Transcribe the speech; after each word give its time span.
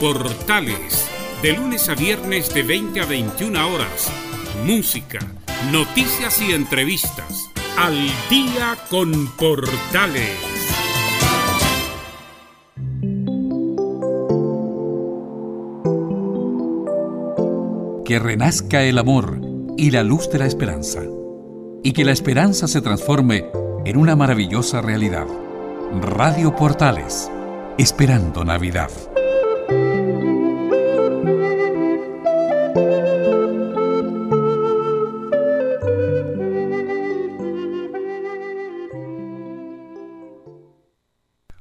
Portales, 0.00 1.08
de 1.42 1.54
lunes 1.54 1.88
a 1.88 1.94
viernes 1.96 2.54
de 2.54 2.62
20 2.62 3.00
a 3.00 3.04
21 3.04 3.74
horas. 3.74 4.08
Música, 4.64 5.18
noticias 5.72 6.40
y 6.40 6.52
entrevistas. 6.52 7.50
Al 7.76 7.96
día 8.30 8.76
con 8.90 9.26
Portales. 9.36 10.38
Que 18.04 18.20
renazca 18.20 18.84
el 18.84 18.98
amor 18.98 19.40
y 19.76 19.90
la 19.90 20.04
luz 20.04 20.30
de 20.30 20.38
la 20.38 20.46
esperanza. 20.46 21.02
Y 21.82 21.92
que 21.92 22.04
la 22.04 22.12
esperanza 22.12 22.68
se 22.68 22.80
transforme 22.82 23.50
en 23.84 23.96
una 23.96 24.14
maravillosa 24.14 24.80
realidad. 24.80 25.26
Radio 26.00 26.54
Portales, 26.54 27.28
esperando 27.78 28.44
Navidad. 28.44 28.90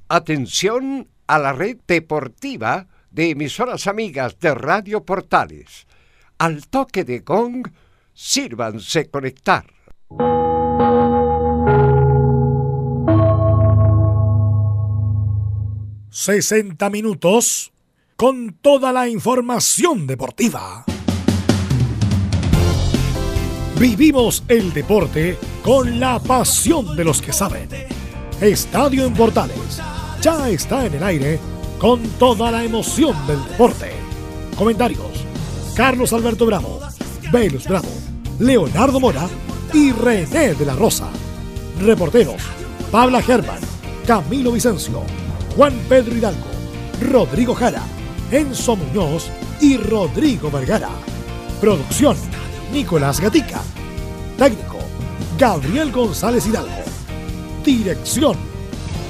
Atención 0.10 1.10
a 1.28 1.38
la 1.38 1.52
red 1.52 1.78
deportiva 1.86 2.88
de 3.12 3.32
emisoras 3.32 3.88
amigas 3.88 4.40
de 4.40 4.54
Radio 4.56 5.04
Portales. 5.04 5.86
Al 6.38 6.68
toque 6.68 7.04
de 7.04 7.20
gong, 7.20 7.68
sírvanse 8.14 9.10
conectar. 9.10 9.66
60 16.10 16.90
minutos 16.90 17.74
con 18.16 18.54
toda 18.62 18.94
la 18.94 19.10
información 19.10 20.08
deportiva. 20.08 20.86
Vivimos 23.78 24.44
el 24.48 24.74
deporte 24.74 25.38
con 25.62 26.00
la 26.00 26.18
pasión 26.20 26.96
de 26.96 27.04
los 27.04 27.22
que 27.22 27.34
saben. 27.34 27.70
Estadio 28.40 29.06
en 29.06 29.14
Portales 29.14 29.82
ya 30.22 30.50
está 30.50 30.86
en 30.86 30.96
el 30.96 31.04
aire 31.04 31.40
con 31.80 32.02
toda 32.20 32.52
la 32.52 32.64
emoción 32.64 33.16
del 33.28 33.44
deporte. 33.44 33.92
Comentarios: 34.56 35.26
Carlos 35.76 36.14
Alberto 36.14 36.46
Bravo, 36.46 36.80
Velus 37.32 37.68
Bravo, 37.68 37.90
Leonardo 38.40 39.00
Mora 39.00 39.28
y 39.74 39.92
René 39.92 40.56
de 40.56 40.66
la 40.66 40.74
Rosa. 40.74 41.08
Reporteros: 41.80 42.42
Pabla 42.92 43.22
Germán, 43.22 43.60
Camilo 44.06 44.52
Vicencio, 44.52 45.04
Juan 45.56 45.74
Pedro 45.88 46.16
Hidalgo, 46.16 46.48
Rodrigo 47.12 47.54
Jara, 47.54 47.84
Enzo 48.32 48.76
Muñoz 48.76 49.30
y 49.62 49.78
Rodrigo 49.78 50.50
Vergara. 50.50 50.90
Producción: 51.62 52.18
Nicolás 52.74 53.20
Gatica. 53.20 53.62
Técnico: 54.38 54.80
Gabriel 55.38 55.92
González 55.92 56.48
Hidalgo. 56.48 56.84
Dirección: 57.64 58.47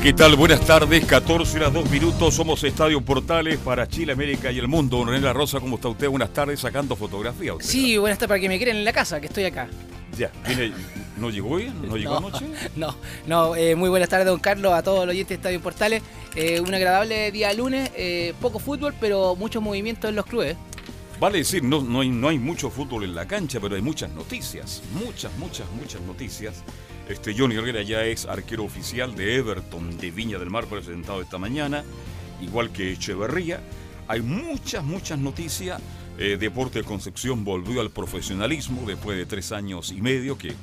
Hola, 0.00 0.06
¿qué 0.08 0.14
tal? 0.14 0.34
Buenas 0.34 0.62
tardes, 0.62 1.04
14 1.04 1.58
horas 1.58 1.74
2 1.74 1.90
minutos, 1.90 2.32
somos 2.32 2.64
Estadio 2.64 3.02
Portales 3.02 3.58
para 3.58 3.86
Chile, 3.86 4.14
América 4.14 4.50
y 4.50 4.58
el 4.58 4.66
mundo. 4.66 5.04
René 5.04 5.20
La 5.20 5.34
Rosa, 5.34 5.60
¿cómo 5.60 5.76
está 5.76 5.88
usted? 5.88 6.08
Buenas 6.08 6.32
tardes, 6.32 6.58
sacando 6.58 6.96
fotografías. 6.96 7.56
Sí, 7.60 7.98
buenas 7.98 8.18
tardes, 8.18 8.28
para 8.28 8.40
que 8.40 8.48
me 8.48 8.56
quieran 8.56 8.78
en 8.78 8.84
la 8.86 8.94
casa, 8.94 9.20
que 9.20 9.26
estoy 9.26 9.44
acá. 9.44 9.68
Ya, 10.16 10.32
¿viene, 10.46 10.72
¿no 11.18 11.28
llegó 11.28 11.50
hoy? 11.50 11.70
¿No 11.86 11.98
llegó 11.98 12.16
anoche? 12.16 12.46
No, 12.76 12.96
no, 13.26 13.54
eh, 13.54 13.76
muy 13.76 13.90
buenas 13.90 14.08
tardes, 14.08 14.26
don 14.26 14.40
Carlos, 14.40 14.72
a 14.72 14.82
todos 14.82 15.00
los 15.04 15.10
oyentes 15.12 15.28
de 15.28 15.34
Estadio 15.34 15.60
Portales. 15.60 16.02
Eh, 16.34 16.60
un 16.60 16.72
agradable 16.72 17.30
día 17.30 17.52
lunes, 17.52 17.90
eh, 17.94 18.32
poco 18.40 18.58
fútbol, 18.58 18.94
pero 18.98 19.36
mucho 19.36 19.60
movimiento 19.60 20.08
en 20.08 20.16
los 20.16 20.24
clubes. 20.24 20.56
Vale 21.20 21.36
decir, 21.36 21.62
no, 21.62 21.82
no, 21.82 22.00
hay, 22.00 22.08
no 22.08 22.28
hay 22.28 22.38
mucho 22.38 22.70
fútbol 22.70 23.04
en 23.04 23.14
la 23.14 23.26
cancha, 23.26 23.60
pero 23.60 23.76
hay 23.76 23.82
muchas 23.82 24.08
noticias. 24.12 24.82
Muchas, 24.94 25.30
muchas, 25.36 25.70
muchas 25.72 26.00
noticias. 26.00 26.64
Este 27.10 27.34
Johnny 27.36 27.56
Herrera 27.56 27.82
ya 27.82 28.04
es 28.04 28.24
arquero 28.24 28.62
oficial 28.62 29.16
de 29.16 29.34
Everton 29.34 29.98
de 29.98 30.12
Viña 30.12 30.38
del 30.38 30.48
Mar, 30.48 30.66
presentado 30.66 31.20
esta 31.20 31.38
mañana, 31.38 31.82
igual 32.40 32.70
que 32.70 32.92
Echeverría. 32.92 33.58
Hay 34.06 34.22
muchas, 34.22 34.84
muchas 34.84 35.18
noticias. 35.18 35.82
Eh, 36.18 36.36
Deporte 36.38 36.78
de 36.78 36.84
Concepción 36.84 37.44
volvió 37.44 37.80
al 37.80 37.90
profesionalismo 37.90 38.82
después 38.86 39.18
de 39.18 39.26
tres 39.26 39.50
años 39.50 39.90
y 39.90 40.00
medio 40.00 40.38
que 40.38 40.54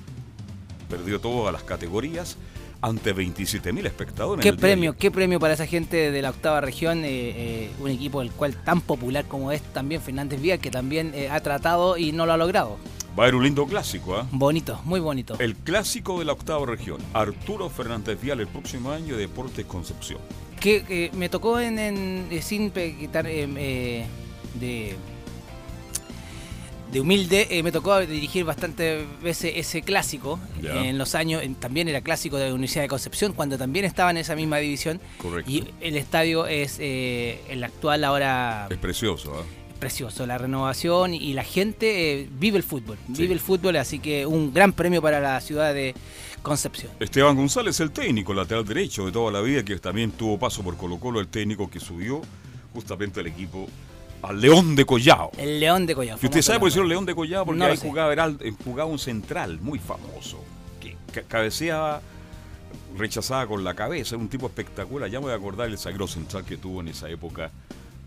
perdió 0.90 1.19
todas 1.19 1.52
las 1.52 1.63
categorías 1.63 2.38
ante 2.81 3.14
27 3.14 3.74
mil 3.74 3.85
espectadores. 3.85 4.44
Qué 4.44 4.53
premio, 4.53 4.96
qué 4.96 5.12
premio 5.12 5.40
para 5.40 5.53
esa 5.53 5.66
gente 5.66 6.12
de 6.12 6.22
la 6.22 6.29
octava 6.29 6.62
región, 6.62 7.03
eh, 7.03 7.09
eh, 7.09 7.72
un 7.79 7.90
equipo 7.90 8.22
del 8.22 8.31
cual 8.31 8.56
tan 8.56 8.81
popular 8.81 9.25
como 9.25 9.52
es 9.52 9.62
también 9.74 10.02
Fernández 10.02 10.41
Vía, 10.41 10.58
que 10.58 10.72
también 10.72 11.12
eh, 11.14 11.29
ha 11.29 11.40
tratado 11.41 11.97
y 11.97 12.12
no 12.12 12.25
lo 12.25 12.34
ha 12.34 12.38
logrado. 12.38 12.78
Va 13.17 13.23
a 13.23 13.25
haber 13.25 13.35
un 13.35 13.44
lindo 13.44 13.66
clásico, 13.66 14.16
¿ah? 14.16 14.28
Bonito, 14.31 14.79
muy 14.85 15.00
bonito. 15.00 15.35
El 15.39 15.55
clásico 15.55 16.19
de 16.19 16.25
la 16.25 16.33
octava 16.33 16.66
región. 16.67 17.00
Arturo 17.13 17.69
Fernández 17.69 18.22
Vial 18.22 18.39
el 18.41 18.47
próximo 18.47 18.91
año 18.91 19.16
de 19.16 19.22
Deportes 19.22 19.66
Concepción. 19.66 20.19
Que 20.59 20.85
eh, 20.88 21.11
me 21.16 21.28
tocó 21.29 21.59
en, 21.59 21.79
en- 21.79 22.28
eh, 22.29 22.41
sin 22.41 22.69
quitar 22.72 23.25
eh, 23.28 23.47
eh, 23.57 24.05
de 24.59 24.95
de 26.91 27.01
humilde, 27.01 27.47
eh, 27.50 27.63
me 27.63 27.73
tocó 27.73 27.99
dirigir 27.99 28.46
bastantes 28.46 29.03
veces 29.22 29.52
ese 29.58 29.81
clásico 29.81 30.40
en 30.64 30.97
los 30.97 31.16
años, 31.16 31.43
también 31.59 31.90
era 31.90 31.99
clásico 31.99 32.37
de 32.37 32.47
la 32.47 32.53
Universidad 32.53 32.84
de 32.84 32.87
Concepción, 32.87 33.34
cuando 33.34 33.58
también 33.58 33.84
estaba 33.84 34.09
en 34.09 34.16
esa 34.16 34.37
misma 34.37 34.55
división. 34.59 35.02
Correcto. 35.17 35.52
Y 35.52 35.66
el 35.81 35.97
estadio 35.97 36.47
es 36.47 36.78
eh, 36.79 37.41
el 37.49 37.61
actual 37.66 38.05
ahora 38.05 38.67
Es 38.69 38.78
precioso, 38.78 39.34
¿ah? 39.37 39.43
Precioso, 39.78 40.26
la 40.26 40.38
renovación 40.38 41.14
y 41.14 41.34
la 41.34 41.44
gente 41.44 42.22
eh, 42.22 42.29
vive 42.40 42.58
el 42.58 42.64
fútbol, 42.64 42.97
Sí. 43.14 43.22
vive 43.22 43.34
el 43.34 43.40
fútbol, 43.40 43.76
así 43.78 44.00
que 44.00 44.26
un 44.26 44.53
gran 44.53 44.74
premio 44.74 45.02
para 45.02 45.20
la 45.20 45.40
ciudad 45.41 45.74
de 45.74 45.94
Concepción. 46.41 46.91
Esteban 47.00 47.35
González, 47.35 47.79
el 47.79 47.91
técnico, 47.91 48.34
lateral 48.34 48.64
derecho 48.66 49.06
de 49.06 49.12
toda 49.12 49.32
la 49.32 49.41
vida, 49.41 49.64
que 49.64 49.78
también 49.79 50.12
tuvo 50.12 50.38
paso 50.40 50.64
por 50.64 50.78
Colo 50.78 50.97
Colo, 51.00 51.20
el 51.20 51.28
técnico 51.28 51.70
que 51.70 51.79
subió 51.79 52.22
justamente 52.74 53.20
el 53.20 53.28
equipo 53.28 53.68
al 54.22 54.40
León 54.40 54.76
de 54.76 54.85
Collao. 54.85 55.32
El 55.38 55.59
León 55.59 55.85
de 55.85 55.94
Collao. 55.96 56.18
Y 56.22 56.26
usted 56.26 56.41
sabe 56.41 56.59
por 56.59 56.72
qué 56.72 56.84
León 56.84 57.06
de 57.06 57.14
Collao, 57.16 57.46
porque 57.46 57.59
No 57.59 57.66
ahí 57.66 57.78
jugaba, 57.78 58.14
eh, 58.14 58.53
jugaba 58.64 58.90
un 58.90 59.00
central 59.00 59.59
muy 59.62 59.78
famoso, 59.79 60.40
que 60.79 60.96
ca- 61.12 61.24
cabeceaba, 61.24 62.02
rechazaba 62.97 63.46
con 63.47 63.64
la 63.64 63.74
cabeza, 63.74 64.16
un 64.16 64.29
tipo 64.29 64.47
espectacular. 64.47 65.09
Ya 65.09 65.20
me 65.20 65.26
voy 65.26 65.34
a 65.34 65.35
acordar 65.38 65.68
el 65.68 65.78
sagro 65.78 66.08
central 66.08 66.46
que 66.46 66.58
tuvo 66.58 66.82
en 66.82 66.88
esa 66.90 67.09
época 67.09 67.52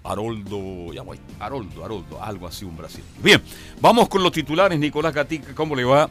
Haroldo, 0.02 0.92
ya 0.92 1.02
voy, 1.02 1.20
Haroldo, 1.38 1.84
Haroldo, 1.84 2.22
algo 2.22 2.46
así 2.46 2.64
un 2.64 2.76
Brasil. 2.76 3.04
Bien, 3.22 3.42
vamos 3.80 4.08
con 4.08 4.22
los 4.22 4.32
titulares, 4.32 4.78
Nicolás 4.78 5.14
Gatica, 5.14 5.54
¿cómo 5.54 5.76
le 5.76 5.84
va? 5.84 6.08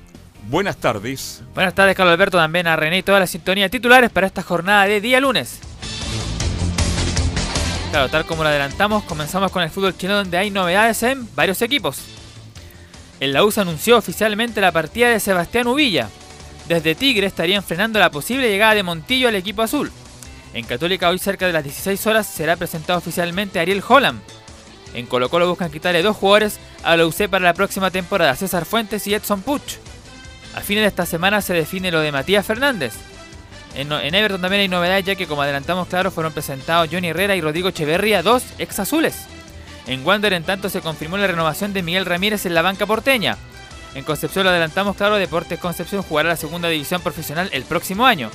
Buenas 0.48 0.78
tardes. 0.78 1.44
Buenas 1.54 1.74
tardes, 1.74 1.96
Carlos 1.96 2.14
Alberto, 2.14 2.38
también 2.38 2.68
a 2.68 2.76
René 2.76 3.00
y 3.00 3.04
toda 3.04 3.20
la 3.20 3.28
sintonía 3.28 3.66
de 3.66 3.70
titulares 3.70 4.10
para 4.10 4.28
esta 4.28 4.44
jornada 4.44 4.86
de 4.86 5.02
día 5.02 5.20
lunes. 5.20 5.60
Claro, 7.92 8.08
tal 8.10 8.26
como 8.26 8.44
lo 8.44 8.50
adelantamos, 8.50 9.04
comenzamos 9.04 9.52
con 9.52 9.64
el 9.64 9.72
fútbol 9.72 9.98
chino 9.98 10.16
donde 10.16 10.38
hay 10.38 10.52
novedades 10.52 11.02
en 11.04 11.28
varios 11.36 11.62
equipos. 11.62 12.00
El 13.20 13.34
La 13.34 13.42
se 13.52 13.60
anunció 13.60 13.98
oficialmente 13.98 14.62
la 14.62 14.72
partida 14.72 15.10
de 15.10 15.20
Sebastián 15.20 15.68
Uvilla. 15.68 16.10
Desde 16.68 16.96
Tigre 16.96 17.26
estarían 17.26 17.64
frenando 17.64 18.00
la 18.00 18.12
posible 18.12 18.50
llegada 18.50 18.76
de 18.76 18.84
Montillo 18.84 19.28
al 19.28 19.36
equipo 19.36 19.64
azul. 19.64 19.92
En 20.54 20.66
Católica 20.66 21.10
hoy 21.10 21.20
cerca 21.20 21.46
de 21.46 21.54
las 21.54 21.64
16 21.64 22.08
horas 22.08 22.28
será 22.28 22.56
presentado 22.56 22.98
oficialmente 22.98 23.60
Ariel 23.60 23.84
Holland. 23.88 24.20
En 24.94 25.06
Colo 25.06 25.30
Colo 25.30 25.48
buscan 25.48 25.72
quitarle 25.72 26.02
dos 26.02 26.18
jugadores 26.18 26.60
a 26.84 26.98
la 26.98 27.06
UC 27.06 27.28
para 27.30 27.46
la 27.46 27.54
próxima 27.54 27.92
temporada, 27.92 28.36
César 28.36 28.66
Fuentes 28.66 29.06
y 29.06 29.14
Edson 29.14 29.42
Puch. 29.44 29.78
A 30.56 30.62
fines 30.62 30.84
de 30.84 30.88
esta 30.88 31.06
semana 31.06 31.42
se 31.42 31.54
define 31.54 31.92
lo 31.92 32.00
de 32.00 32.12
Matías 32.12 32.46
Fernández. 32.46 32.94
En, 33.76 33.92
Everton 33.92 34.42
también 34.42 34.62
hay 34.62 34.68
novedades 34.68 35.06
ya 35.06 35.16
que 35.16 35.28
como 35.28 35.44
adelantamos 35.44 35.88
claro 35.88 36.10
fueron 36.10 36.34
presentados 36.34 36.90
Johnny 36.92 37.10
Herrera 37.10 37.36
y 37.36 37.42
Rodrigo 37.42 37.70
Echeverría, 37.70 38.24
dos 38.24 38.44
ex 38.58 38.80
azules. 38.80 39.28
En 39.86 40.06
Wander 40.06 40.34
en 40.34 40.44
tanto 40.44 40.70
se 40.70 40.82
confirmó 40.82 41.18
la 41.18 41.28
renovación 41.28 41.72
de 41.72 41.84
Miguel 41.84 42.06
Ramírez 42.06 42.48
en 42.48 42.56
la 42.56 42.64
banca 42.64 42.88
porteña. 42.88 43.38
En 43.94 44.04
Concepción 44.04 44.44
lo 44.44 44.50
adelantamos 44.50 44.96
claro, 44.96 45.16
Deportes 45.16 45.60
Concepción 45.60 46.02
jugará 46.02 46.30
la 46.30 46.36
segunda 46.36 46.68
división 46.68 47.02
profesional 47.02 47.50
el 47.54 47.64
próximo 47.64 48.08
año. 48.08 48.32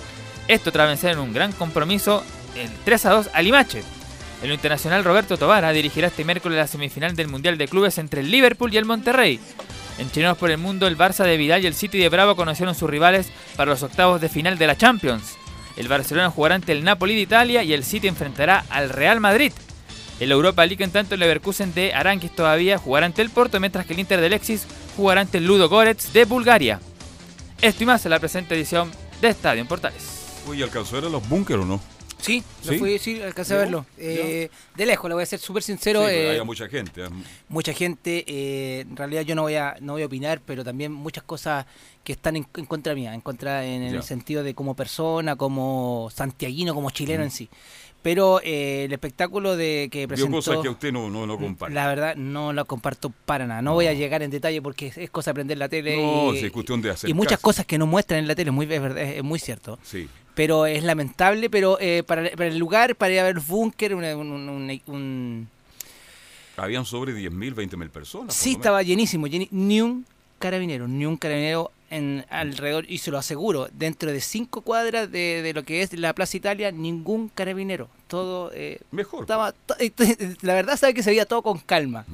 Esto 0.49 0.73
tras 0.73 0.89
vencer 0.89 1.13
en 1.13 1.19
un 1.19 1.33
gran 1.33 1.53
compromiso 1.53 2.23
el 2.55 2.71
3 2.85 3.07
a 3.07 3.11
2 3.11 3.31
a 3.33 3.43
Limache. 3.43 3.83
En 4.43 4.49
lo 4.49 4.55
internacional, 4.55 5.05
Roberto 5.05 5.39
Tobara 5.39 5.73
dirigirá 5.73 6.09
este 6.09 6.25
miércoles 6.25 6.59
la 6.59 6.67
semifinal 6.67 7.17
del 7.17 7.29
Mundial 7.29 7.57
de 7.57 7.67
Clubes 7.67 7.97
entre 7.97 8.21
el 8.21 8.31
Liverpool 8.31 8.73
y 8.75 8.77
el 8.77 8.85
Monterrey. 8.85 9.41
En 9.99 10.11
Chilenos 10.11 10.37
por 10.37 10.51
el 10.51 10.59
Mundo, 10.59 10.87
el 10.87 10.99
Barça 10.99 11.25
de 11.25 11.39
Vidal 11.39 11.63
y 11.63 11.67
el 11.67 11.75
City 11.75 11.99
de 11.99 12.09
Bravo 12.11 12.37
conocieron 12.37 12.75
sus 12.75 12.91
rivales 12.91 13.29
para 13.57 13.71
los 13.71 13.83
octavos 13.83 14.21
de 14.21 14.29
final 14.29 14.59
de 14.59 14.67
la 14.67 14.77
Champions. 14.77 15.37
El 15.77 15.89
Barcelona 15.89 16.31
jugará 16.31 16.57
ante 16.57 16.73
el 16.73 16.85
Napoli 16.85 17.15
de 17.15 17.23
Italia 17.23 17.63
y 17.63 17.73
el 17.73 17.85
City 17.85 18.09
enfrentará 18.09 18.65
al 18.69 18.91
Real 18.91 19.21
Madrid. 19.21 19.53
El 20.21 20.31
Europa 20.31 20.67
League, 20.67 20.85
en 20.85 20.91
tanto, 20.91 21.15
el 21.15 21.21
Leverkusen 21.21 21.73
de 21.75 21.95
Aranquis 21.95 22.35
todavía 22.35 22.77
jugará 22.77 23.07
ante 23.07 23.23
el 23.23 23.31
Porto, 23.31 23.59
mientras 23.61 23.87
que 23.87 23.95
el 23.95 24.01
Inter 24.01 24.21
de 24.21 24.29
Lexis 24.29 24.67
jugará 24.97 25.23
ante 25.23 25.39
el 25.39 25.47
Ludo 25.47 25.69
Goretz 25.69 26.13
de 26.13 26.25
Bulgaria. 26.25 26.81
Esto 27.63 27.83
y 27.83 27.87
más 27.87 28.05
en 28.05 28.11
la 28.11 28.21
presente 28.21 28.55
edición 28.55 28.91
de 29.21 29.29
Estadio 29.29 29.65
Portales. 29.65 30.24
Uy, 30.47 30.63
¿alcanzó 30.63 30.97
a 30.97 31.01
ver 31.01 31.11
los 31.11 31.29
búnker 31.29 31.59
o 31.59 31.65
no? 31.65 31.81
Sí, 32.25 32.43
¿Sí? 32.63 32.79
Fui, 32.79 32.99
sí, 32.99 33.21
alcancé 33.21 33.53
a 33.53 33.59
verlo. 33.59 33.85
Eh, 33.99 34.49
de 34.75 34.87
lejos, 34.87 35.11
le 35.11 35.15
voy 35.15 35.23
a 35.23 35.27
ser 35.27 35.39
súper 35.39 35.63
sincero. 35.63 36.07
Sí, 36.07 36.15
eh, 36.15 36.31
hay 36.31 36.43
mucha 36.43 36.67
gente. 36.69 37.05
¿eh? 37.05 37.09
Mucha 37.51 37.75
gente. 37.75 38.25
Eh, 38.27 38.81
en 38.81 38.97
realidad 38.97 39.23
yo 39.23 39.35
no 39.35 39.43
voy 39.43 39.57
a 39.57 39.77
no 39.81 39.93
voy 39.93 40.03
a 40.03 40.07
opinar, 40.07 40.41
pero 40.41 40.65
también 40.65 40.91
muchas 40.91 41.23
cosas 41.25 41.67
que 42.03 42.13
están 42.13 42.37
en, 42.37 42.45
contra 42.45 42.95
mía, 42.95 43.13
en 43.13 43.21
contra 43.21 43.67
en 43.67 43.83
el 43.83 44.03
sentido 44.03 44.43
de 44.43 44.55
como 44.55 44.75
persona, 44.75 45.37
como 45.37 46.09
santiaguino, 46.15 46.75
como 46.75 46.91
chileno 46.91 47.25
en 47.25 47.31
sí. 47.31 47.51
Pero 48.05 48.39
el 48.45 48.93
espectáculo 48.93 49.57
de 49.57 49.89
que 49.91 50.07
presentó... 50.07 50.37
cosas 50.37 50.59
que 50.59 50.69
usted 50.69 50.93
no, 50.93 51.09
no, 51.09 51.39
comparte. 51.39 51.75
La 51.75 51.89
verdad, 51.89 52.17
no 52.17 52.53
lo 52.53 52.67
comparto 52.67 53.11
para 53.25 53.47
nada. 53.47 53.63
No, 53.63 53.73
voy 53.73 53.87
a 53.87 53.95
llegar 53.95 54.23
en 54.23 54.31
detalle 54.31 54.61
porque 54.61 54.93
es, 54.95 55.09
cosa 55.09 55.31
de 55.31 55.33
aprender 55.33 55.57
la 55.57 55.71
tele. 55.71 55.97
No, 55.97 56.35
y, 56.35 56.39
es 56.39 56.53
cuestión 56.53 56.83
de 56.83 56.91
hacer 56.91 57.09
Y 57.09 57.15
muchas 57.15 57.41
cosas 57.41 57.65
que 57.65 57.79
no 57.79 57.87
muestran 57.87 58.21
en 58.21 58.29
la 58.29 58.35
tele, 58.35 58.51
es 58.51 58.55
muy, 58.55 58.67
verdad, 58.67 58.99
es 58.99 59.25
muy 59.25 59.39
cierto. 59.39 59.79
Sí 59.83 60.07
pero 60.35 60.67
es 60.67 60.83
lamentable, 60.83 61.49
pero 61.49 61.79
eh, 61.81 62.03
para, 62.05 62.27
el 62.27 62.59
lugar, 62.59 62.97
para 62.97 63.13
ir 63.15 63.21
a 63.21 63.23
ver 63.23 63.39
búnker, 63.39 63.95
un, 63.95 65.49
Habían 66.57 66.85
sobre 66.85 67.15
10.000, 67.15 67.55
20.000 67.55 67.89
personas. 67.89 68.35
Sí, 68.35 68.53
estaba 68.53 68.83
llenísimo, 68.83 69.27
ni 69.29 69.81
un 69.81 70.05
carabinero, 70.39 70.89
ni 70.89 71.07
un 71.07 71.17
carabinero 71.17 71.71
en 71.95 72.27
alrededor, 72.29 72.87
y 72.89 72.99
se 72.99 73.13
lo 73.13 73.19
aseguro, 73.19 73.69
dentro 73.73 74.11
de 74.11 74.21
cinco 74.21 74.63
cuadras 74.63 75.13
de, 75.13 75.53
lo 75.55 75.63
que 75.63 75.83
es 75.83 75.93
la 75.97 76.13
Plaza 76.13 76.37
Italia, 76.37 76.73
ningún 76.73 77.29
carabinero. 77.29 77.89
Todo... 78.09 78.51
Eh, 78.53 78.81
Mejor. 78.91 79.21
Estaba, 79.21 79.55
la 80.43 80.55
verdad 80.55 80.77
sabe 80.77 80.93
que 80.93 81.05
se 81.05 81.11
veía 81.11 81.25
todo 81.25 81.43
con 81.43 81.59
calma. 81.59 82.05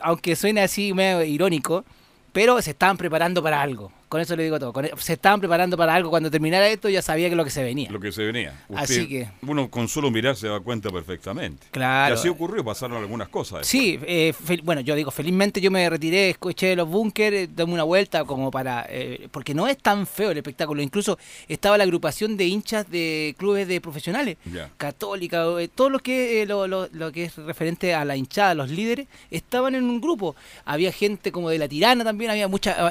Aunque 0.00 0.34
suene 0.34 0.62
así 0.62 0.94
medio 0.94 1.22
irónico, 1.24 1.84
pero 2.32 2.62
se 2.62 2.70
estaban 2.70 2.96
preparando 2.96 3.42
para 3.42 3.60
algo. 3.60 3.92
Con 4.08 4.22
eso 4.22 4.34
le 4.36 4.44
digo 4.44 4.58
todo. 4.58 4.72
E, 4.82 4.92
se 4.98 5.14
estaban 5.14 5.38
preparando 5.38 5.76
para 5.76 5.94
algo. 5.94 6.08
Cuando 6.08 6.30
terminara 6.30 6.66
esto 6.68 6.88
ya 6.88 7.02
sabía 7.02 7.28
que 7.28 7.36
lo 7.36 7.44
que 7.44 7.50
se 7.50 7.62
venía. 7.62 7.90
Lo 7.90 8.00
que 8.00 8.10
se 8.10 8.24
venía. 8.24 8.64
así 8.74 9.06
que... 9.06 9.28
Uno 9.42 9.70
con 9.70 9.86
solo 9.88 10.10
mirar 10.10 10.34
se 10.36 10.48
da 10.48 10.60
cuenta 10.60 10.90
perfectamente. 10.90 11.66
Claro. 11.70 12.14
Y 12.14 12.18
así 12.18 12.28
ocurrió, 12.28 12.64
pasaron 12.64 12.96
algunas 12.96 13.28
cosas. 13.28 13.66
Sí, 13.66 13.98
eh, 14.02 14.32
bueno, 14.64 14.80
yo 14.80 14.94
digo, 14.94 15.10
felizmente 15.10 15.60
yo 15.60 15.70
me 15.70 15.88
retiré, 15.90 16.30
escuché 16.30 16.74
los 16.74 16.88
búnkeres, 16.88 17.54
dame 17.54 17.74
una 17.74 17.82
vuelta 17.82 18.24
como 18.24 18.50
para... 18.50 18.86
Eh, 18.88 19.28
porque 19.30 19.52
no 19.54 19.68
es 19.68 19.76
tan 19.76 20.06
feo 20.06 20.30
el 20.30 20.38
espectáculo. 20.38 20.80
Incluso 20.80 21.18
estaba 21.46 21.76
la 21.76 21.84
agrupación 21.84 22.36
de 22.36 22.46
hinchas 22.46 22.90
de 22.90 23.34
clubes 23.36 23.68
de 23.68 23.80
profesionales. 23.80 24.38
Católica, 24.78 25.44
eh, 25.60 25.68
todo 25.68 25.90
lo 25.90 25.98
que, 25.98 26.46
lo, 26.46 26.66
lo, 26.66 26.88
lo, 26.92 27.12
que 27.12 27.24
es 27.24 27.36
referente 27.36 27.94
a 27.94 28.06
la 28.06 28.16
hinchada, 28.16 28.54
los 28.54 28.70
líderes, 28.70 29.06
estaban 29.30 29.74
en 29.74 29.84
un 29.84 30.00
grupo. 30.00 30.34
Había 30.64 30.92
gente 30.92 31.30
como 31.30 31.50
de 31.50 31.58
la 31.58 31.68
tirana 31.68 32.04
también, 32.04 32.30
había 32.30 32.48
mucha... 32.48 32.90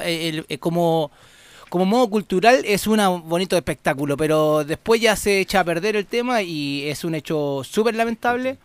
como 0.60 1.07
como 1.68 1.84
modo 1.84 2.08
cultural 2.08 2.62
es 2.64 2.86
un 2.86 3.28
bonito 3.28 3.56
espectáculo, 3.56 4.16
pero 4.16 4.64
después 4.64 5.00
ya 5.00 5.16
se 5.16 5.40
echa 5.40 5.60
a 5.60 5.64
perder 5.64 5.96
el 5.96 6.06
tema 6.06 6.42
y 6.42 6.88
es 6.88 7.04
un 7.04 7.14
hecho 7.14 7.62
súper 7.64 7.94
lamentable, 7.94 8.56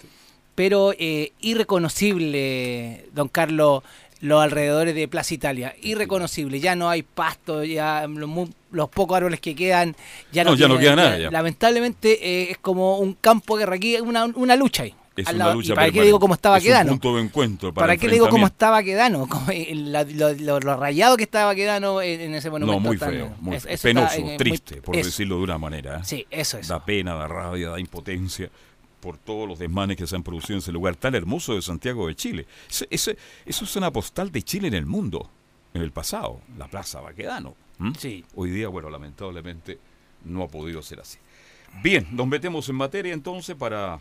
pero 0.55 0.93
eh, 0.97 1.33
irreconocible, 1.41 3.05
don 3.13 3.27
Carlos, 3.27 3.83
los 4.21 4.41
alrededores 4.41 4.95
de 4.95 5.07
Plaza 5.09 5.33
Italia. 5.33 5.75
Irreconocible, 5.81 6.61
ya 6.61 6.75
no 6.75 6.89
hay 6.89 7.03
pasto, 7.03 7.63
ya 7.63 8.07
los, 8.07 8.89
pocos 8.89 9.17
árboles 9.17 9.41
que 9.41 9.53
quedan, 9.53 9.95
ya 10.31 10.45
no, 10.45 10.55
ya 10.55 10.69
no 10.69 10.77
queda 10.77 10.95
nada. 10.95 11.17
Lamentablemente 11.29 12.19
eh, 12.25 12.51
es 12.51 12.57
como 12.59 12.99
un 12.99 13.15
campo 13.15 13.57
de 13.57 13.63
guerra, 13.63 13.75
aquí 13.75 13.97
una, 13.99 14.25
una 14.25 14.55
lucha 14.55 14.83
ahí. 14.83 14.95
Es 15.15 15.27
una 15.31 15.53
lucha 15.53 15.75
¿Para 15.75 15.91
qué 15.91 16.01
digo 16.01 16.19
cómo 16.19 16.33
estaba 16.33 16.59
Quedano? 16.59 16.91
punto 16.91 17.15
de 17.15 17.21
encuentro. 17.21 17.73
Para, 17.73 17.97
qué 17.97 18.07
le 18.07 18.13
digo 18.13 18.29
cómo 18.29 18.47
estaba 18.47 18.81
Quedano? 18.83 19.27
lo, 19.27 20.59
rayado 20.59 21.17
que 21.17 21.23
estaba 21.23 21.53
Quedano 21.53 22.01
en, 22.01 22.33
ese 22.33 22.49
monumento. 22.49 22.79
No, 22.81 22.87
muy 22.87 22.97
feo, 22.97 23.35
muy 23.39 23.57
penoso, 23.81 24.15
triste, 24.37 24.81
por 24.81 24.95
decirlo 24.95 25.37
de 25.37 25.43
una 25.43 25.57
manera. 25.57 25.97
¿eh? 25.97 26.01
Sí, 26.03 26.25
eso 26.29 26.57
es. 26.57 26.67
Da 26.67 26.83
pena, 26.83 27.13
da 27.13 27.27
rabia, 27.27 27.69
da 27.69 27.79
impotencia 27.79 28.49
por 28.99 29.17
todos 29.17 29.47
los 29.47 29.59
desmanes 29.59 29.97
que 29.97 30.07
se 30.07 30.15
han 30.15 30.23
producido 30.23 30.55
en 30.55 30.59
ese 30.59 30.71
lugar 30.71 30.95
tan 30.95 31.13
hermoso 31.13 31.55
de 31.55 31.61
Santiago 31.61 32.07
de 32.07 32.15
Chile. 32.15 32.47
eso 32.89 33.11
es 33.45 33.75
una 33.75 33.91
postal 33.91 34.31
de 34.31 34.41
Chile 34.41 34.69
en 34.69 34.73
el 34.73 34.85
mundo, 34.85 35.29
en 35.73 35.81
el 35.81 35.91
pasado, 35.91 36.39
la 36.57 36.67
Plaza 36.67 37.01
Baquedano. 37.01 37.55
Sí. 37.97 38.23
Hoy 38.35 38.51
día, 38.51 38.69
bueno, 38.69 38.89
lamentablemente 38.89 39.77
no 40.23 40.43
ha 40.43 40.47
podido 40.47 40.81
ser 40.81 41.01
así. 41.01 41.17
Bien, 41.81 42.07
nos 42.11 42.27
metemos 42.27 42.69
en 42.69 42.75
materia 42.75 43.13
entonces 43.13 43.55
para 43.55 43.99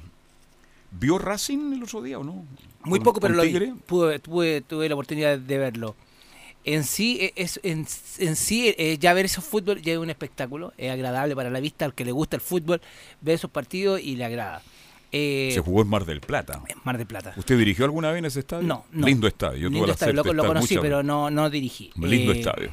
¿Vio 0.92 1.18
Racing 1.18 1.72
el 1.72 1.82
otro 1.82 2.02
día 2.02 2.18
o 2.18 2.24
no? 2.24 2.46
Muy 2.84 3.00
poco, 3.00 3.20
pero 3.20 3.34
lo 3.34 3.42
vi. 3.42 3.72
tuve 3.86 4.88
la 4.88 4.94
oportunidad 4.94 5.38
de 5.38 5.58
verlo. 5.58 5.96
En 6.64 6.84
sí, 6.84 7.18
e, 7.20 7.32
es, 7.36 7.58
en, 7.64 7.86
sí 8.36 8.74
eh, 8.78 8.96
ya 8.98 9.12
ver 9.14 9.24
esos 9.24 9.44
fútbol 9.44 9.82
ya 9.82 9.94
es 9.94 9.98
un 9.98 10.10
espectáculo, 10.10 10.72
es 10.78 10.92
agradable 10.92 11.34
para 11.34 11.50
la 11.50 11.58
vista, 11.58 11.84
al 11.84 11.94
que 11.94 12.04
le 12.04 12.12
gusta 12.12 12.36
el 12.36 12.42
fútbol, 12.42 12.80
ve 13.20 13.32
esos 13.32 13.50
partidos 13.50 14.00
y 14.00 14.14
le 14.14 14.24
agrada. 14.24 14.62
Eh, 15.10 15.50
Se 15.52 15.60
jugó 15.60 15.82
en 15.82 15.88
Mar 15.88 16.04
del 16.06 16.20
Plata. 16.20 16.62
En 16.68 16.78
Mar 16.84 16.98
del 16.98 17.06
Plata. 17.06 17.34
¿Usted 17.36 17.58
dirigió 17.58 17.84
alguna 17.84 18.10
vez 18.10 18.20
en 18.20 18.26
ese 18.26 18.40
estadio? 18.40 18.66
No, 18.66 18.86
no. 18.92 19.06
Lindo 19.06 19.26
estadio. 19.26 19.68
Lindo 19.68 19.90
estadio, 19.90 20.22
lo, 20.22 20.32
lo, 20.32 20.46
conocí, 20.46 20.78
pero 20.78 21.02
no, 21.02 21.30
no 21.30 21.50
dirigí. 21.50 21.90
Lindo 21.96 22.32
eh, 22.32 22.38
estadio. 22.38 22.72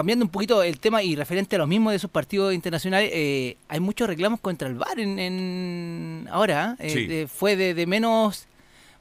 Eh, 0.00 0.10
cambiando 0.10 0.24
un 0.24 0.30
poquito 0.30 0.62
el 0.62 0.80
tema 0.80 1.02
y 1.02 1.14
referente 1.14 1.56
a 1.56 1.58
los 1.58 1.68
mismos 1.68 1.92
de 1.92 1.98
esos 1.98 2.10
partidos 2.10 2.54
internacionales, 2.54 3.10
eh, 3.12 3.58
hay 3.68 3.80
muchos 3.80 4.08
reclamos 4.08 4.40
contra 4.40 4.66
el 4.66 4.74
VAR 4.74 4.98
en, 4.98 6.26
ahora. 6.30 6.76
Eh, 6.78 7.26
fue 7.28 7.54
de, 7.54 7.86
menos, 7.86 8.46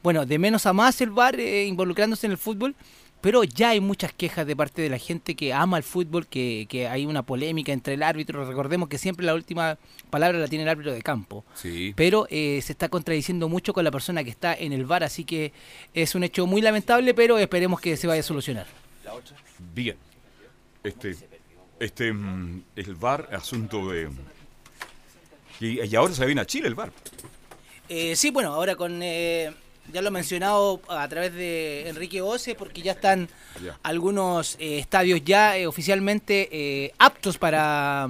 bueno, 0.04 0.26
de 0.26 0.38
menos 0.38 0.66
a 0.66 0.74
más 0.74 1.00
el 1.00 1.12
VAR 1.12 1.40
eh, 1.40 1.66
involucrándose 1.66 2.28
en 2.28 2.34
el 2.34 2.38
fútbol, 2.38 2.76
pero 3.22 3.46
ya 3.46 3.70
hay 3.70 3.80
muchas 3.80 4.12
quejas 4.12 4.46
de 4.46 4.58
parte 4.58 4.82
de 4.82 4.90
la 4.90 4.98
gente 4.98 5.36
que 5.36 5.54
ama 5.54 5.78
el 5.78 5.84
fútbol, 5.84 6.28
que, 6.28 6.66
que 6.70 6.88
hay 6.88 7.06
una 7.06 7.24
polémica 7.24 7.72
entre 7.72 7.94
el 7.94 8.04
árbitro. 8.04 8.46
Recordemos 8.46 8.90
que 8.90 8.98
siempre 8.98 9.26
la 9.26 9.36
última 9.36 9.78
palabra 10.10 10.38
la 10.38 10.48
tiene 10.50 10.64
el 10.64 10.70
árbitro 10.70 10.92
de 10.92 11.02
campo. 11.02 11.46
Sí. 11.56 11.94
Pero 11.96 12.28
se 12.30 12.58
está 12.58 12.90
contradiciendo 12.90 13.48
mucho 13.48 13.74
con 13.74 13.86
la 13.86 13.92
persona 13.92 14.24
que 14.26 14.32
está 14.32 14.54
en 14.54 14.74
el 14.74 14.86
VAR, 14.86 15.06
así 15.06 15.24
que 15.24 15.54
es 15.94 16.14
un 16.14 16.26
hecho 16.26 16.46
muy 16.46 16.62
lamentable, 16.62 17.14
pero 17.14 17.38
esperemos 17.38 17.80
que 17.80 17.96
se 17.96 18.06
vaya 18.06 18.20
a 18.20 18.24
solucionar. 18.24 18.68
Bien 19.74 19.96
este, 20.84 21.16
este, 21.80 22.14
mm, 22.14 22.64
el 22.76 22.96
VAR, 22.96 23.30
asunto 23.34 23.90
de... 23.90 24.10
Y, 25.60 25.96
ahora 25.96 26.14
se 26.14 26.26
viene 26.26 26.42
a 26.42 26.46
Chile 26.46 26.68
el 26.68 26.76
VAR. 26.76 26.92
Eh, 27.90 28.16
sí, 28.16 28.30
bueno, 28.32 28.54
ahora 28.54 28.76
con... 28.76 29.02
Eh, 29.04 29.52
ya 29.92 30.02
lo 30.04 30.10
he 30.10 30.12
mencionado 30.12 30.80
a 30.88 31.08
través 31.08 31.34
de 31.34 31.90
Enrique 31.90 32.22
Ose, 32.22 32.54
porque 32.54 32.82
ya 32.84 32.92
están 32.92 33.28
algunos 33.82 34.56
eh, 34.60 34.78
estadios 34.78 35.22
ya 35.26 35.56
oficialmente 35.68 36.94
aptos 37.00 37.40
para, 37.40 38.08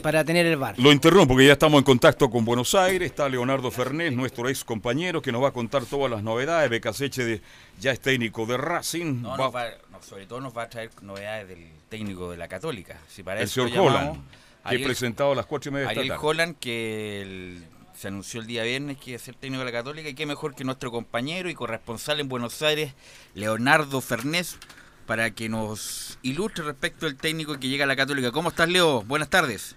para 0.00 0.24
tener 0.24 0.46
el 0.46 0.56
bar. 0.56 0.78
Lo 0.78 0.90
interrumpo 0.90 1.34
porque 1.34 1.46
ya 1.46 1.52
estamos 1.52 1.76
en 1.78 1.84
contacto 1.84 2.30
con 2.30 2.46
Buenos 2.46 2.74
Aires. 2.74 3.10
Está 3.10 3.28
Leonardo 3.28 3.70
Fernés, 3.70 4.14
nuestro 4.14 4.48
ex 4.48 4.64
compañero, 4.64 5.20
que 5.20 5.30
nos 5.30 5.42
va 5.42 5.48
a 5.48 5.52
contar 5.52 5.84
todas 5.84 6.10
las 6.10 6.22
novedades. 6.22 6.70
Becaseche 6.70 7.22
de, 7.22 7.42
ya 7.78 7.92
es 7.92 8.00
técnico 8.00 8.46
de 8.46 8.56
Racing. 8.56 9.20
No, 9.22 9.36
Va- 9.36 9.50
va- 9.50 9.70
no, 9.94 10.02
sobre 10.02 10.26
todo 10.26 10.40
nos 10.40 10.56
va 10.56 10.64
a 10.64 10.68
traer 10.68 10.90
novedades 11.02 11.48
del 11.48 11.70
técnico 11.88 12.30
de 12.30 12.36
la 12.36 12.48
Católica. 12.48 12.98
Si 13.08 13.22
para 13.22 13.40
el 13.40 13.48
señor 13.48 13.70
llamamos, 13.70 13.92
Holland, 13.92 14.14
que 14.28 14.28
es 14.34 14.64
Ariel- 14.64 14.84
presentado 14.86 15.32
a 15.32 15.34
las 15.34 15.46
cuatro 15.46 15.70
y 15.70 15.72
media 15.74 15.86
de 15.86 15.92
esta 15.92 16.00
Ariel 16.00 16.14
tarde. 16.16 16.26
Holland, 16.26 16.56
que 16.58 17.22
el- 17.22 17.64
se 17.94 18.08
anunció 18.08 18.40
el 18.40 18.46
día 18.46 18.64
viernes 18.64 18.98
que 18.98 19.10
iba 19.12 19.16
a 19.16 19.20
ser 19.20 19.36
técnico 19.36 19.60
de 19.64 19.70
la 19.70 19.78
Católica, 19.78 20.08
y 20.08 20.14
qué 20.14 20.26
mejor 20.26 20.54
que 20.54 20.64
nuestro 20.64 20.90
compañero 20.90 21.48
y 21.48 21.54
corresponsal 21.54 22.18
en 22.20 22.28
Buenos 22.28 22.60
Aires, 22.62 22.92
Leonardo 23.34 24.00
Fernés, 24.00 24.58
para 25.06 25.30
que 25.30 25.48
nos 25.48 26.18
ilustre 26.22 26.64
respecto 26.64 27.06
al 27.06 27.14
técnico 27.16 27.58
que 27.60 27.68
llega 27.68 27.84
a 27.84 27.86
la 27.86 27.94
Católica. 27.96 28.32
¿Cómo 28.32 28.48
estás, 28.48 28.68
Leo? 28.68 29.02
Buenas 29.02 29.28
tardes. 29.30 29.76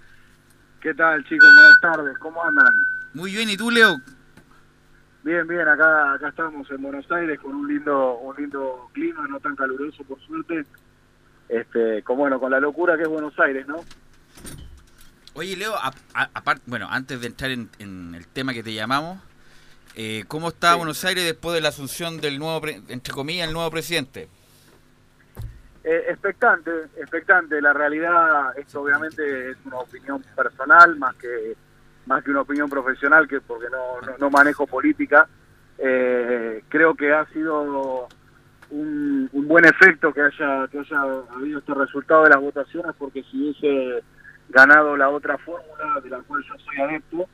¿Qué 0.81 0.93
tal, 0.93 1.23
chicos? 1.25 1.47
Buenas 1.53 1.77
tardes. 1.81 2.17
¿Cómo 2.19 2.43
andan? 2.43 2.73
Muy 3.13 3.31
bien, 3.31 3.49
¿y 3.49 3.57
tú, 3.57 3.69
Leo? 3.69 3.97
Bien, 5.27 5.45
bien. 5.45 5.67
Acá, 5.67 6.13
acá 6.13 6.29
estamos 6.29 6.71
en 6.71 6.81
Buenos 6.81 7.11
Aires 7.11 7.37
con 7.41 7.53
un 7.53 7.67
lindo, 7.67 8.13
un 8.19 8.33
lindo 8.37 8.89
clima, 8.93 9.27
no 9.27 9.41
tan 9.41 9.57
caluroso, 9.57 10.01
por 10.05 10.17
suerte. 10.21 10.63
Este, 11.49 12.01
con 12.03 12.15
bueno, 12.17 12.39
con 12.39 12.49
la 12.49 12.61
locura 12.61 12.95
que 12.95 13.03
es 13.03 13.09
Buenos 13.09 13.37
Aires, 13.37 13.67
¿no? 13.67 13.83
Oye, 15.33 15.57
Leo, 15.57 15.73
aparte, 16.13 16.63
bueno, 16.67 16.87
antes 16.89 17.19
de 17.19 17.27
entrar 17.27 17.51
en, 17.51 17.69
en 17.77 18.15
el 18.15 18.25
tema 18.27 18.53
que 18.53 18.63
te 18.63 18.73
llamamos, 18.73 19.19
eh, 19.95 20.23
¿cómo 20.29 20.47
está 20.47 20.71
Sí. 20.71 20.77
Buenos 20.77 21.03
Aires 21.03 21.25
después 21.25 21.55
de 21.55 21.59
la 21.61 21.69
asunción 21.69 22.21
del 22.21 22.39
nuevo, 22.39 22.61
pre- 22.61 22.81
entre 22.87 23.13
comillas, 23.13 23.49
el 23.49 23.53
nuevo 23.53 23.69
presidente? 23.69 24.29
Eh, 25.83 26.05
expectante, 26.07 26.71
expectante. 26.95 27.61
La 27.61 27.73
realidad, 27.73 28.57
esto 28.57 28.81
obviamente 28.81 29.51
es 29.51 29.57
una 29.65 29.79
opinión 29.79 30.23
personal 30.37 30.95
más 30.95 31.13
que 31.17 31.53
más 32.07 32.23
que 32.23 32.31
una 32.31 32.41
opinión 32.41 32.69
profesional, 32.69 33.27
que 33.27 33.41
porque 33.41 33.67
no, 33.69 34.01
no, 34.01 34.17
no 34.17 34.29
manejo 34.29 34.65
política. 34.65 35.27
Eh, 35.77 36.63
creo 36.69 36.95
que 36.95 37.13
ha 37.13 37.25
sido 37.27 38.07
un, 38.71 39.29
un 39.31 39.47
buen 39.47 39.65
efecto 39.65 40.11
que 40.13 40.21
haya 40.21 40.67
que 40.71 40.79
haya 40.79 41.01
habido 41.35 41.59
este 41.59 41.73
resultado 41.73 42.23
de 42.23 42.29
las 42.31 42.39
votaciones, 42.41 42.95
porque 42.97 43.23
si 43.23 43.37
hubiese 43.41 44.03
ganado 44.49 44.95
la 44.97 45.09
otra 45.09 45.37
fórmula 45.37 45.99
de 46.01 46.09
la 46.09 46.19
cual 46.21 46.41
yo 46.43 46.55
soy 46.59 46.77
adepto, 46.81 47.27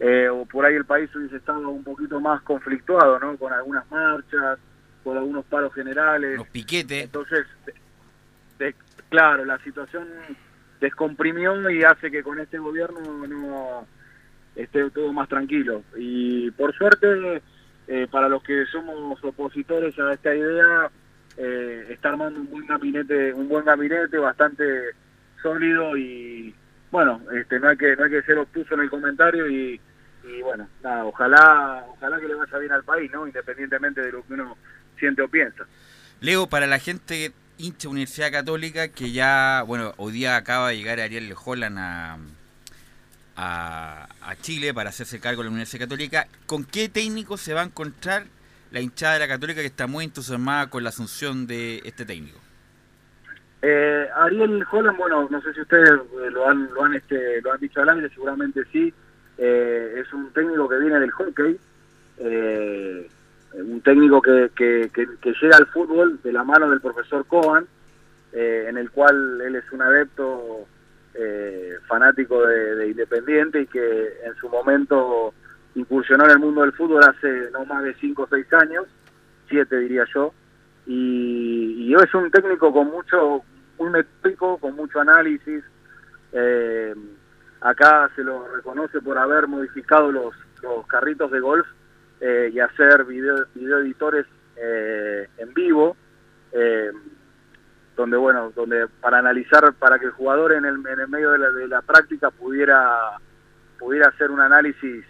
eh, 0.00 0.28
o 0.28 0.44
por 0.46 0.64
ahí 0.64 0.74
el 0.76 0.84
país 0.84 1.14
hubiese 1.16 1.36
estado 1.36 1.68
un 1.70 1.82
poquito 1.82 2.20
más 2.20 2.40
conflictuado, 2.42 3.18
¿no? 3.18 3.36
Con 3.36 3.52
algunas 3.52 3.90
marchas, 3.90 4.58
con 5.02 5.16
algunos 5.16 5.44
paros 5.46 5.74
generales. 5.74 6.36
Los 6.38 6.48
piquetes. 6.48 7.04
Entonces, 7.04 7.46
de- 7.66 7.74
de- 8.66 8.74
claro, 9.08 9.44
la 9.44 9.58
situación 9.58 10.06
descomprimió 10.80 11.68
y 11.70 11.82
hace 11.82 12.10
que 12.10 12.22
con 12.22 12.38
este 12.38 12.58
gobierno 12.58 13.00
no 13.26 13.86
esté 14.58 14.90
todo 14.90 15.12
más 15.12 15.28
tranquilo. 15.28 15.82
Y 15.96 16.50
por 16.50 16.74
suerte, 16.74 17.42
eh, 17.86 18.06
para 18.10 18.28
los 18.28 18.42
que 18.42 18.66
somos 18.66 19.22
opositores 19.24 19.98
a 19.98 20.12
esta 20.12 20.34
idea, 20.34 20.90
eh, 21.36 21.86
está 21.90 22.10
armando 22.10 22.40
un 22.40 22.50
buen 22.50 22.66
gabinete, 22.66 23.32
un 23.32 23.48
buen 23.48 23.64
gabinete 23.64 24.18
bastante 24.18 24.64
sólido 25.40 25.96
y 25.96 26.54
bueno, 26.90 27.20
este, 27.32 27.60
no 27.60 27.68
hay 27.68 27.76
que 27.76 27.94
no 27.94 28.04
hay 28.04 28.10
que 28.10 28.22
ser 28.22 28.38
obtuso 28.38 28.74
en 28.74 28.80
el 28.80 28.90
comentario 28.90 29.48
y, 29.48 29.80
y 30.24 30.42
bueno, 30.42 30.68
nada, 30.82 31.04
ojalá 31.04 31.84
ojalá 31.90 32.18
que 32.18 32.26
le 32.26 32.34
vaya 32.34 32.58
bien 32.58 32.72
al 32.72 32.82
país, 32.82 33.10
¿no? 33.12 33.26
Independientemente 33.26 34.00
de 34.00 34.12
lo 34.12 34.26
que 34.26 34.34
uno 34.34 34.56
siente 34.98 35.22
o 35.22 35.28
piensa. 35.28 35.64
Leo, 36.20 36.48
para 36.48 36.66
la 36.66 36.80
gente 36.80 37.32
hincha 37.58 37.88
Universidad 37.88 38.32
Católica, 38.32 38.88
que 38.88 39.12
ya, 39.12 39.62
bueno, 39.66 39.94
hoy 39.98 40.12
día 40.12 40.36
acaba 40.36 40.70
de 40.70 40.76
llegar 40.76 40.98
Ariel 40.98 41.32
Holland 41.44 41.78
a, 41.78 42.18
a, 43.38 44.08
Chile 44.40 44.74
para 44.74 44.90
hacerse 44.90 45.20
cargo 45.20 45.42
de 45.42 45.46
la 45.46 45.50
Universidad 45.50 45.86
Católica, 45.86 46.26
¿con 46.46 46.64
qué 46.64 46.88
técnico 46.88 47.36
se 47.36 47.54
va 47.54 47.62
a 47.62 47.64
encontrar 47.64 48.24
la 48.70 48.80
hinchada 48.80 49.14
de 49.14 49.20
la 49.20 49.28
Católica 49.28 49.60
que 49.60 49.66
está 49.66 49.86
muy 49.86 50.04
entusiasmada 50.04 50.68
con 50.68 50.82
la 50.82 50.90
asunción 50.90 51.46
de 51.46 51.80
este 51.84 52.04
técnico? 52.04 52.38
Eh, 53.62 54.06
Ariel 54.14 54.64
Holland, 54.70 54.98
bueno, 54.98 55.26
no 55.30 55.40
sé 55.40 55.52
si 55.54 55.62
ustedes 55.62 55.90
eh, 55.90 56.30
lo 56.30 56.48
han 56.48 56.72
lo 56.72 56.84
han 56.84 56.94
este, 56.94 57.40
lo 57.42 57.52
han 57.52 57.60
dicho 57.60 57.80
al 57.80 57.88
aire, 57.88 58.08
seguramente 58.10 58.62
sí. 58.70 58.92
Eh, 59.38 60.00
es 60.00 60.12
un 60.12 60.32
técnico 60.32 60.68
que 60.68 60.78
viene 60.78 60.98
del 60.98 61.10
hockey, 61.12 61.58
eh, 62.18 63.08
un 63.54 63.80
técnico 63.80 64.20
que, 64.20 64.50
llega 65.40 65.56
al 65.56 65.66
fútbol 65.66 66.20
de 66.22 66.32
la 66.32 66.44
mano 66.44 66.68
del 66.68 66.80
profesor 66.80 67.24
Cohen, 67.26 67.66
eh, 68.32 68.66
en 68.68 68.76
el 68.76 68.90
cual 68.90 69.40
él 69.40 69.56
es 69.56 69.70
un 69.72 69.82
adepto 69.82 70.66
eh, 71.20 71.78
fanático 71.88 72.46
de, 72.46 72.76
de 72.76 72.88
Independiente 72.90 73.62
y 73.62 73.66
que 73.66 74.20
en 74.24 74.34
su 74.36 74.48
momento 74.48 75.34
incursionó 75.74 76.24
en 76.26 76.30
el 76.30 76.38
mundo 76.38 76.62
del 76.62 76.72
fútbol 76.72 77.02
hace 77.02 77.50
no 77.50 77.64
más 77.64 77.82
de 77.82 77.94
5 77.94 78.22
o 78.22 78.28
6 78.28 78.46
años, 78.52 78.86
7 79.48 79.78
diría 79.78 80.04
yo, 80.14 80.32
y, 80.86 81.88
y 81.88 81.94
es 81.94 82.14
un 82.14 82.30
técnico 82.30 82.72
con 82.72 82.86
mucho, 82.86 83.42
muy 83.78 83.90
metódico, 83.90 84.58
con 84.58 84.76
mucho 84.76 85.00
análisis. 85.00 85.64
Eh, 86.32 86.94
acá 87.60 88.10
se 88.14 88.22
lo 88.22 88.46
reconoce 88.54 89.00
por 89.00 89.18
haber 89.18 89.48
modificado 89.48 90.12
los, 90.12 90.34
carritos 90.86 91.30
de 91.32 91.40
golf 91.40 91.66
eh, 92.20 92.50
y 92.52 92.60
hacer 92.60 93.04
video, 93.04 93.46
video 93.54 93.78
editores 93.78 94.26
en 94.56 95.54
vivo, 95.54 95.96
donde 97.98 98.16
bueno, 98.16 98.52
donde 98.54 98.86
para 99.00 99.18
analizar, 99.18 99.72
para 99.74 99.98
que 99.98 100.06
el 100.06 100.12
jugador 100.12 100.52
en 100.52 100.64
el, 100.64 100.76
en 100.86 101.00
el 101.00 101.08
medio 101.08 101.32
de 101.32 101.66
la, 101.66 101.82
práctica 101.82 102.30
pudiera 102.30 103.18
pudiera 103.76 104.08
hacer 104.08 104.30
un 104.30 104.40
análisis 104.40 105.04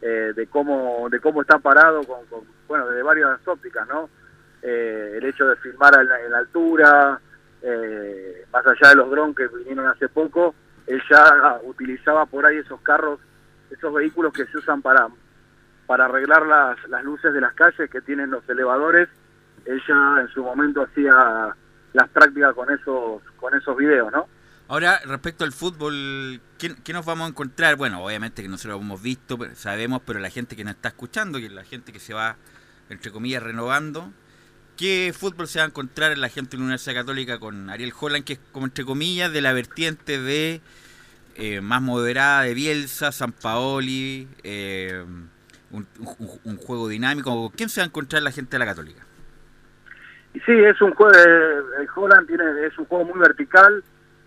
eh, 0.00 0.32
de 0.36 0.46
cómo 0.46 1.08
de 1.10 1.18
cómo 1.18 1.42
está 1.42 1.58
parado 1.58 2.00
con, 2.04 2.20
bueno 2.68 2.88
desde 2.88 3.02
varias 3.02 3.40
ópticas, 3.44 3.88
¿no? 3.88 4.08
Eh, 4.62 5.14
el 5.16 5.24
hecho 5.24 5.48
de 5.48 5.56
filmar 5.56 5.94
en 6.00 6.30
la, 6.30 6.38
altura, 6.38 7.20
eh, 7.60 8.46
más 8.52 8.64
allá 8.64 8.90
de 8.90 8.94
los 8.94 9.10
drones 9.10 9.36
que 9.36 9.48
vinieron 9.48 9.88
hace 9.88 10.08
poco, 10.08 10.54
él 10.86 11.02
ya 11.10 11.60
utilizaba 11.64 12.24
por 12.26 12.46
ahí 12.46 12.58
esos 12.58 12.80
carros, 12.82 13.18
esos 13.68 13.92
vehículos 13.92 14.32
que 14.32 14.46
se 14.46 14.58
usan 14.58 14.80
para 14.80 15.08
para 15.88 16.04
arreglar 16.04 16.46
las, 16.46 16.88
las 16.88 17.02
luces 17.02 17.32
de 17.32 17.40
las 17.40 17.54
calles 17.54 17.90
que 17.90 18.00
tienen 18.00 18.30
los 18.30 18.48
elevadores. 18.48 19.08
Él 19.64 19.82
ya 19.88 20.20
en 20.20 20.28
su 20.28 20.44
momento 20.44 20.82
hacía 20.82 21.56
las 21.98 22.08
prácticas 22.10 22.54
con 22.54 22.70
esos 22.70 23.22
con 23.36 23.54
esos 23.54 23.76
videos, 23.76 24.12
¿no? 24.12 24.26
Ahora, 24.68 25.00
respecto 25.06 25.44
al 25.44 25.52
fútbol, 25.52 26.42
¿qué, 26.58 26.92
nos 26.92 27.06
vamos 27.06 27.26
a 27.26 27.28
encontrar? 27.30 27.76
Bueno, 27.76 28.04
obviamente 28.04 28.42
que 28.42 28.48
nosotros 28.48 28.78
lo 28.78 28.84
hemos 28.84 29.02
visto, 29.02 29.38
sabemos, 29.54 30.02
pero 30.04 30.20
la 30.20 30.28
gente 30.28 30.56
que 30.56 30.64
nos 30.64 30.74
está 30.74 30.88
escuchando, 30.88 31.38
que 31.38 31.48
la 31.48 31.64
gente 31.64 31.90
que 31.90 31.98
se 31.98 32.12
va, 32.12 32.36
entre 32.90 33.10
comillas, 33.10 33.42
renovando, 33.42 34.12
¿qué 34.76 35.14
fútbol 35.18 35.48
se 35.48 35.58
va 35.58 35.64
a 35.64 35.68
encontrar 35.68 36.12
en 36.12 36.20
la 36.20 36.28
gente 36.28 36.50
de 36.50 36.58
la 36.58 36.64
Universidad 36.64 36.96
Católica 36.96 37.38
con 37.38 37.70
Ariel 37.70 37.94
Holland, 37.98 38.24
que 38.24 38.34
es 38.34 38.40
como, 38.52 38.66
entre 38.66 38.84
comillas, 38.84 39.32
de 39.32 39.40
la 39.40 39.54
vertiente 39.54 40.20
de 40.20 40.60
eh, 41.36 41.62
más 41.62 41.80
moderada 41.80 42.42
de 42.42 42.52
Bielsa, 42.52 43.10
San 43.10 43.32
Paoli, 43.32 44.28
eh, 44.42 45.02
un 45.70 46.56
juego 46.58 46.88
dinámico? 46.88 47.50
¿Quién 47.56 47.70
se 47.70 47.80
va 47.80 47.84
a 47.84 47.88
encontrar 47.88 48.22
la 48.22 48.32
gente 48.32 48.50
de 48.50 48.58
la 48.58 48.66
Católica? 48.66 49.07
Y 50.34 50.40
sí, 50.40 50.52
es 50.52 50.80
un 50.82 50.94
juego, 50.94 51.12
el 51.14 51.88
Holland 51.94 52.26
tiene, 52.26 52.66
es 52.66 52.78
un 52.78 52.84
juego 52.84 53.04
muy 53.04 53.18
vertical, 53.18 53.82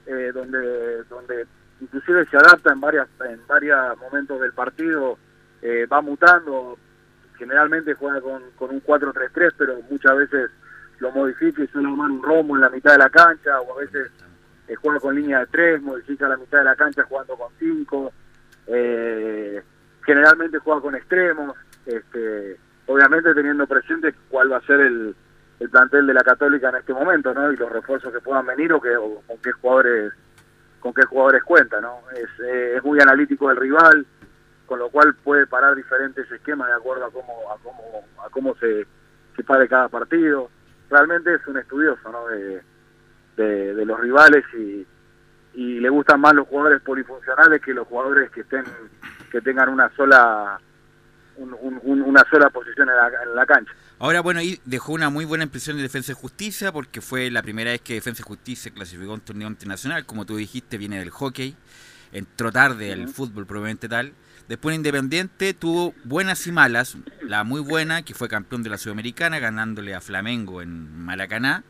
eh, 0.08 0.32
donde, 0.34 1.04
donde 1.04 1.46
inclusive 1.80 2.26
se 2.26 2.38
adapta 2.38 2.74
en 2.74 2.82
varias, 2.82 3.08
en 3.30 3.46
varios 3.48 3.98
momentos 4.00 4.40
del 4.42 4.54
partido, 4.54 5.18
eh, 5.62 5.86
va 5.86 6.02
mutando, 6.02 6.78
generalmente 7.38 7.94
juega 7.94 8.20
con, 8.22 8.42
con 8.58 8.72
un 8.72 8.84
4-3-3, 8.84 9.54
pero 9.58 9.80
muchas 9.90 10.18
veces 10.18 10.52
lo 11.00 11.12
modifica 11.12 11.64
y 11.64 11.68
suele 11.68 11.88
armar 11.88 12.12
un 12.12 12.24
rombo 12.24 12.56
en 12.56 12.62
la 12.62 12.70
mitad 12.70 12.92
de 12.92 13.00
la 13.00 13.10
cancha, 13.10 13.60
o 13.62 13.78
a 13.78 13.82
veces 13.82 14.12
eh, 14.68 14.76
juega 14.76 15.00
con 15.00 15.16
línea 15.16 15.40
de 15.40 15.48
3, 15.48 15.82
modifica 15.82 16.30
la 16.30 16.38
mitad 16.38 16.60
de 16.60 16.66
la 16.66 16.76
cancha 16.76 17.04
jugando 17.04 17.36
con 17.36 17.52
5, 17.60 18.14
eh, 18.68 19.62
generalmente 20.06 20.60
juega 20.60 20.82
con 20.82 20.96
extremos, 20.96 21.58
este, 21.86 22.58
obviamente 22.86 23.34
teniendo 23.34 23.66
presente 23.68 24.14
cuál 24.30 24.52
va 24.52 24.58
a 24.58 24.66
ser 24.66 24.80
el, 24.80 25.16
el 25.62 25.70
plantel 25.70 26.08
de 26.08 26.16
la 26.16 26.24
Católica 26.24 26.70
en 26.70 26.78
este 26.78 26.92
momento, 26.92 27.36
¿no? 27.36 27.52
Y 27.52 27.56
los 27.56 27.72
refuerzos 27.72 28.12
que 28.12 28.20
puedan 28.20 28.48
venir 28.48 28.74
o, 28.74 28.82
que, 28.82 28.96
con 28.96 29.38
qué 29.44 29.52
jugadores 29.52 30.12
con 30.80 30.92
qué 30.92 31.04
jugadores 31.04 31.44
cuenta, 31.44 31.80
¿no? 31.80 32.00
Es, 32.16 32.28
eh, 32.44 32.78
es 32.78 32.84
muy 32.84 33.00
analítico 33.00 33.48
del 33.48 33.58
rival, 33.58 34.04
con 34.66 34.80
lo 34.80 34.90
cual 34.90 35.14
puede 35.24 35.46
parar 35.46 35.76
diferentes 35.76 36.30
esquemas 36.32 36.68
de 36.70 36.74
acuerdo 36.74 37.06
a 37.06 37.12
cómo 37.12 37.52
a 37.52 37.58
cómo 37.62 38.04
a 38.26 38.30
cómo 38.32 38.56
se, 38.56 38.88
se 39.36 39.44
pare 39.44 39.68
cada 39.68 39.88
partido. 39.88 40.50
Realmente 40.90 41.36
es 41.36 41.46
un 41.46 41.60
estudioso, 41.60 42.12
¿no? 42.12 42.28
De, 42.28 42.64
de, 43.38 43.76
de 43.76 43.86
los 43.86 44.00
rivales 44.00 44.44
y, 44.56 44.88
y 45.54 45.80
le 45.80 45.90
gustan 45.90 46.22
más 46.22 46.34
los 46.34 46.48
jugadores 46.48 46.82
polifuncionales 46.82 47.62
que 47.62 47.76
los 47.76 47.88
jugadores 47.88 48.32
que 48.32 48.42
estén 48.42 48.64
que 49.32 49.42
tengan 49.42 49.70
una 49.70 49.90
sola 49.96 50.60
un- 51.42 51.56
un- 51.62 51.80
un- 51.84 52.02
una 52.02 52.24
sola 52.30 52.50
posición 52.50 52.90
en 52.90 52.96
la, 52.96 53.08
en 53.08 53.36
la 53.36 53.46
cancha. 53.46 53.72
Ahora, 54.00 54.22
bueno, 54.22 54.40
ahí 54.40 54.60
dejó 54.66 54.94
una 54.94 55.10
muy 55.10 55.26
buena 55.26 55.44
impresión 55.44 55.78
de 55.78 55.84
Defensa 55.84 56.12
y 56.12 56.16
Justicia 56.16 56.72
porque 56.72 57.02
fue 57.02 57.30
la 57.30 57.42
primera 57.44 57.72
vez 57.72 57.82
que 57.82 57.94
Defensa 57.96 58.22
y 58.22 58.28
Justicia 58.28 58.72
clasificó 58.74 59.12
a 59.12 59.16
un 59.16 59.22
torneo 59.22 59.48
internacional. 59.48 60.06
Como 60.06 60.26
tú 60.26 60.38
dijiste, 60.38 60.78
viene 60.78 61.00
del 61.00 61.10
hockey. 61.12 61.56
entró 62.14 62.52
tarde 62.52 62.92
al 62.92 63.08
fútbol 63.08 63.46
probablemente 63.46 63.88
tal. 63.88 64.14
Después 64.50 64.76
Independiente 64.76 65.54
tuvo 65.54 65.94
buenas 66.04 66.46
y 66.48 66.52
malas. 66.52 66.98
La 67.22 67.44
muy 67.46 67.62
buena, 67.62 68.02
que 68.04 68.14
fue 68.14 68.28
campeón 68.28 68.64
de 68.64 68.70
la 68.70 68.78
Sudamericana, 68.78 69.40
ganándole 69.40 69.96
a 69.96 70.02
Flamengo 70.02 70.62
en 70.62 71.06
Maracaná. 71.06 71.64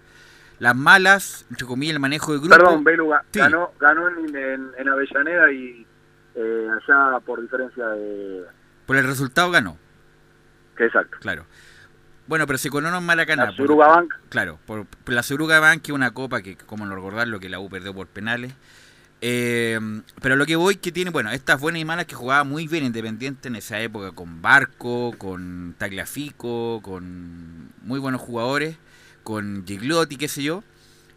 Las 0.58 0.75
malas, 0.75 1.46
entre 1.51 1.68
comillas, 1.68 1.94
el 1.96 2.00
manejo 2.00 2.32
de 2.34 2.40
grupo. 2.40 2.56
Perdón, 2.56 2.84
Belu 2.84 3.12
ganó, 3.34 3.72
ganó 3.80 4.08
en, 4.10 4.88
Avellaneda 4.90 5.51
y 5.51 5.86
eh, 6.36 6.68
allá 6.72 7.20
por 7.20 7.42
diferencia 7.42 7.86
de... 7.90 8.44
Por 8.85 8.97
el 8.97 9.05
resultado 9.05 9.51
ganó. 9.51 9.77
Exacto. 10.77 11.17
Claro. 11.19 11.45
Bueno, 12.27 12.47
pero 12.47 12.57
se 12.57 12.69
coronó 12.69 12.97
en 12.97 13.03
Maracaná. 13.03 13.45
La 13.45 13.51
Suruga 13.51 13.88
Bank. 13.88 14.13
Claro, 14.29 14.59
por, 14.65 14.85
la 15.07 15.23
Suruga 15.23 15.59
Bank, 15.59 15.81
que 15.81 15.91
es 15.91 15.95
una 15.95 16.11
copa 16.11 16.41
que, 16.41 16.55
como 16.55 16.85
no 16.85 16.95
recordar, 16.95 17.27
lo 17.27 17.39
que 17.39 17.50
la 17.50 17.59
U 17.59 17.69
perdió 17.69 17.93
por 17.93 18.07
penales. 18.07 18.53
Eh, 19.19 19.79
pero 20.21 20.35
lo 20.35 20.45
que 20.45 20.55
voy 20.55 20.77
que 20.77 20.91
tiene, 20.91 21.11
bueno, 21.11 21.29
estas 21.31 21.59
buenas 21.59 21.81
y 21.81 21.85
malas 21.85 22.05
que 22.05 22.15
jugaba 22.15 22.43
muy 22.43 22.67
bien 22.67 22.83
Independiente 22.83 23.50
en 23.50 23.55
esa 23.55 23.79
época, 23.79 24.13
con 24.13 24.41
Barco, 24.41 25.13
con 25.17 25.75
Tagliafico, 25.77 26.81
con 26.81 27.69
muy 27.83 28.00
buenos 28.00 28.21
jugadores, 28.21 28.77
con 29.23 29.63
Giglotti, 29.67 30.15
qué 30.15 30.27
sé 30.27 30.41
yo. 30.41 30.63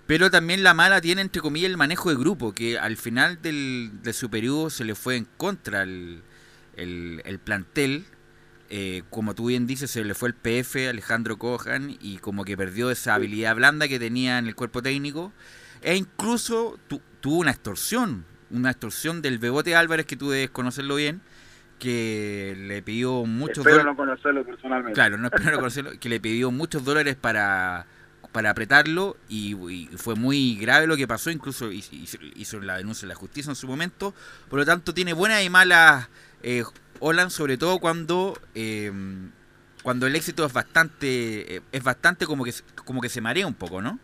Pero 0.06 0.30
también 0.30 0.62
la 0.62 0.74
mala 0.74 1.00
tiene, 1.00 1.22
entre 1.22 1.40
comillas, 1.40 1.70
el 1.70 1.76
manejo 1.76 2.10
de 2.10 2.16
grupo, 2.16 2.52
que 2.52 2.78
al 2.78 2.96
final 2.96 3.40
del, 3.40 3.90
de 4.02 4.12
su 4.12 4.28
periodo 4.28 4.68
se 4.68 4.84
le 4.84 4.94
fue 4.94 5.16
en 5.16 5.26
contra 5.36 5.86
el, 6.76 7.22
el 7.24 7.38
plantel 7.38 8.06
eh, 8.70 9.02
como 9.10 9.34
tú 9.34 9.46
bien 9.46 9.66
dices, 9.66 9.90
se 9.90 10.04
le 10.04 10.14
fue 10.14 10.30
el 10.30 10.34
PF 10.34 10.88
Alejandro 10.88 11.38
Cojan 11.38 11.96
y 12.00 12.18
como 12.18 12.44
que 12.44 12.56
perdió 12.56 12.90
esa 12.90 13.14
habilidad 13.14 13.54
blanda 13.54 13.88
que 13.88 13.98
tenía 13.98 14.38
en 14.38 14.46
el 14.46 14.54
cuerpo 14.54 14.82
técnico. 14.82 15.32
E 15.82 15.96
incluso 15.96 16.78
tuvo 17.20 17.36
una 17.36 17.50
extorsión, 17.50 18.24
una 18.50 18.70
extorsión 18.70 19.20
del 19.20 19.38
Bebote 19.38 19.76
Álvarez, 19.76 20.06
que 20.06 20.16
tú 20.16 20.30
debes 20.30 20.50
conocerlo 20.50 20.96
bien, 20.96 21.20
que 21.78 22.56
le 22.58 22.82
pidió 22.82 23.26
muchos 23.26 23.64
dólares. 23.64 23.84
no 23.84 23.96
conocerlo 23.96 24.44
personalmente. 24.44 24.94
Claro, 24.94 25.18
no 25.18 25.26
espero 25.26 25.50
no 25.50 25.56
conocerlo, 25.58 25.92
que 26.00 26.08
le 26.08 26.18
pidió 26.20 26.50
muchos 26.50 26.84
dólares 26.84 27.16
para, 27.16 27.86
para 28.32 28.50
apretarlo 28.50 29.18
y, 29.28 29.88
fue 29.98 30.14
muy 30.14 30.56
grave 30.56 30.86
lo 30.86 30.96
que 30.96 31.06
pasó, 31.06 31.30
incluso 31.30 31.70
hizo, 31.70 32.60
la 32.60 32.78
denuncia 32.78 33.06
de 33.06 33.14
la 33.14 33.14
justicia 33.14 33.50
en 33.50 33.56
su 33.56 33.68
momento. 33.68 34.14
Por 34.48 34.58
lo 34.58 34.64
tanto, 34.64 34.94
tiene 34.94 35.12
buenas 35.12 35.44
y 35.44 35.50
malas 35.50 36.08
eh, 36.44 36.62
Holland, 37.00 37.30
sobre 37.30 37.56
todo 37.56 37.78
cuando 37.78 38.34
em, 38.54 39.32
cuando 39.82 40.06
el 40.06 40.14
éxito 40.14 40.44
es 40.44 40.52
bastante 40.52 41.62
es 41.72 41.82
bastante 41.82 42.26
como 42.26 42.44
que 42.44 42.52
como 42.84 43.00
que 43.00 43.08
se 43.08 43.20
marea 43.20 43.46
un 43.46 43.54
poco, 43.54 43.80
¿no? 43.80 43.98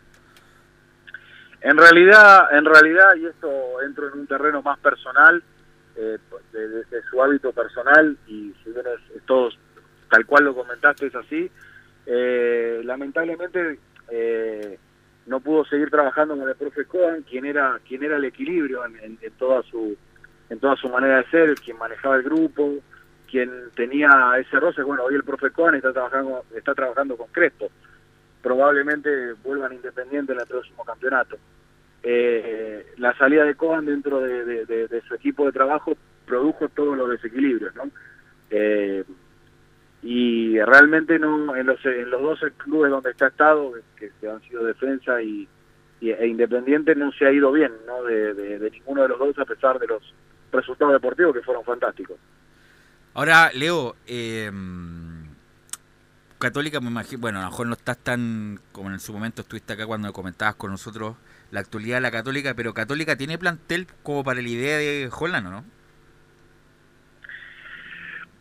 En 1.61 1.77
realidad, 1.77 2.57
en 2.57 2.65
realidad 2.65 3.15
y 3.15 3.27
esto 3.27 3.81
entro 3.85 4.07
en 4.07 4.21
un 4.21 4.27
terreno 4.27 4.63
más 4.63 4.79
personal 4.79 5.43
eh, 5.95 6.17
de, 6.53 7.01
su 7.09 7.21
hábito 7.21 7.51
personal 7.51 8.17
y 8.27 8.53
si 8.63 8.71
bien 8.71 8.85
todos 9.27 9.57
tal 10.09 10.25
cual 10.25 10.45
lo 10.45 10.55
comentaste 10.55 11.07
es 11.07 11.15
así, 11.15 11.51
eh, 12.07 12.81
lamentablemente 12.83 13.77
eh, 14.09 14.79
no 15.27 15.39
pudo 15.39 15.63
seguir 15.65 15.91
trabajando 15.91 16.35
con 16.35 16.49
el 16.49 16.55
profe 16.55 16.85
Cohen, 16.85 17.21
quien 17.21 17.45
era 17.45 17.79
quien 17.87 18.03
era 18.03 18.17
el 18.17 18.25
equilibrio 18.25 18.83
en 18.83 19.19
toda 19.37 19.61
su 19.63 19.95
en 20.51 20.59
toda 20.59 20.75
su 20.75 20.89
manera 20.89 21.17
de 21.17 21.29
ser, 21.29 21.55
quien 21.55 21.77
manejaba 21.77 22.17
el 22.17 22.23
grupo, 22.23 22.75
quien 23.29 23.49
tenía 23.73 24.33
ese 24.37 24.59
roce, 24.59 24.83
bueno, 24.83 25.05
hoy 25.05 25.15
el 25.15 25.23
profe 25.23 25.49
Cohen 25.49 25.75
está 25.75 25.93
trabajando, 25.93 26.43
está 26.53 26.75
trabajando 26.75 27.15
con 27.15 27.27
Crespo, 27.27 27.69
probablemente 28.43 29.31
vuelvan 29.45 29.71
independiente 29.71 30.33
en 30.33 30.41
el 30.41 30.45
próximo 30.45 30.83
campeonato. 30.83 31.37
Eh, 32.03 32.85
la 32.97 33.17
salida 33.17 33.45
de 33.45 33.55
Cohen 33.55 33.85
dentro 33.85 34.19
de, 34.19 35.01
su 35.07 35.15
equipo 35.15 35.45
de 35.45 35.53
trabajo 35.53 35.95
produjo 36.25 36.67
todos 36.67 36.97
los 36.97 37.09
desequilibrios, 37.09 37.73
¿no? 37.73 37.89
Eh, 38.49 39.05
y 40.03 40.59
realmente 40.59 41.17
no 41.17 41.55
en 41.55 41.67
los, 41.67 41.85
en 41.85 42.09
los 42.09 42.21
12 42.21 42.51
clubes 42.57 42.91
donde 42.91 43.11
está 43.11 43.27
estado, 43.27 43.71
que, 43.95 44.11
han 44.27 44.41
sido 44.41 44.65
defensa 44.65 45.21
y, 45.21 45.47
e 46.01 46.27
independiente, 46.27 46.93
no 46.93 47.13
se 47.13 47.25
ha 47.25 47.31
ido 47.31 47.53
bien, 47.53 47.71
¿no? 47.87 48.03
de 48.03 48.69
ninguno 48.69 49.03
de 49.03 49.07
los 49.07 49.19
dos 49.19 49.39
a 49.39 49.45
pesar 49.45 49.79
de 49.79 49.87
los 49.87 50.13
resultados 50.51 50.93
deportivos 50.93 51.33
que 51.33 51.41
fueron 51.41 51.63
fantásticos. 51.63 52.17
Ahora, 53.13 53.51
Leo, 53.53 53.95
eh, 54.07 54.49
Católica, 56.41 56.79
me 56.79 56.87
imagino, 56.87 57.21
bueno, 57.21 57.39
a 57.39 57.43
lo 57.43 57.49
mejor 57.49 57.67
no 57.67 57.73
estás 57.73 57.97
tan 57.97 58.59
como 58.71 58.89
en 58.89 58.99
su 58.99 59.13
momento 59.13 59.41
estuviste 59.41 59.73
acá 59.73 59.85
cuando 59.85 60.11
comentabas 60.11 60.55
con 60.55 60.71
nosotros 60.71 61.15
la 61.51 61.59
actualidad 61.59 61.97
de 61.97 62.01
la 62.01 62.11
Católica, 62.11 62.53
pero 62.55 62.73
Católica 62.73 63.15
tiene 63.15 63.37
plantel 63.37 63.85
como 64.01 64.23
para 64.23 64.41
la 64.41 64.47
idea 64.49 64.77
de 64.77 65.09
Holland, 65.11 65.49
¿no? 65.49 65.63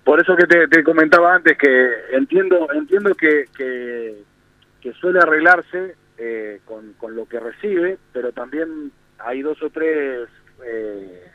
Por 0.04 0.20
eso 0.20 0.34
que 0.34 0.46
te, 0.46 0.82
comentaba 0.82 1.34
antes 1.34 1.58
que 1.58 1.90
entiendo 2.12 2.72
entiendo 2.72 3.14
que, 3.14 3.44
que, 3.54 4.92
suele 4.94 5.20
arreglarse 5.20 5.94
eh, 6.16 6.60
con, 6.64 6.94
con, 6.94 7.14
lo 7.14 7.26
que 7.26 7.38
recibe, 7.38 7.98
pero 8.12 8.32
también 8.32 8.92
hay 9.18 9.42
dos 9.42 9.62
o 9.62 9.70
tres 9.70 10.28
eh, 10.64 11.29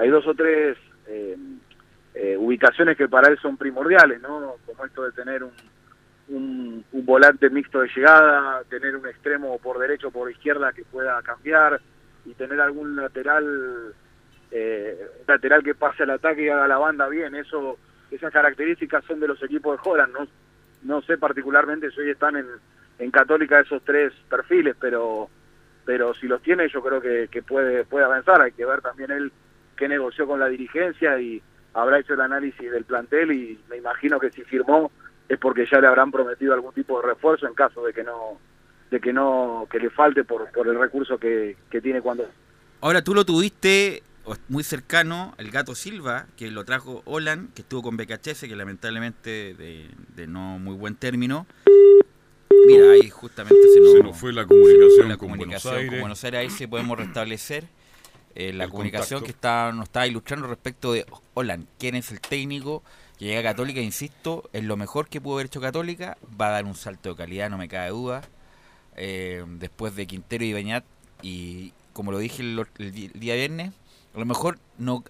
hay 0.00 0.08
dos 0.08 0.26
o 0.26 0.34
tres 0.34 0.78
eh, 1.08 1.36
eh, 2.14 2.36
ubicaciones 2.38 2.96
que 2.96 3.06
para 3.06 3.28
él 3.28 3.38
son 3.38 3.58
primordiales, 3.58 4.20
¿no? 4.22 4.56
Como 4.64 4.86
esto 4.86 5.04
de 5.04 5.12
tener 5.12 5.44
un, 5.44 6.84
volante 6.92 7.50
mixto 7.50 7.80
de 7.80 7.88
llegada, 7.94 8.62
tener 8.64 8.96
un 8.96 9.06
extremo 9.06 9.58
por 9.58 9.78
derecho 9.78 10.08
o 10.08 10.10
por 10.10 10.30
izquierda 10.30 10.72
que 10.72 10.84
pueda 10.84 11.20
cambiar 11.22 11.80
y 12.24 12.32
tener 12.34 12.60
algún 12.60 12.96
lateral 12.96 13.94
eh, 14.50 15.06
lateral 15.26 15.62
que 15.62 15.74
pase 15.74 16.04
al 16.04 16.10
ataque 16.10 16.44
y 16.44 16.48
haga 16.48 16.66
la 16.66 16.78
banda 16.78 17.06
bien. 17.08 17.34
Eso, 17.34 17.76
esas 18.10 18.32
características 18.32 19.04
son 19.04 19.20
de 19.20 19.28
los 19.28 19.42
equipos 19.42 19.76
de 19.76 19.90
Holland. 19.90 20.14
No, 20.14 20.26
no 20.82 21.02
sé 21.02 21.18
particularmente 21.18 21.90
si 21.90 22.00
hoy 22.00 22.10
están 22.10 22.36
en, 22.36 22.46
en 22.98 23.10
Católica 23.10 23.60
esos 23.60 23.84
tres 23.84 24.14
perfiles, 24.30 24.76
pero 24.80 25.28
pero 25.84 26.14
si 26.14 26.26
los 26.26 26.40
tiene 26.40 26.68
yo 26.68 26.82
creo 26.82 27.02
que, 27.02 27.28
que 27.30 27.42
puede 27.42 27.84
puede 27.84 28.06
avanzar. 28.06 28.40
Hay 28.40 28.52
que 28.52 28.64
ver 28.64 28.80
también 28.80 29.10
él 29.10 29.32
que 29.80 29.88
negoció 29.88 30.26
con 30.26 30.38
la 30.38 30.46
dirigencia 30.46 31.18
y 31.18 31.42
habrá 31.72 31.98
hecho 31.98 32.12
el 32.12 32.20
análisis 32.20 32.70
del 32.70 32.84
plantel 32.84 33.32
y 33.32 33.58
me 33.70 33.78
imagino 33.78 34.20
que 34.20 34.30
si 34.30 34.42
firmó 34.42 34.92
es 35.26 35.38
porque 35.38 35.66
ya 35.72 35.80
le 35.80 35.86
habrán 35.86 36.12
prometido 36.12 36.52
algún 36.52 36.74
tipo 36.74 37.00
de 37.00 37.08
refuerzo 37.08 37.46
en 37.46 37.54
caso 37.54 37.82
de 37.86 37.94
que 37.94 38.04
no 38.04 38.38
de 38.90 39.00
que 39.00 39.14
no 39.14 39.66
que 39.70 39.78
le 39.78 39.88
falte 39.88 40.22
por, 40.22 40.52
por 40.52 40.68
el 40.68 40.78
recurso 40.78 41.16
que, 41.18 41.56
tiene 41.82 42.02
cuando 42.02 42.26
ahora 42.82 43.02
tú 43.02 43.14
lo 43.14 43.24
tuviste 43.24 44.02
muy 44.48 44.64
cercano 44.64 45.34
el 45.38 45.50
gato 45.50 45.74
Silva 45.74 46.26
que 46.36 46.50
lo 46.50 46.66
trajo 46.66 47.00
Holland 47.06 47.54
que 47.54 47.62
estuvo 47.62 47.80
con 47.80 47.96
BKHS 47.96 48.42
que 48.42 48.56
lamentablemente 48.56 49.54
de, 49.54 50.26
no 50.26 50.58
muy 50.58 50.76
buen 50.76 50.94
término 50.94 51.46
mira 52.66 52.90
ahí 52.90 53.08
justamente 53.08 53.56
se 53.72 54.02
nos, 54.02 54.14
fue 54.18 54.34
la 54.34 54.44
comunicación, 54.44 55.08
la 55.08 55.16
con, 55.16 55.28
Buenos 55.38 55.64
Aires. 55.64 55.88
con 55.88 56.00
Buenos 56.00 56.22
Aires 56.22 56.40
ahí 56.40 56.50
se 56.50 56.68
podemos 56.68 56.98
restablecer 56.98 57.79
eh, 58.34 58.52
la 58.52 58.68
comunicación 58.68 59.22
que 59.22 59.30
está, 59.30 59.72
nos 59.72 59.84
está 59.84 60.06
ilustrando 60.06 60.46
respecto 60.46 60.92
de 60.92 61.04
Holland, 61.34 61.66
quién 61.78 61.94
es 61.94 62.10
el 62.12 62.20
técnico 62.20 62.82
que 63.18 63.26
llega 63.26 63.40
a 63.40 63.52
Católica, 63.52 63.80
insisto, 63.80 64.48
es 64.52 64.64
lo 64.64 64.76
mejor 64.76 65.08
que 65.08 65.20
pudo 65.20 65.34
haber 65.34 65.46
hecho 65.46 65.60
Católica, 65.60 66.16
va 66.40 66.48
a 66.48 66.50
dar 66.52 66.64
un 66.64 66.74
salto 66.74 67.10
de 67.10 67.16
calidad, 67.16 67.50
no 67.50 67.58
me 67.58 67.68
cabe 67.68 67.90
duda, 67.90 68.22
eh, 68.96 69.44
después 69.58 69.94
de 69.96 70.06
Quintero 70.06 70.44
y 70.44 70.52
Beñat, 70.52 70.84
y 71.22 71.72
como 71.92 72.12
lo 72.12 72.18
dije 72.18 72.42
el, 72.42 72.66
día 72.92 73.34
viernes, 73.34 73.72
a 74.14 74.18
lo 74.18 74.26
mejor 74.26 74.58
no 74.78 75.04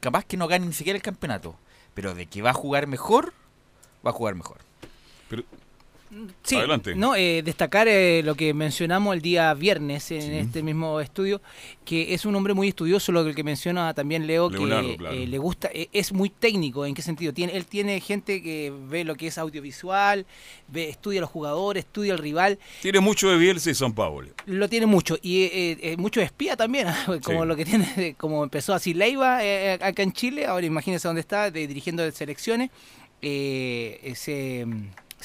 capaz 0.00 0.24
que 0.24 0.36
no 0.36 0.46
gane 0.46 0.66
ni 0.66 0.72
siquiera 0.72 0.96
el 0.96 1.02
campeonato, 1.02 1.56
pero 1.94 2.14
de 2.14 2.26
que 2.26 2.42
va 2.42 2.50
a 2.50 2.54
jugar 2.54 2.86
mejor, 2.86 3.32
va 4.06 4.10
a 4.10 4.12
jugar 4.14 4.34
mejor. 4.34 4.58
Pero 5.28 5.44
Sí, 6.42 6.56
No, 6.94 7.16
eh, 7.16 7.42
destacar 7.44 7.88
eh, 7.88 8.22
lo 8.24 8.34
que 8.36 8.54
mencionamos 8.54 9.14
el 9.14 9.22
día 9.22 9.52
viernes 9.54 10.10
en 10.12 10.32
este 10.34 10.62
mismo 10.62 11.00
estudio, 11.00 11.40
que 11.84 12.14
es 12.14 12.24
un 12.24 12.34
hombre 12.36 12.54
muy 12.54 12.68
estudioso, 12.68 13.10
lo 13.12 13.34
que 13.34 13.42
menciona 13.42 13.92
también 13.92 14.26
Leo, 14.26 14.48
que 14.48 14.96
eh, 15.10 15.26
le 15.26 15.38
gusta, 15.38 15.68
es 15.72 16.12
muy 16.12 16.30
técnico, 16.30 16.86
¿en 16.86 16.94
qué 16.94 17.02
sentido? 17.02 17.32
Tiene, 17.32 17.56
él 17.56 17.66
tiene 17.66 18.00
gente 18.00 18.42
que 18.42 18.72
ve 18.88 19.04
lo 19.04 19.16
que 19.16 19.26
es 19.26 19.38
audiovisual, 19.38 20.26
ve, 20.68 20.88
estudia 20.88 21.20
a 21.20 21.22
los 21.22 21.30
jugadores, 21.30 21.84
estudia 21.84 22.12
al 22.12 22.18
rival. 22.18 22.58
Tiene 22.82 23.00
mucho 23.00 23.28
de 23.28 23.36
Bielsa 23.36 23.70
y 23.70 23.74
San 23.74 23.92
Paulo. 23.92 24.30
Lo 24.46 24.68
tiene 24.68 24.86
mucho, 24.86 25.18
y 25.20 25.76
mucho 25.98 26.20
de 26.20 26.26
espía 26.26 26.56
también, 26.56 26.86
como 27.24 27.44
lo 27.44 27.56
que 27.56 27.64
tiene, 27.64 28.14
como 28.16 28.44
empezó 28.44 28.74
así 28.74 28.94
Leiva 28.94 29.38
acá 29.80 30.02
en 30.02 30.12
Chile, 30.12 30.46
ahora 30.46 30.66
imagínense 30.66 31.08
dónde 31.08 31.20
está, 31.20 31.50
dirigiendo 31.50 32.04
de 32.04 32.12
selecciones, 32.12 32.70
ese 33.20 34.66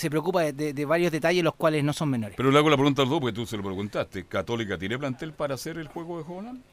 se 0.02 0.10
preocupa 0.10 0.52
de, 0.52 0.86
varios 0.86 1.12
detalles 1.12 1.44
los 1.44 1.54
cuales 1.54 1.84
no 1.84 1.94
son 1.94 2.10
menores. 2.10 2.36
Pero 2.36 2.50
le 2.50 2.58
hago 2.58 2.72
la 2.72 2.76
pregunta 2.76 3.04
al 3.04 3.10
dos 3.10 3.20
porque 3.20 3.36
tú 3.36 3.46
se 3.46 3.56
lo 3.56 3.62
preguntaste. 3.62 4.26
¿Católica 4.26 4.76
tiene 4.76 4.98
plantel 4.98 5.32
para 5.32 5.54
hacer 5.54 5.78
el 5.78 5.88
juego 5.88 6.18
de 6.18 6.26
Holland? 6.28 6.64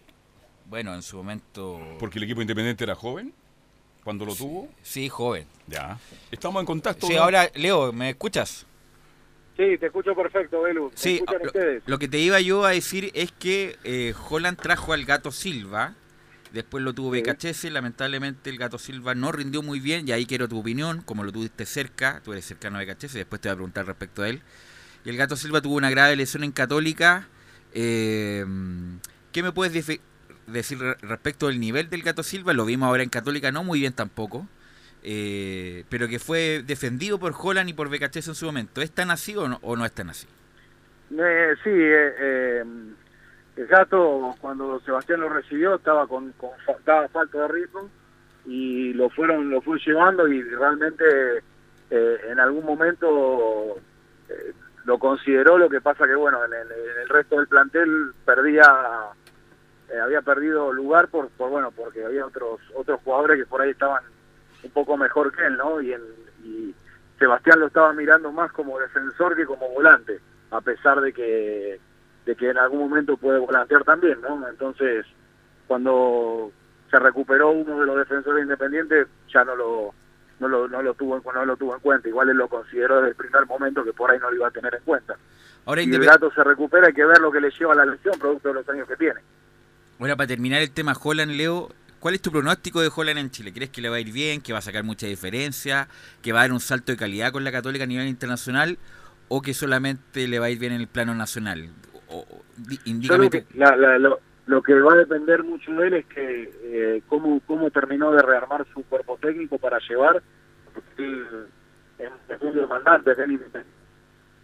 Bueno, 0.64 0.94
en 0.94 1.02
su 1.02 1.18
momento... 1.18 1.78
¿Porque 1.98 2.18
el 2.18 2.24
equipo 2.24 2.40
independiente 2.40 2.84
era 2.84 2.94
joven? 2.94 3.34
¿Cuando 4.02 4.24
lo 4.24 4.34
tuvo? 4.34 4.68
Sí, 4.82 5.10
joven. 5.10 5.46
Ya. 5.66 5.98
Estamos 6.30 6.60
en 6.60 6.66
contacto. 6.66 7.06
Sí, 7.06 7.16
ahora, 7.16 7.50
Leo, 7.54 7.92
¿me 7.92 8.10
escuchas? 8.10 8.66
Sí, 9.58 9.76
te 9.76 9.86
escucho 9.86 10.14
perfecto, 10.14 10.62
Belu. 10.62 10.90
sí, 10.94 11.22
lo, 11.26 11.80
lo, 11.84 11.98
que 11.98 12.08
te 12.08 12.18
iba 12.18 12.40
yo 12.40 12.64
a 12.64 12.70
decir 12.70 13.10
es 13.12 13.32
que 13.32 13.76
eh, 13.84 14.14
Holland 14.30 14.56
trajo 14.56 14.94
al 14.94 15.04
gato 15.04 15.32
Silva, 15.32 15.96
Después 16.52 16.82
lo 16.82 16.94
tuvo 16.94 17.10
BKHS, 17.10 17.64
lamentablemente 17.64 18.50
el 18.50 18.58
Gato 18.58 18.78
Silva 18.78 19.14
no 19.14 19.32
rindió 19.32 19.62
muy 19.62 19.80
bien 19.80 20.08
y 20.08 20.12
ahí 20.12 20.24
quiero 20.24 20.48
tu 20.48 20.58
opinión, 20.58 21.02
como 21.02 21.24
lo 21.24 21.32
tuviste 21.32 21.66
cerca, 21.66 22.20
tú 22.24 22.32
eres 22.32 22.46
cercano 22.46 22.78
a 22.78 22.84
BKHS, 22.84 23.12
después 23.14 23.40
te 23.40 23.48
voy 23.48 23.52
a 23.52 23.56
preguntar 23.56 23.86
respecto 23.86 24.22
a 24.22 24.28
él. 24.28 24.40
Y 25.04 25.10
el 25.10 25.16
Gato 25.16 25.36
Silva 25.36 25.60
tuvo 25.60 25.76
una 25.76 25.90
grave 25.90 26.16
lesión 26.16 26.44
en 26.44 26.52
Católica. 26.52 27.28
Eh, 27.74 28.44
¿Qué 29.32 29.42
me 29.42 29.52
puedes 29.52 29.72
decir 29.72 30.00
respecto 31.02 31.48
del 31.48 31.60
nivel 31.60 31.90
del 31.90 32.02
Gato 32.02 32.22
Silva? 32.22 32.52
Lo 32.52 32.64
vimos 32.64 32.88
ahora 32.88 33.02
en 33.02 33.10
Católica, 33.10 33.52
no 33.52 33.62
muy 33.62 33.80
bien 33.80 33.92
tampoco. 33.92 34.46
Eh, 35.02 35.84
pero 35.88 36.08
que 36.08 36.18
fue 36.18 36.62
defendido 36.66 37.18
por 37.18 37.34
Holland 37.38 37.68
y 37.68 37.72
por 37.72 37.88
BKHS 37.88 38.28
en 38.28 38.34
su 38.34 38.46
momento. 38.46 38.82
¿Es 38.82 38.90
tan 38.90 39.10
así 39.10 39.36
o 39.36 39.48
no, 39.48 39.58
o 39.62 39.76
no 39.76 39.84
es 39.84 39.92
tan 39.92 40.10
así? 40.10 40.26
Eh, 41.10 41.54
sí, 41.64 41.70
eh, 41.72 42.64
el 43.58 43.66
gato 43.66 44.34
cuando 44.40 44.80
Sebastián 44.80 45.20
lo 45.20 45.28
recibió 45.28 45.74
estaba 45.74 46.06
con, 46.06 46.32
estaba 46.68 47.08
falta 47.08 47.38
de 47.38 47.48
ritmo 47.48 47.88
y 48.46 48.92
lo 48.94 49.10
fueron 49.10 49.50
lo 49.50 49.60
fue 49.60 49.78
llevando 49.84 50.28
y 50.28 50.42
realmente 50.42 51.04
en 51.90 52.38
algún 52.38 52.64
momento 52.64 53.76
lo 54.84 54.98
consideró 54.98 55.58
lo 55.58 55.68
que 55.68 55.80
pasa 55.80 56.06
que 56.06 56.14
bueno 56.14 56.44
en 56.44 56.52
el, 56.52 57.08
resto 57.08 57.36
del 57.36 57.48
plantel 57.48 58.12
perdía 58.24 58.62
había 60.02 60.22
perdido 60.22 60.72
lugar 60.72 61.08
por, 61.08 61.28
bueno 61.36 61.70
porque 61.72 62.04
había 62.04 62.26
otros 62.26 62.60
otros 62.74 63.00
jugadores 63.02 63.38
que 63.38 63.46
por 63.46 63.60
ahí 63.60 63.70
estaban 63.70 64.04
un 64.62 64.70
poco 64.70 64.96
mejor 64.96 65.32
que 65.32 65.46
él, 65.46 65.56
¿no? 65.56 65.80
Y, 65.80 65.94
y 66.44 66.74
Sebastián 67.18 67.60
lo 67.60 67.66
estaba 67.66 67.92
mirando 67.92 68.32
más 68.32 68.52
como 68.52 68.78
defensor 68.78 69.36
que 69.36 69.46
como 69.46 69.68
volante, 69.68 70.20
a 70.50 70.60
pesar 70.60 71.00
de 71.00 71.12
que, 71.12 71.80
de 72.28 72.36
que 72.36 72.50
en 72.50 72.58
algún 72.58 72.80
momento 72.80 73.16
puede 73.16 73.38
volantear 73.38 73.84
también, 73.84 74.20
¿no? 74.20 74.46
Entonces, 74.46 75.06
cuando 75.66 76.52
se 76.90 76.98
recuperó 76.98 77.52
uno 77.52 77.80
de 77.80 77.86
los 77.86 77.96
defensores 77.96 78.42
independientes, 78.42 79.06
ya 79.32 79.44
no 79.44 79.56
lo, 79.56 79.94
no 80.38 80.46
lo, 80.46 80.68
no 80.68 80.82
lo 80.82 80.92
tuvo 80.92 81.22
no 81.32 81.44
lo 81.46 81.56
tuvo 81.56 81.74
en 81.74 81.80
cuenta 81.80 82.06
igual 82.06 82.28
él 82.28 82.36
lo 82.36 82.48
consideró 82.48 82.96
desde 82.96 83.10
el 83.10 83.14
primer 83.14 83.46
momento 83.46 83.82
que 83.82 83.94
por 83.94 84.10
ahí 84.10 84.18
no 84.18 84.30
lo 84.30 84.36
iba 84.36 84.48
a 84.48 84.50
tener 84.50 84.74
en 84.74 84.82
cuenta 84.84 85.16
ahora 85.66 85.82
si 85.82 85.92
el 85.92 86.04
gato 86.04 86.30
se 86.30 86.44
recupera 86.44 86.86
hay 86.86 86.92
que 86.92 87.04
ver 87.04 87.18
lo 87.18 87.32
que 87.32 87.40
le 87.40 87.50
lleva 87.50 87.72
a 87.72 87.76
la 87.76 87.86
lesión 87.86 88.18
producto 88.18 88.48
de 88.48 88.54
los 88.54 88.68
años 88.68 88.86
que 88.86 88.96
tiene 88.96 89.20
bueno 89.98 90.16
para 90.16 90.28
terminar 90.28 90.62
el 90.62 90.70
tema 90.70 90.94
Holland 91.00 91.32
Leo 91.32 91.70
¿Cuál 91.98 92.14
es 92.14 92.22
tu 92.22 92.30
pronóstico 92.30 92.80
de 92.80 92.92
Holland 92.94 93.18
en 93.18 93.30
Chile? 93.32 93.52
¿Crees 93.52 93.70
que 93.70 93.80
le 93.80 93.88
va 93.88 93.96
a 93.96 94.00
ir 94.00 94.12
bien, 94.12 94.40
que 94.40 94.52
va 94.52 94.60
a 94.60 94.62
sacar 94.62 94.84
mucha 94.84 95.08
diferencia, 95.08 95.88
que 96.22 96.32
va 96.32 96.38
a 96.38 96.42
dar 96.42 96.52
un 96.52 96.60
salto 96.60 96.92
de 96.92 96.96
calidad 96.96 97.32
con 97.32 97.42
la 97.42 97.50
Católica 97.50 97.82
a 97.82 97.88
nivel 97.88 98.06
internacional 98.06 98.78
o 99.26 99.42
que 99.42 99.52
solamente 99.52 100.28
le 100.28 100.38
va 100.38 100.46
a 100.46 100.50
ir 100.50 100.60
bien 100.60 100.72
en 100.74 100.80
el 100.80 100.86
plano 100.86 101.16
nacional? 101.16 101.70
O, 102.08 102.26
lo, 104.46 104.62
que 104.62 104.74
va 104.80 104.92
a 104.94 104.96
depender 104.96 105.44
mucho 105.44 105.72
de 105.72 105.86
él 105.88 105.94
es 105.94 106.06
que 106.06 106.50
eh, 106.62 107.02
cómo, 107.06 107.40
cómo 107.46 107.70
terminó 107.70 108.12
de 108.12 108.22
rearmar 108.22 108.66
su 108.72 108.82
cuerpo 108.84 109.18
técnico 109.20 109.58
para 109.58 109.78
llevar, 109.78 110.22
porque 110.72 111.02
él 111.02 111.48
es 111.98 112.40
un 112.40 112.54
demandante, 112.54 113.10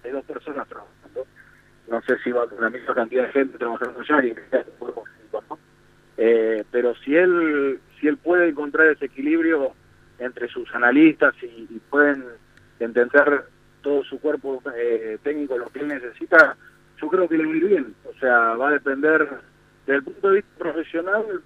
hay 0.05 0.11
dos 0.11 0.25
personas 0.27 0.69
trabajando, 0.69 1.27
no 1.89 2.03
sé 2.03 2.19
si 2.23 2.33
va 2.33 2.47
con 2.49 2.61
la 2.61 2.69
misma 2.69 2.95
cantidad 2.95 3.25
de 3.25 3.33
gente 3.33 3.59
trabajando 3.59 4.01
allá 4.01 4.25
y 4.25 4.31
el 4.31 4.65
cuerpo 4.79 5.05
¿no? 5.49 5.59
Eh, 6.17 6.65
pero 6.71 6.95
si 6.97 7.17
él 7.17 7.81
si 7.99 8.09
él 8.09 8.19
puede 8.19 8.49
encontrar 8.49 8.89
ese 8.89 9.07
equilibrio 9.07 9.73
entre 10.19 10.49
sus 10.49 10.73
analistas 10.75 11.35
y, 11.43 11.81
pueden 11.91 12.25
entender 12.81 13.47
todo 13.83 14.05
su 14.05 14.21
cuerpo 14.21 14.63
eh, 14.77 15.19
técnico 15.23 15.57
lo 15.57 15.71
que 15.71 15.81
él 15.81 15.89
necesita, 15.89 16.57
yo 17.05 17.11
creo 17.11 17.29
que 17.29 17.37
le 17.37 17.47
va 17.47 17.53
a 17.53 17.57
ir 17.57 17.65
bien. 17.67 17.95
O 18.05 18.19
sea, 18.19 18.55
va 18.55 18.69
a 18.69 18.73
depender, 18.73 19.29
desde 19.87 19.99
el 19.99 20.05
punto 20.05 20.29
de 20.29 20.35
vista 20.37 20.59
profesional, 20.59 21.43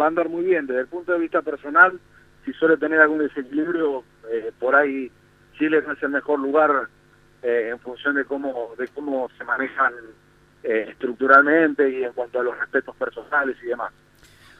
va 0.00 0.04
a 0.06 0.08
andar 0.08 0.28
muy 0.28 0.44
bien. 0.44 0.66
Desde 0.66 0.82
el 0.82 0.86
punto 0.88 1.12
de 1.12 1.18
vista 1.18 1.42
personal, 1.42 1.98
si 2.44 2.52
suele 2.54 2.76
tener 2.76 3.00
algún 3.00 3.18
desequilibrio, 3.18 4.04
eh, 4.30 4.52
por 4.58 4.74
ahí 4.74 5.10
Chile 5.58 5.82
no 5.86 5.92
es 5.92 6.02
el 6.02 6.10
mejor 6.10 6.40
lugar 6.40 6.88
en 7.44 7.76
función 7.80 8.14
de 8.14 8.24
cómo, 8.24 8.72
de 8.78 8.86
cómo 8.86 9.28
se 9.36 9.42
manejan 9.42 9.92
estructuralmente 10.62 11.90
y 11.90 12.04
en 12.04 12.12
cuanto 12.12 12.38
a 12.38 12.44
los 12.44 12.56
respetos 12.56 12.94
personales 12.94 13.56
y 13.64 13.66
demás 13.66 13.92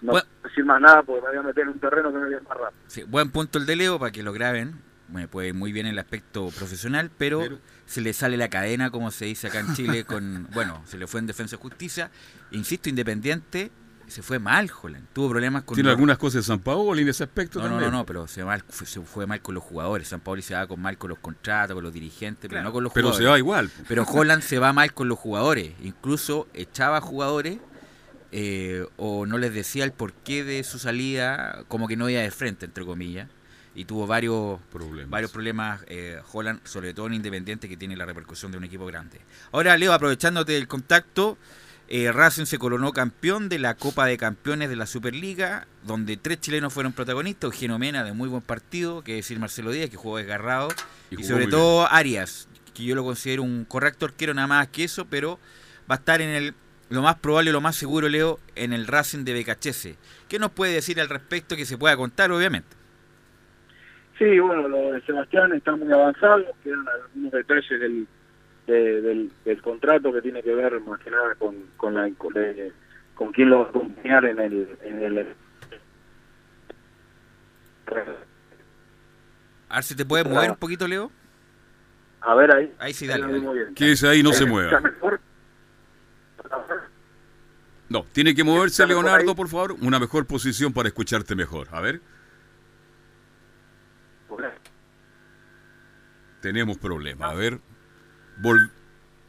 no 0.02 0.14
decir 0.42 0.64
más 0.64 0.80
nada 0.80 1.02
porque 1.02 1.22
me 1.22 1.28
voy 1.28 1.38
a 1.38 1.42
meter 1.42 1.62
en 1.62 1.68
un 1.70 1.78
terreno 1.78 2.12
que 2.12 2.18
me 2.18 2.24
voy 2.26 2.34
a 2.34 2.38
rápido. 2.38 2.72
Sí, 2.88 3.04
buen 3.04 3.30
punto 3.30 3.58
el 3.58 3.66
de 3.66 3.76
Leo 3.76 3.98
para 3.98 4.10
que 4.10 4.22
lo 4.22 4.32
graben. 4.32 4.74
Me 5.12 5.28
puede 5.28 5.52
muy 5.52 5.72
bien 5.72 5.86
el 5.86 5.98
aspecto 5.98 6.48
profesional, 6.48 7.10
pero, 7.16 7.60
se 7.86 8.00
le 8.00 8.12
sale 8.12 8.36
la 8.36 8.48
cadena, 8.48 8.90
como 8.90 9.10
se 9.10 9.26
dice 9.26 9.48
acá 9.48 9.60
en 9.60 9.74
Chile, 9.74 10.04
con 10.04 10.48
bueno, 10.54 10.82
se 10.86 10.96
le 10.96 11.06
fue 11.06 11.20
en 11.20 11.26
Defensa 11.26 11.56
de 11.56 11.62
Justicia. 11.62 12.10
Insisto, 12.50 12.88
Independiente 12.88 13.70
se 14.12 14.22
fue 14.22 14.38
mal, 14.38 14.70
Holland. 14.70 15.06
Tuvo 15.12 15.30
problemas 15.30 15.64
con. 15.64 15.74
¿Tiene 15.74 15.90
algunas 15.90 16.18
cosas 16.18 16.34
de 16.34 16.42
San 16.42 16.60
Paolo 16.60 17.00
en 17.00 17.08
ese 17.08 17.24
aspecto 17.24 17.58
no, 17.58 17.64
también? 17.64 17.84
No, 17.84 17.90
no, 17.90 17.98
no, 17.98 18.06
pero 18.06 18.28
se, 18.28 18.44
mal, 18.44 18.62
se 18.68 19.00
fue 19.00 19.26
mal 19.26 19.40
con 19.40 19.54
los 19.54 19.64
jugadores. 19.64 20.08
San 20.08 20.20
Paolo 20.20 20.42
se 20.42 20.54
va 20.54 20.66
con 20.66 20.80
mal 20.80 20.98
con 20.98 21.10
los 21.10 21.18
contratos, 21.18 21.74
con 21.74 21.82
los 21.82 21.92
dirigentes, 21.92 22.48
pero 22.48 22.62
no 22.62 22.72
con 22.72 22.84
los 22.84 22.92
jugadores. 22.92 23.16
Pero 23.16 23.26
se 23.26 23.30
va 23.30 23.38
igual. 23.38 23.70
Pero 23.88 24.04
Holland 24.04 24.42
se 24.42 24.58
va 24.58 24.72
mal 24.72 24.92
con 24.92 25.08
los 25.08 25.18
jugadores. 25.18 25.72
Incluso 25.82 26.46
echaba 26.52 27.00
jugadores 27.00 27.58
eh, 28.32 28.86
o 28.96 29.26
no 29.26 29.38
les 29.38 29.54
decía 29.54 29.84
el 29.84 29.92
porqué 29.92 30.44
de 30.44 30.62
su 30.64 30.78
salida, 30.78 31.64
como 31.68 31.88
que 31.88 31.96
no 31.96 32.08
iba 32.08 32.20
de 32.20 32.30
frente, 32.30 32.66
entre 32.66 32.84
comillas. 32.84 33.28
Y 33.74 33.86
tuvo 33.86 34.06
varios 34.06 34.60
problemas, 34.70 35.10
varios 35.10 35.30
problemas 35.30 35.80
eh, 35.88 36.20
Holland, 36.32 36.60
sobre 36.64 36.92
todo 36.92 37.06
en 37.06 37.14
Independiente, 37.14 37.68
que 37.68 37.76
tiene 37.76 37.96
la 37.96 38.04
repercusión 38.04 38.52
de 38.52 38.58
un 38.58 38.64
equipo 38.64 38.84
grande. 38.86 39.20
Ahora, 39.50 39.76
Leo, 39.78 39.92
aprovechándote 39.92 40.52
del 40.52 40.68
contacto, 40.68 41.38
eh, 41.88 42.10
Racing 42.12 42.46
se 42.46 42.58
coronó 42.58 42.92
campeón 42.92 43.48
de 43.48 43.58
la 43.58 43.74
Copa 43.74 44.06
de 44.06 44.16
Campeones 44.16 44.68
de 44.68 44.76
la 44.76 44.86
Superliga, 44.86 45.66
donde 45.84 46.16
tres 46.16 46.40
chilenos 46.40 46.72
fueron 46.72 46.92
protagonistas. 46.92 47.44
Eugenio 47.44 47.78
Mena, 47.78 48.04
de 48.04 48.12
muy 48.12 48.28
buen 48.28 48.42
partido, 48.42 49.02
que 49.02 49.14
decir 49.14 49.38
Marcelo 49.38 49.70
Díaz, 49.70 49.90
que 49.90 49.96
jugó 49.96 50.18
desgarrado. 50.18 50.68
Y, 51.10 51.22
sobre 51.24 51.46
todo 51.48 51.90
Arias, 51.90 52.48
que 52.74 52.84
yo 52.84 52.94
lo 52.94 53.04
considero 53.04 53.42
un 53.42 53.64
correcto 53.64 54.06
arquero, 54.06 54.32
nada 54.32 54.48
más 54.48 54.68
que 54.68 54.84
eso, 54.84 55.06
pero 55.06 55.38
va 55.90 55.96
a 55.96 55.98
estar 55.98 56.20
en 56.20 56.30
el 56.30 56.54
lo 56.88 57.00
más 57.00 57.16
probable, 57.16 57.52
lo 57.52 57.62
más 57.62 57.76
seguro, 57.76 58.08
Leo, 58.10 58.38
en 58.54 58.74
el 58.74 58.86
Racing 58.86 59.24
de 59.24 59.32
Becachese. 59.32 59.96
¿Qué 60.28 60.38
nos 60.38 60.50
puede 60.50 60.74
decir 60.74 61.00
al 61.00 61.08
respecto 61.08 61.56
que 61.56 61.64
se 61.64 61.78
pueda 61.78 61.96
contar, 61.96 62.30
obviamente? 62.32 62.81
Sí, 64.18 64.38
bueno, 64.38 64.68
lo 64.68 64.92
de 64.92 65.00
Sebastián 65.02 65.52
está 65.54 65.74
muy 65.74 65.92
avanzado, 65.92 66.44
quedan 66.62 66.84
algunos 66.88 67.32
detalles 67.32 67.80
del, 67.80 68.06
del, 68.66 69.62
contrato 69.62 70.12
que 70.12 70.22
tiene 70.22 70.42
que 70.42 70.54
ver 70.54 70.78
más 70.80 71.00
que 71.00 71.10
nada 71.10 71.34
con, 71.36 71.56
con, 71.76 71.94
la, 71.94 72.10
con, 72.16 72.32
con 73.14 73.32
quién 73.32 73.50
lo 73.50 73.60
va 73.60 73.66
a 73.66 73.68
acompañar 73.68 74.24
en 74.26 74.38
el... 74.38 74.68
En 74.82 75.02
el 75.02 75.26
a 79.68 79.76
ver 79.76 79.84
si 79.84 79.94
te 79.94 80.04
puedes 80.04 80.26
mover 80.26 80.50
un 80.50 80.56
poquito, 80.56 80.86
Leo. 80.86 81.10
A 82.20 82.34
ver 82.34 82.54
ahí. 82.54 82.72
Ahí 82.78 82.92
sí, 82.92 83.06
dale. 83.06 83.24
¿Qué 83.74 83.86
dice 83.86 84.06
ahí? 84.08 84.22
No 84.22 84.32
se 84.32 84.44
mueva. 84.44 84.82
No, 87.88 88.04
tiene 88.12 88.34
que 88.34 88.44
moverse 88.44 88.86
Leonardo, 88.86 89.34
por 89.34 89.48
favor. 89.48 89.72
Una 89.80 89.98
mejor 89.98 90.26
posición 90.26 90.72
para 90.72 90.88
escucharte 90.88 91.34
mejor. 91.34 91.68
A 91.72 91.80
ver. 91.80 92.00
Tenemos 96.42 96.76
problemas. 96.76 97.30
A 97.30 97.34
ver. 97.34 97.60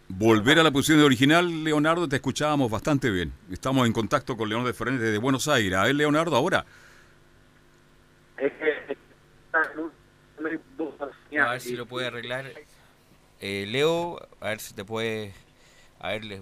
volver 0.09 0.59
a 0.59 0.63
la 0.63 0.71
posición 0.71 0.99
original, 1.01 1.63
Leonardo, 1.63 2.09
te 2.09 2.17
escuchábamos 2.17 2.69
bastante 2.69 3.09
bien. 3.11 3.31
Estamos 3.51 3.85
en 3.87 3.93
contacto 3.93 4.35
con 4.35 4.49
Leonardo 4.49 4.73
Fernández 4.73 5.11
de 5.11 5.17
Buenos 5.19 5.47
Aires. 5.47 5.77
A 5.77 5.83
ver, 5.83 5.95
Leonardo, 5.95 6.35
ahora. 6.35 6.65
A 11.39 11.51
ver 11.51 11.61
si 11.61 11.75
lo 11.75 11.85
puede 11.85 12.07
arreglar. 12.07 12.51
Eh, 13.39 13.65
Leo, 13.67 14.27
a 14.41 14.49
ver 14.49 14.59
si 14.59 14.73
te 14.73 14.83
puede... 14.83 15.33
A 15.99 16.09
ver, 16.09 16.41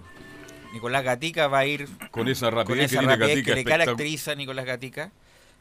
Nicolás 0.72 1.04
Gatica 1.04 1.48
va 1.48 1.58
a 1.58 1.66
ir 1.66 1.86
con 2.10 2.28
esa 2.28 2.50
rapidez, 2.50 2.90
que, 3.44 3.54
le 3.54 3.64
caracteriza 3.64 4.32
a 4.32 4.34
Nicolás 4.34 4.64
Gatica. 4.64 5.12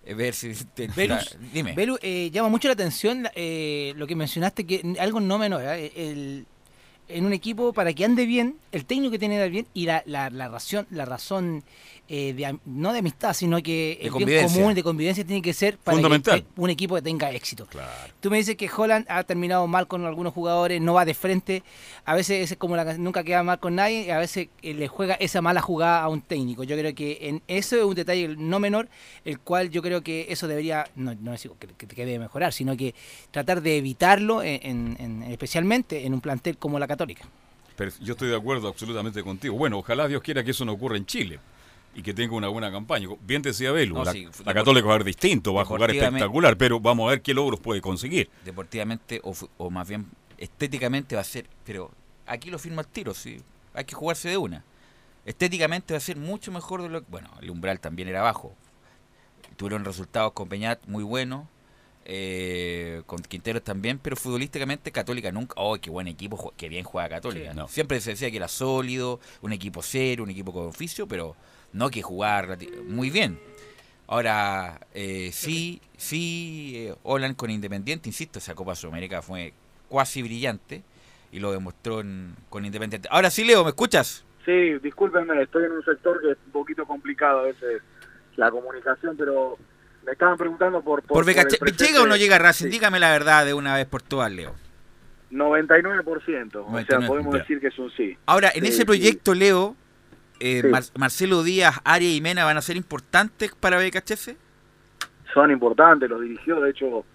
Eh, 0.06 0.14
ver 0.14 0.34
si 0.34 0.50
dime. 1.54 1.76
Eh, 2.02 2.32
llama 2.32 2.50
mucho 2.50 2.68
la 2.68 2.74
atención 2.74 3.28
eh, 3.36 3.94
lo 3.96 4.08
que 4.08 4.16
mencionaste, 4.16 4.66
que 4.66 4.96
algo 5.00 5.20
no 5.20 5.38
menor, 5.38 5.62
el, 5.64 6.46
en 7.08 7.26
un 7.26 7.34
equipo 7.34 7.74
para 7.74 7.94
que 7.94 8.06
ande 8.06 8.26
bien, 8.26 8.58
el 8.72 8.86
técnico 8.86 9.12
que 9.12 9.20
tiene 9.20 9.36
que 9.36 9.42
andar 9.42 9.52
bien 9.52 9.68
y 9.74 9.86
la, 9.86 10.04
la, 10.06 10.30
la 10.30 10.50
razón, 10.50 10.88
la 10.90 11.06
razón 11.06 11.64
eh, 12.14 12.58
no 12.66 12.92
de 12.92 13.00
amistad, 13.00 13.34
sino 13.34 13.64
que 13.64 13.98
el 14.02 14.26
bien 14.26 14.46
común 14.46 14.74
de 14.74 14.84
convivencia 14.84 15.24
tiene 15.24 15.42
que 15.42 15.54
ser 15.54 15.78
para 15.78 15.98
que 15.98 16.46
un 16.58 16.70
equipo 16.70 16.96
que 16.96 17.02
tenga 17.02 17.32
éxito. 17.32 17.70
Tú 18.20 18.30
me 18.30 18.36
dices 18.36 18.58
que 18.58 18.70
Holland 18.70 19.06
ha 19.08 19.24
terminado 19.24 19.66
mal 19.66 19.88
con 19.88 20.06
algunos 20.06 20.34
jugadores, 20.34 20.82
no 20.82 20.96
va 20.96 21.06
de 21.06 21.14
frente, 21.14 21.64
a 22.04 22.14
veces 22.14 22.52
es 22.52 22.58
como 22.58 22.76
la 22.76 22.98
nunca 22.98 23.24
queda 23.24 23.44
mal 23.44 23.62
con 23.62 23.76
nadie, 23.76 24.08
y 24.08 24.10
a 24.10 24.18
veces 24.18 24.50
eh, 24.62 24.74
le 24.74 24.90
juega 24.90 25.14
esa 25.16 25.42
mala 25.42 25.62
jugada 25.62 26.02
a 26.02 26.10
un 26.10 26.22
técnico. 26.22 26.66
Yo 26.66 26.76
creo 26.76 26.94
que 26.94 27.18
en 27.22 27.44
eso 27.48 27.78
es 27.78 27.84
un 27.86 27.96
detalle 27.96 28.36
no 28.38 28.60
menor, 28.60 28.90
el 29.24 29.40
cual 29.40 29.70
yo 29.70 29.82
creo 29.82 30.02
que 30.02 30.26
eso 30.28 30.50
debería, 30.50 30.86
no, 30.96 31.16
no 31.16 31.32
decir 31.32 31.52
que, 31.58 31.68
que, 31.88 32.06
debe 32.06 32.20
mejorar, 32.20 32.52
sino 32.52 32.76
que 32.76 32.94
tratar 33.32 33.62
de 33.62 33.78
evitarlo, 33.78 34.44
en, 34.44 35.24
especialmente 35.30 36.06
en 36.06 36.14
un 36.14 36.20
plantel 36.20 36.58
como 36.58 36.78
la 36.78 36.90
Católica. 36.90 37.24
yo 38.02 38.12
estoy 38.16 38.28
de 38.28 38.36
acuerdo 38.36 38.68
absolutamente 38.68 39.24
contigo. 39.24 39.56
Bueno, 39.56 39.78
ojalá 39.78 40.10
Dios 40.10 40.22
quiera 40.22 40.44
que 40.44 40.52
eso 40.52 40.66
no 40.66 40.74
ocurra 40.74 40.98
en 40.98 41.06
Chile 41.06 41.40
y 41.94 42.02
que 42.02 42.14
tenga 42.14 42.36
una 42.36 42.48
buena 42.48 42.72
campaña. 42.72 43.08
Bien 43.22 43.42
decía 43.42 43.72
Belu, 43.72 43.96
No, 43.96 44.04
la, 44.06 44.12
sí, 44.14 44.28
la 44.46 44.54
Católica 44.54 44.88
va 44.88 44.96
a 44.96 44.98
ser 44.98 45.06
distinto, 45.06 45.54
va 45.54 45.64
a 45.64 45.66
jugar 45.66 45.92
espectacular, 45.92 46.58
pero 46.58 46.80
vamos 46.80 47.08
a 47.08 47.12
ver 47.12 47.22
qué 47.22 47.34
logros 47.34 47.60
puede 47.60 47.82
conseguir. 47.82 48.30
deportivamente 48.46 49.20
o, 49.24 49.34
o 49.58 49.70
más 49.70 49.88
bien 49.90 50.08
estéticamente 50.38 51.16
va 51.16 51.22
a 51.22 51.26
ser, 51.26 51.48
pero 51.64 51.92
aquí 52.26 52.50
lo 52.50 52.58
firma 52.58 52.82
el 52.82 52.88
tiro, 52.88 53.14
sí, 53.14 53.42
hay 53.74 53.86
que 53.86 53.96
jugarse 53.96 54.30
de 54.30 54.38
una. 54.38 54.64
Estéticamente 55.26 55.94
va 55.94 55.98
a 56.00 56.02
ser 56.02 56.18
mucho 56.18 56.52
mejor 56.52 56.82
de 56.82 56.90
lo 56.90 57.02
que, 57.02 57.08
bueno, 57.12 57.30
el 57.42 57.52
umbral 57.52 57.80
también 57.80 58.08
era 58.08 58.22
bajo. 58.22 58.56
Tuvieron 59.56 59.86
resultados 59.86 60.32
con 60.32 60.50
Peñat 60.50 60.84
muy 60.88 61.04
buenos, 61.04 61.46
eh, 62.06 63.04
con 63.06 63.20
Quinteros 63.22 63.64
también, 63.64 64.00
pero 64.00 64.16
futbolísticamente 64.16 64.92
Católica 64.92 65.32
nunca, 65.32 65.54
oh, 65.58 65.78
qué 65.80 65.92
buen 65.92 66.08
equipo, 66.08 66.54
qué 66.58 66.70
bien 66.70 66.84
juega 66.84 67.08
Católica. 67.08 67.52
Sí, 67.52 67.58
no. 67.58 67.68
Siempre 67.68 68.02
se 68.02 68.12
decía 68.12 68.32
que 68.32 68.38
era 68.38 68.48
sólido, 68.48 69.20
un 69.42 69.54
equipo 69.54 69.84
serio, 69.84 70.24
un 70.24 70.32
equipo 70.32 70.52
con 70.52 70.66
oficio, 70.66 71.08
pero 71.08 71.36
no 71.74 71.90
que 71.90 72.02
jugar 72.02 72.58
muy 72.86 73.10
bien. 73.10 73.40
Ahora, 74.08 74.80
eh, 74.94 75.30
sí, 75.32 75.82
sí, 75.96 76.74
eh, 76.76 76.96
Holland 77.04 77.36
con 77.36 77.50
Independiente, 77.50 78.10
insisto, 78.10 78.40
esa 78.40 78.56
Copa 78.56 78.76
Sudamérica 78.76 79.22
fue 79.22 79.54
cuasi 79.88 80.22
brillante 80.22 80.84
y 81.32 81.40
lo 81.40 81.52
demostró 81.54 82.02
en- 82.02 82.36
con 82.50 82.66
Independiente. 82.66 83.08
Ahora 83.10 83.30
sí, 83.30 83.46
Leo, 83.46 83.64
¿me 83.64 83.70
escuchas? 83.70 84.26
Sí, 84.46 84.80
discúlpenme, 84.84 85.42
estoy 85.42 85.66
en 85.66 85.72
un 85.74 85.86
sector 85.86 86.20
que 86.22 86.32
es 86.32 86.38
un 86.46 86.52
poquito 86.52 86.86
complicado 86.86 87.40
a 87.40 87.44
veces 87.44 87.82
la 88.36 88.52
comunicación, 88.52 89.16
pero 89.16 89.58
me 90.06 90.12
estaban 90.14 90.36
preguntando 90.36 90.82
por... 90.82 91.04
Por, 91.04 91.26
¿Llega 91.26 92.02
o 92.02 92.06
no 92.08 92.16
llega 92.18 92.38
Racing? 92.38 92.66
Sí, 92.66 92.72
Dígame 92.72 93.00
la 93.00 93.12
verdad 93.12 93.46
de 93.46 93.54
una 93.54 93.76
vez 93.76 93.86
por 93.86 94.02
todas, 94.02 94.32
Leo. 94.32 94.56
99%, 95.32 96.66
o 96.66 96.86
sea, 96.86 97.00
99%, 97.00 97.08
podemos 97.08 97.34
decir 97.36 97.60
que 97.60 97.68
es 97.68 97.80
un 97.80 97.90
sí. 97.92 98.18
Ahora, 98.26 98.50
en 98.54 98.64
Sí, 98.64 98.68
ese 98.70 98.78
sí. 98.80 98.86
proyecto, 98.86 99.34
Leo, 99.34 99.76
eh, 100.42 100.62
Sí. 100.64 100.68
Mar- 100.68 100.84
Marcelo 100.98 101.44
Díaz, 101.44 101.80
Arias 101.84 102.14
y 102.14 102.22
Mena 102.22 102.44
van 102.46 102.58
a 102.58 102.62
ser 102.62 102.76
importantes 102.76 103.54
para 103.60 103.78
BKHS. 103.78 104.36
son 105.34 105.50
importantes, 105.52 106.10
los 106.10 106.20
dirigió, 106.22 106.60
de 106.60 106.72
hecho 106.72 107.06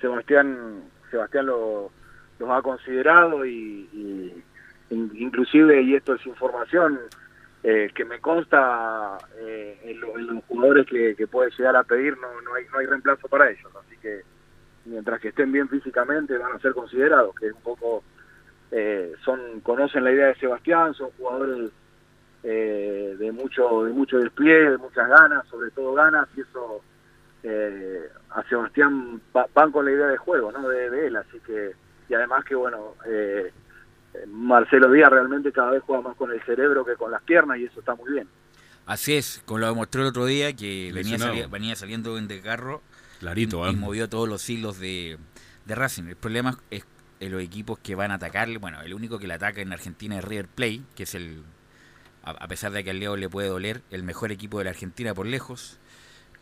Sebastián 0.00 0.82
Sebastián 1.10 1.46
lo- 1.46 1.90
los 2.38 2.50
ha 2.50 2.62
considerado 2.62 3.44
y, 3.44 3.88
y 3.92 4.44
in- 4.90 5.10
inclusive, 5.14 5.82
y 5.82 5.94
esto 5.94 6.14
es 6.14 6.24
información 6.26 6.98
eh, 7.64 7.90
que 7.94 8.04
me 8.04 8.20
consta 8.20 9.18
eh, 9.38 9.80
en, 9.84 10.00
lo- 10.00 10.16
en 10.18 10.26
los 10.36 10.44
jugadores 10.44 10.86
que, 10.86 11.14
que 11.16 11.26
puede 11.26 11.50
llegar 11.58 11.74
a 11.76 11.82
pedir, 11.82 12.16
no, 12.18 12.40
no, 12.42 12.54
hay, 12.54 12.64
no 12.72 12.78
hay 12.78 12.86
reemplazo 12.86 13.26
para 13.28 13.50
ellos, 13.50 13.70
así 13.84 13.96
que 14.00 14.22
mientras 14.84 15.20
que 15.20 15.28
estén 15.28 15.50
bien 15.52 15.68
físicamente 15.68 16.38
van 16.38 16.52
a 16.54 16.58
ser 16.60 16.72
considerados, 16.72 17.34
que 17.34 17.46
un 17.50 17.60
poco 17.60 18.04
eh, 18.70 19.12
son 19.24 19.60
conocen 19.60 20.04
la 20.04 20.12
idea 20.12 20.26
de 20.28 20.36
Sebastián, 20.36 20.94
son 20.94 21.10
jugadores 21.18 21.70
eh, 22.42 23.16
de 23.18 23.32
mucho 23.32 23.84
de 23.84 23.92
mucho 23.92 24.18
despliegue, 24.18 24.70
de 24.70 24.78
muchas 24.78 25.08
ganas, 25.08 25.46
sobre 25.48 25.70
todo 25.70 25.92
ganas, 25.94 26.28
y 26.36 26.40
eso 26.40 26.82
eh, 27.42 28.08
a 28.30 28.42
Sebastián 28.48 29.20
va- 29.36 29.46
van 29.54 29.70
con 29.72 29.84
la 29.84 29.92
idea 29.92 30.06
de 30.06 30.16
juego, 30.18 30.52
¿no? 30.52 30.68
De, 30.68 30.90
de 30.90 31.06
él, 31.08 31.16
así 31.16 31.38
que 31.46 31.72
y 32.08 32.14
además 32.14 32.44
que 32.44 32.54
bueno, 32.54 32.94
eh, 33.06 33.52
Marcelo 34.26 34.90
Díaz 34.90 35.10
realmente 35.10 35.52
cada 35.52 35.70
vez 35.72 35.82
juega 35.84 36.02
más 36.02 36.16
con 36.16 36.30
el 36.32 36.42
cerebro 36.42 36.84
que 36.84 36.94
con 36.96 37.10
las 37.10 37.22
piernas 37.22 37.58
y 37.58 37.64
eso 37.64 37.80
está 37.80 37.94
muy 37.94 38.12
bien. 38.12 38.28
Así 38.86 39.14
es, 39.16 39.42
como 39.44 39.58
lo 39.58 39.66
demostró 39.68 40.00
el 40.02 40.08
otro 40.08 40.24
día, 40.24 40.54
que 40.56 40.90
venía, 40.94 41.18
sali- 41.18 41.46
venía 41.50 41.76
saliendo 41.76 42.16
en 42.16 42.26
desgarro 42.26 42.80
Clarito, 43.20 43.66
y, 43.66 43.68
¿eh? 43.68 43.72
y 43.72 43.76
movió 43.76 44.08
todos 44.08 44.28
los 44.28 44.48
hilos 44.48 44.78
de, 44.80 45.18
de 45.66 45.74
Racing. 45.74 46.04
El 46.04 46.16
problema 46.16 46.56
es 46.70 46.86
en 47.20 47.32
los 47.32 47.42
equipos 47.42 47.78
que 47.80 47.94
van 47.94 48.12
a 48.12 48.14
atacarle. 48.14 48.56
Bueno, 48.58 48.80
el 48.80 48.94
único 48.94 49.18
que 49.18 49.26
le 49.26 49.34
ataca 49.34 49.60
en 49.60 49.72
Argentina 49.72 50.16
es 50.18 50.24
River 50.24 50.46
Plate, 50.48 50.80
que 50.96 51.02
es 51.02 51.14
el, 51.14 51.42
a, 52.30 52.48
pesar 52.48 52.72
de 52.72 52.84
que 52.84 52.90
al 52.90 53.00
Leo 53.00 53.16
le 53.16 53.28
puede 53.28 53.48
doler, 53.48 53.82
el 53.90 54.02
mejor 54.02 54.32
equipo 54.32 54.58
de 54.58 54.64
la 54.64 54.70
Argentina 54.70 55.14
por 55.14 55.26
lejos. 55.26 55.78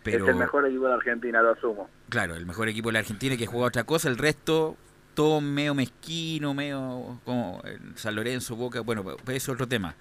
Pero, 0.03 0.25
Es 0.25 0.31
el 0.31 0.37
mejor 0.37 0.67
equipo 0.67 0.87
de 0.87 0.95
Argentina, 0.95 1.43
lo 1.43 1.53
asumo. 1.53 1.91
Claro, 2.09 2.37
el 2.37 2.47
mejor 2.47 2.69
equipo 2.69 2.89
de 2.91 2.95
la 2.95 2.99
Argentina 3.01 3.37
que 3.37 3.47
juega 3.47 3.67
otra 3.67 3.85
cosa, 3.85 4.09
el 4.09 4.19
resto 4.19 4.77
todo 5.15 5.41
medio 5.41 5.75
mezquino, 5.75 6.53
medio 6.55 7.21
como 7.25 7.63
San 7.95 8.15
Lorenzo, 8.15 8.55
Boca, 8.55 8.81
bueno, 8.81 9.03
pues 9.03 9.19
eso 9.39 9.51
es 9.53 9.55
otro 9.55 9.67
tema. 9.67 9.95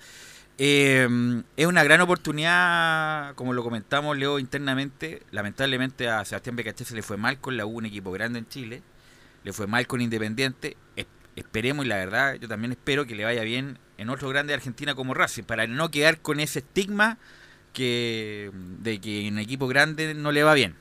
Eh, 0.58 1.08
es 1.58 1.65
una 1.65 1.84
gran 1.84 2.02
oportunidad, 2.02 3.34
como 3.36 3.54
lo 3.54 3.63
comentamos 3.63 4.17
Leo 4.17 4.39
internamente, 4.39 5.24
lamentablemente 5.32 6.10
a 6.10 6.24
Sebastián 6.24 6.56
Becaché 6.56 6.86
se 6.86 6.95
le 6.95 7.02
fue 7.02 7.17
mal 7.17 7.39
con 7.39 7.58
la 7.58 7.65
U, 7.65 7.78
un 7.78 7.86
equipo 7.86 8.12
grande 8.12 8.39
en 8.39 8.48
Chile, 8.48 8.82
le 9.43 9.54
fue 9.54 9.67
mal 9.67 9.88
con 9.88 10.02
Independiente, 10.02 10.78
Es- 10.95 11.08
esperemos 11.36 11.86
y 11.86 11.89
la 11.89 11.98
verdad 11.98 12.36
yo 12.36 12.48
también 12.48 12.71
espero 12.71 13.06
que 13.06 13.15
le 13.15 13.26
vaya 13.26 13.41
bien 13.43 13.78
en 13.97 14.10
otro 14.10 14.29
grande 14.29 14.51
de 14.51 14.55
Argentina 14.55 14.95
como 14.95 15.13
Racing, 15.13 15.43
para 15.43 15.67
no 15.67 15.91
quedar 15.91 16.19
con 16.21 16.39
ese 16.39 16.60
estigma 16.60 17.17
que 17.73 18.51
de 18.53 19.01
que 19.01 19.27
en 19.27 19.39
equipo 19.39 19.67
grande 19.67 20.13
no 20.15 20.31
le 20.31 20.43
va 20.43 20.53
bien. 20.53 20.75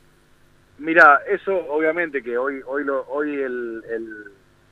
Mira, 0.79 1.21
eso 1.29 1.55
obviamente 1.69 2.23
que 2.23 2.37
hoy 2.37 2.61
hoy 2.67 2.85
lo, 2.85 3.07
hoy 3.07 3.35
el, 3.41 3.83
el- 3.89 4.25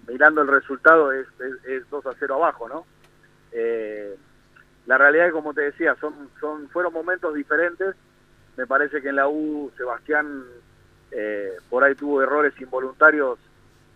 mirando 0.09 0.42
el 0.42 0.48
resultado 0.48 1.12
es, 1.12 1.26
es, 1.40 1.64
es 1.64 1.90
2 1.90 2.05
a 2.07 2.14
0 2.18 2.35
abajo, 2.35 2.68
¿no? 2.68 2.85
Eh, 3.52 4.16
la 4.87 4.98
realidad 4.98 5.28
es 5.28 5.33
como 5.33 5.55
te 5.55 5.62
decía, 5.62 5.96
son 6.00 6.31
son 6.40 6.68
fueron 6.70 6.92
momentos 6.92 7.35
diferentes. 7.35 7.94
Me 8.57 8.66
parece 8.66 9.00
que 9.02 9.11
en 9.11 9.16
la 9.16 9.28
U 9.28 9.72
Sebastián 9.76 10.44
eh, 11.12 11.52
por 11.70 11.85
ahí 11.85 11.94
tuvo 11.94 12.22
errores 12.22 12.55
involuntarios 12.61 13.38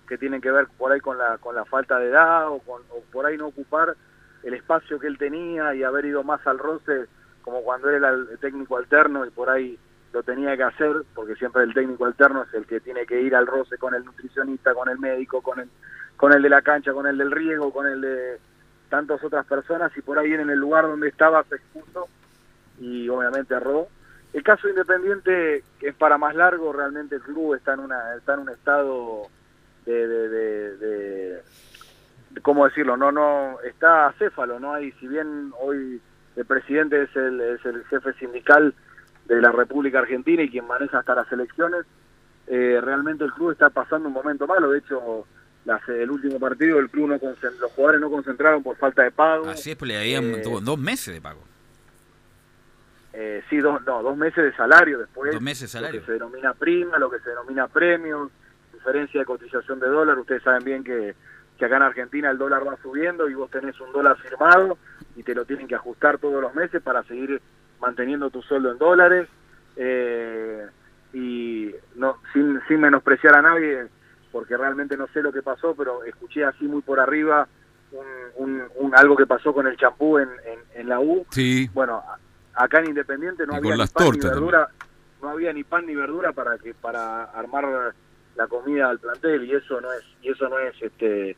que 0.08 0.18
tienen 0.18 0.40
que 0.40 0.52
ver 0.52 0.68
por 0.78 0.92
ahí 0.92 1.00
con 1.00 1.18
la 1.18 1.38
con 1.38 1.54
la 1.56 1.64
falta 1.64 1.98
de 1.98 2.08
edad 2.08 2.48
o, 2.50 2.60
con, 2.60 2.82
o 2.90 3.02
por 3.12 3.26
ahí 3.26 3.36
no 3.36 3.48
ocupar 3.48 3.96
el 4.42 4.54
espacio 4.54 4.98
que 4.98 5.06
él 5.06 5.18
tenía 5.18 5.74
y 5.74 5.82
haber 5.82 6.04
ido 6.06 6.22
más 6.22 6.46
al 6.46 6.58
roce 6.58 7.06
como 7.42 7.62
cuando 7.62 7.88
era 7.90 8.10
el 8.10 8.38
técnico 8.40 8.76
alterno 8.76 9.24
y 9.24 9.30
por 9.30 9.48
ahí 9.50 9.78
lo 10.12 10.22
tenía 10.22 10.56
que 10.56 10.62
hacer, 10.64 11.04
porque 11.14 11.34
siempre 11.36 11.62
el 11.62 11.74
técnico 11.74 12.06
alterno 12.06 12.42
es 12.42 12.54
el 12.54 12.66
que 12.66 12.80
tiene 12.80 13.06
que 13.06 13.20
ir 13.20 13.34
al 13.36 13.46
roce 13.46 13.76
con 13.78 13.94
el 13.94 14.04
nutricionista, 14.04 14.74
con 14.74 14.88
el 14.88 14.98
médico, 14.98 15.42
con 15.42 15.60
el, 15.60 15.68
con 16.16 16.32
el 16.32 16.42
de 16.42 16.48
la 16.48 16.62
cancha, 16.62 16.92
con 16.92 17.06
el 17.06 17.18
del 17.18 17.30
riego, 17.30 17.72
con 17.72 17.86
el 17.86 18.00
de 18.00 18.38
tantas 18.88 19.22
otras 19.22 19.44
personas, 19.46 19.92
y 19.96 20.00
por 20.00 20.18
ahí 20.18 20.32
en 20.32 20.48
el 20.48 20.58
lugar 20.58 20.86
donde 20.86 21.08
estaba 21.08 21.42
se 21.44 21.56
expuso 21.56 22.08
y 22.80 23.08
obviamente 23.08 23.54
erró. 23.54 23.88
El 24.32 24.42
caso 24.42 24.68
Independiente, 24.68 25.64
que 25.78 25.88
es 25.88 25.94
para 25.94 26.18
más 26.18 26.34
largo, 26.34 26.72
realmente 26.72 27.16
el 27.16 27.22
club 27.22 27.54
está 27.54 27.74
en 27.74 27.80
una 27.80 28.14
está 28.16 28.34
en 28.34 28.40
un 28.40 28.50
estado 28.50 29.22
de- 29.84 31.42
¿cómo 32.42 32.64
decirlo? 32.66 32.96
No, 32.96 33.12
no, 33.12 33.58
está 33.62 34.08
acéfalo, 34.08 34.58
¿no? 34.60 34.74
hay 34.74 34.92
si 34.92 35.08
bien 35.08 35.52
hoy 35.60 36.00
el 36.36 36.44
presidente 36.44 37.02
es 37.02 37.16
el, 37.16 37.40
es 37.40 37.64
el 37.64 37.84
jefe 37.86 38.12
sindical 38.14 38.74
de 39.26 39.40
la 39.40 39.50
República 39.52 40.00
Argentina 40.00 40.42
y 40.42 40.50
quien 40.50 40.66
maneja 40.66 40.98
hasta 40.98 41.14
las 41.14 41.30
elecciones, 41.32 41.84
eh, 42.46 42.78
realmente 42.82 43.24
el 43.24 43.32
club 43.32 43.50
está 43.52 43.70
pasando 43.70 44.08
un 44.08 44.14
momento 44.14 44.46
malo. 44.46 44.70
De 44.70 44.78
hecho, 44.78 45.26
las- 45.64 45.88
el 45.88 46.10
último 46.10 46.38
partido 46.38 46.78
el 46.78 46.90
club 46.90 47.08
no 47.08 47.14
los 47.16 47.72
jugadores 47.72 48.00
no 48.00 48.10
concentraron 48.10 48.62
por 48.62 48.76
falta 48.76 49.02
de 49.02 49.10
pago. 49.10 49.48
Así 49.48 49.70
es, 49.72 49.76
pues 49.76 49.88
le 49.88 49.98
habían 49.98 50.24
Eh, 50.26 50.42
dos 50.62 50.78
meses 50.78 51.14
de 51.14 51.20
pago. 51.20 51.40
Eh, 53.12 53.42
sí, 53.48 53.56
dos, 53.58 53.82
no, 53.86 54.02
dos 54.02 54.16
meses 54.16 54.44
de 54.44 54.52
salario 54.54 54.98
después. 54.98 55.32
Dos 55.32 55.40
meses 55.40 55.62
de 55.62 55.68
salario. 55.68 56.00
Lo 56.00 56.06
que 56.06 56.06
se 56.06 56.12
denomina 56.12 56.52
prima, 56.52 56.98
lo 56.98 57.10
que 57.10 57.18
se 57.20 57.30
denomina 57.30 57.66
premios, 57.66 58.30
diferencia 58.74 59.20
de 59.20 59.26
cotización 59.26 59.80
de 59.80 59.86
dólar. 59.88 60.18
Ustedes 60.18 60.42
saben 60.42 60.62
bien 60.64 60.84
que, 60.84 61.14
que 61.58 61.64
acá 61.64 61.76
en 61.76 61.82
Argentina 61.82 62.30
el 62.30 62.38
dólar 62.38 62.66
va 62.66 62.76
subiendo 62.82 63.28
y 63.28 63.34
vos 63.34 63.50
tenés 63.50 63.78
un 63.80 63.92
dólar 63.92 64.16
firmado 64.18 64.76
y 65.16 65.22
te 65.22 65.34
lo 65.34 65.44
tienen 65.44 65.66
que 65.66 65.74
ajustar 65.74 66.18
todos 66.18 66.40
los 66.42 66.54
meses 66.54 66.82
para 66.82 67.02
seguir 67.04 67.40
manteniendo 67.80 68.30
tu 68.30 68.42
sueldo 68.42 68.70
en 68.72 68.78
dólares. 68.78 69.28
Eh, 69.76 70.66
y 71.12 71.74
no 71.94 72.16
sin, 72.32 72.60
sin 72.68 72.80
menospreciar 72.80 73.36
a 73.36 73.42
nadie, 73.42 73.86
porque 74.32 74.56
realmente 74.56 74.96
no 74.96 75.06
sé 75.08 75.22
lo 75.22 75.32
que 75.32 75.42
pasó, 75.42 75.74
pero 75.74 76.04
escuché 76.04 76.44
así 76.44 76.64
muy 76.66 76.82
por 76.82 77.00
arriba 77.00 77.46
un, 77.92 78.04
un, 78.36 78.62
un- 78.76 78.94
algo 78.94 79.16
que 79.16 79.26
pasó 79.26 79.54
con 79.54 79.66
el 79.66 79.76
champú 79.76 80.18
en, 80.18 80.28
en, 80.44 80.58
en 80.80 80.88
la 80.88 81.00
U. 81.00 81.24
Sí, 81.30 81.70
Bueno, 81.72 82.02
acá 82.54 82.80
en 82.80 82.88
Independiente 82.90 83.46
no 83.46 83.54
Y 83.54 83.56
había 83.56 83.72
ni 83.72 83.78
las 83.78 83.90
pan 83.92 84.04
ni 84.12 84.18
verdura, 84.34 84.68
no 85.22 85.28
había 85.30 85.52
ni 85.52 85.64
pan 85.64 85.86
ni 85.86 85.94
verdura 85.94 86.32
para 86.32 86.58
que 86.58 86.74
para 86.74 87.24
armar 87.24 87.94
la 88.34 88.46
comida 88.48 88.90
al 88.90 88.98
plantel 88.98 89.44
y 89.44 89.54
eso 89.54 89.80
no 89.80 89.90
es 89.92 90.02
y 90.20 90.30
eso 90.30 90.48
no 90.50 90.58
es 90.58 90.74
este 90.82 91.36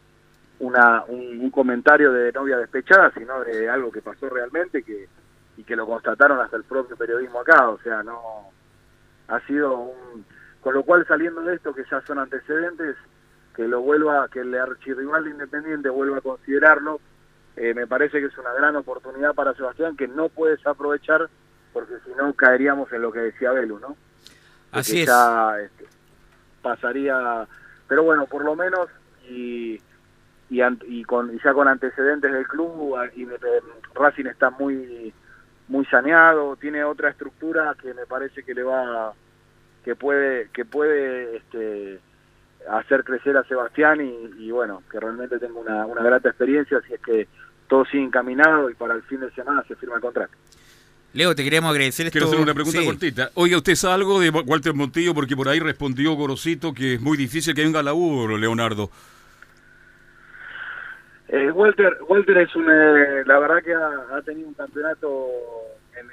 una 0.61 1.05
un, 1.07 1.41
un 1.41 1.51
comentario 1.51 2.13
de 2.13 2.33
novia 2.33 2.59
despechada, 2.59 3.13
sino 3.13 3.41
de 3.45 3.69
algo 3.69 3.93
que 3.93 4.03
pasó 4.03 4.29
realmente 4.29 4.83
que 4.83 5.09
y 5.57 5.65
que 5.65 5.75
lo 5.75 5.87
constataron 5.87 6.41
hasta 6.41 6.57
el 6.57 6.65
propio 6.65 6.97
periodismo 6.97 7.41
acá, 7.41 7.69
o 7.69 7.81
sea, 7.81 8.03
no 8.05 8.21
ha 9.27 9.41
sido 9.41 9.77
un 9.77 10.25
con 10.61 10.75
lo 10.75 10.83
cual 10.83 11.07
saliendo 11.07 11.43
de 11.43 11.55
esto 11.57 11.75
que 11.75 11.85
ya 11.91 12.01
son 12.03 12.19
antecedentes 12.19 12.97
que 13.55 13.67
lo 13.67 13.81
vuelva 13.81 14.29
que 14.29 14.41
el 14.41 14.55
archirrival 14.55 15.25
de 15.25 15.31
Independiente 15.31 15.89
vuelva 15.89 16.19
a 16.19 16.21
considerarlo 16.21 17.01
eh, 17.57 17.75
me 17.75 17.87
parece 17.87 18.21
que 18.21 18.27
es 18.27 18.39
una 18.39 18.53
gran 18.53 18.77
oportunidad 18.77 19.35
para 19.35 19.55
Sebastián 19.55 19.97
que 19.97 20.07
no 20.07 20.29
puedes 20.29 20.65
aprovechar 20.67 21.29
porque 21.73 21.95
si 22.05 22.11
no 22.17 22.33
caeríamos 22.35 22.93
en 22.93 23.03
lo 23.03 23.13
que 23.13 23.21
decía 23.21 23.53
Belu, 23.53 23.79
¿no? 23.79 23.97
Así 24.71 24.93
que 24.93 25.03
es. 25.03 25.07
ya, 25.09 25.61
este, 25.61 25.87
pasaría, 26.63 27.47
pero 27.89 28.05
bueno, 28.05 28.27
por 28.27 28.45
lo 28.45 28.55
menos 28.55 28.89
y 29.29 29.81
y, 30.51 30.61
an- 30.61 30.81
y 30.87 31.05
con 31.05 31.35
y 31.35 31.39
ya 31.45 31.53
con 31.53 31.69
antecedentes 31.69 32.33
del 32.33 32.47
club 32.47 32.97
y 33.15 33.25
de- 33.25 33.39
Racing 33.95 34.27
está 34.27 34.51
muy 34.51 35.13
muy 35.69 35.85
saneado, 35.87 36.57
tiene 36.57 36.83
otra 36.85 37.11
estructura 37.11 37.77
que 37.81 37.93
me 37.93 38.07
parece 38.07 38.43
que 38.43 38.55
le 38.55 38.63
va, 38.63 39.13
que 39.85 39.95
puede, 39.95 40.49
que 40.51 40.65
puede 40.65 41.37
este, 41.37 41.99
hacer 42.71 43.05
crecer 43.05 43.37
a 43.37 43.45
Sebastián 43.45 44.01
y, 44.01 44.51
bueno, 44.51 44.83
que 44.91 44.99
realmente 44.99 45.39
tengo 45.39 45.61
una, 45.61 45.85
una 45.85 46.03
grata 46.03 46.31
experiencia, 46.31 46.79
así 46.79 46.95
es 46.95 47.01
que 47.03 47.29
todo 47.69 47.85
sigue 47.85 48.03
encaminado 48.05 48.71
y 48.71 48.75
para 48.75 48.95
el 48.95 49.03
fin 49.03 49.21
de 49.21 49.31
semana 49.33 49.63
se 49.69 49.77
firma 49.77 49.97
el 49.97 50.01
contrato. 50.01 50.33
Leo, 51.13 51.35
te 51.35 51.45
queremos 51.45 51.71
agradecer 51.71 52.07
esto. 52.07 52.13
Quiero 52.19 52.29
hacer 52.29 52.41
una 52.41 52.55
pregunta 52.55 52.81
cortita. 52.85 53.31
Oiga, 53.35 53.59
¿usted 53.59 53.75
sabe 53.75 53.95
algo 53.95 54.21
de 54.21 54.31
Walter 54.31 54.73
Montillo? 54.73 55.13
Porque 55.15 55.37
por 55.37 55.49
ahí 55.51 55.59
respondió 55.61 56.15
Gorosito 56.15 56.73
que 56.73 56.95
es 56.95 57.01
muy 57.01 57.19
difícil 57.19 57.55
que 57.55 57.63
venga 57.63 57.81
a 57.81 57.83
la 57.83 57.93
U, 57.93 58.27
Leonardo. 58.39 58.91
Eh, 61.29 61.51
Walter, 61.51 61.99
Walter 62.09 62.39
es 62.39 62.57
un, 62.57 62.71
eh, 62.71 63.23
la 63.27 63.39
verdad 63.39 63.63
que 63.63 63.75
ha, 63.75 64.23
tenido 64.23 64.49
un 64.49 64.55
campeonato 64.55 65.29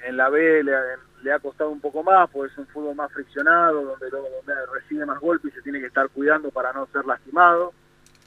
en, 0.06 0.18
la 0.18 0.30
B, 0.30 0.62
le, 0.64 1.32
ha 1.32 1.40
costado 1.40 1.70
un 1.70 1.80
poco 1.80 2.04
más, 2.04 2.30
porque 2.30 2.52
es 2.52 2.58
un 2.58 2.68
fútbol 2.68 2.96
más 2.96 3.12
friccionado, 3.14 3.82
donde, 3.82 4.10
donde 4.10 4.54
recibe 4.74 5.06
más 5.06 5.20
golpes 5.22 5.54
y 5.54 5.56
se 5.56 5.62
tiene 5.62 5.80
que 5.80 5.88
estar 5.88 6.10
cuidando 6.10 6.52
para 6.52 6.74
no 6.74 6.88
ser 6.88 7.06
lastimado. 7.06 7.74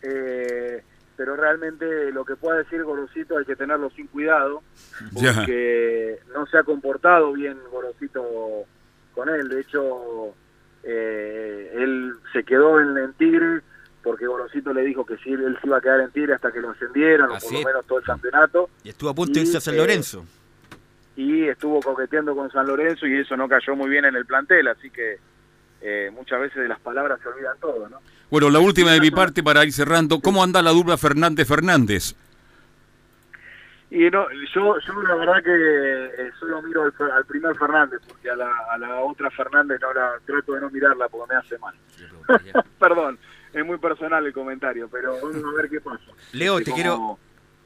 Eh, 0.03 0.83
pero 1.15 1.37
realmente 1.37 2.11
lo 2.13 2.25
que 2.25 2.37
pueda 2.37 2.59
decir 2.59 2.83
Gorosito 2.85 3.37
hay 3.37 3.45
que 3.45 3.57
tenerlo 3.57 3.91
sin 3.91 4.07
cuidado, 4.07 4.63
porque 5.13 6.21
no 6.33 6.47
se 6.47 6.57
ha 6.57 6.63
comportado 6.63 7.33
bien 7.33 7.59
Gorosito 7.71 8.65
con 9.15 9.29
él. 9.29 9.49
De 9.49 9.61
hecho, 9.61 10.35
él 10.85 12.15
se 12.33 12.45
quedó 12.45 12.81
en, 12.81 12.97
en 12.97 13.13
Tigre 13.13 13.63
porque 14.09 14.27
Gorosito 14.27 14.73
le 14.73 14.87
dijo 14.87 15.05
que 15.05 15.19
sí, 15.19 15.35
él 15.35 15.55
se 15.61 15.67
iba 15.67 15.77
a 15.77 15.81
quedar 15.83 16.01
en 16.01 16.11
Tigre 16.11 16.33
hasta 16.33 16.51
que 16.51 16.61
lo 16.61 16.71
ascendieran, 16.71 17.29
o 17.31 17.35
por 17.39 17.53
lo 17.53 17.59
menos 17.59 17.85
todo 17.87 17.99
el 17.99 18.05
campeonato. 18.07 18.71
Y 18.83 18.89
estuvo 18.89 19.11
a 19.11 19.15
punto 19.15 19.35
de 19.35 19.41
irse 19.41 19.59
a 19.59 19.61
San 19.61 19.77
Lorenzo. 19.77 20.25
y 21.15 21.47
estuvo 21.47 21.79
coqueteando 21.81 22.35
con 22.35 22.51
San 22.51 22.67
Lorenzo 22.67 23.07
y 23.07 23.19
eso 23.19 23.37
no 23.37 23.47
cayó 23.47 23.77
muy 23.77 23.91
bien 23.91 24.07
en 24.07 24.17
el 24.17 24.25
plantel, 24.25 24.67
así 24.69 24.89
que 24.89 25.19
eh, 25.83 26.11
muchas 26.11 26.41
veces 26.41 26.63
de 26.63 26.69
las 26.69 26.81
palabras 26.81 27.21
se 27.23 27.29
olvidan 27.29 27.59
todo, 27.61 27.87
¿no? 27.91 27.99
Bueno, 28.31 28.49
la 28.49 28.61
última 28.61 28.93
de 28.93 29.01
mi 29.01 29.11
parte 29.11 29.43
para 29.43 29.63
ir 29.63 29.75
cerrando, 29.75 30.21
¿cómo 30.21 30.43
anda 30.43 30.63
la 30.63 30.71
dupla 30.71 30.97
Fernández-Fernández? 30.97 32.15
Y 33.91 34.09
no, 34.09 34.27
yo, 34.55 34.75
yo 34.81 35.03
la 35.03 35.17
verdad 35.17 35.43
que 35.43 35.53
eh, 35.53 36.31
solo 36.41 36.63
miro 36.63 36.85
al, 36.85 37.25
primer 37.27 37.55
Fernández, 37.59 38.01
porque 38.09 38.31
a 38.31 38.37
la, 38.37 38.51
a 38.71 38.79
la 38.79 39.01
otra 39.01 39.31
Fernández 39.31 39.79
no 39.83 39.93
la 39.93 40.13
trato 40.25 40.55
de 40.55 40.61
no 40.63 40.71
mirarla 40.71 41.11
porque 41.11 41.35
me 41.35 41.39
hace 41.39 41.59
mal. 41.59 41.75
Perdón 42.79 43.19
es 43.53 43.65
muy 43.65 43.79
personal 43.79 44.25
el 44.25 44.33
comentario, 44.33 44.89
pero 44.91 45.15
vamos 45.15 45.37
a 45.37 45.57
ver 45.57 45.71
qué 45.71 45.81
pasa. 45.81 46.05
Leo, 46.33 46.61
te 46.61 46.73
quiero 46.73 47.19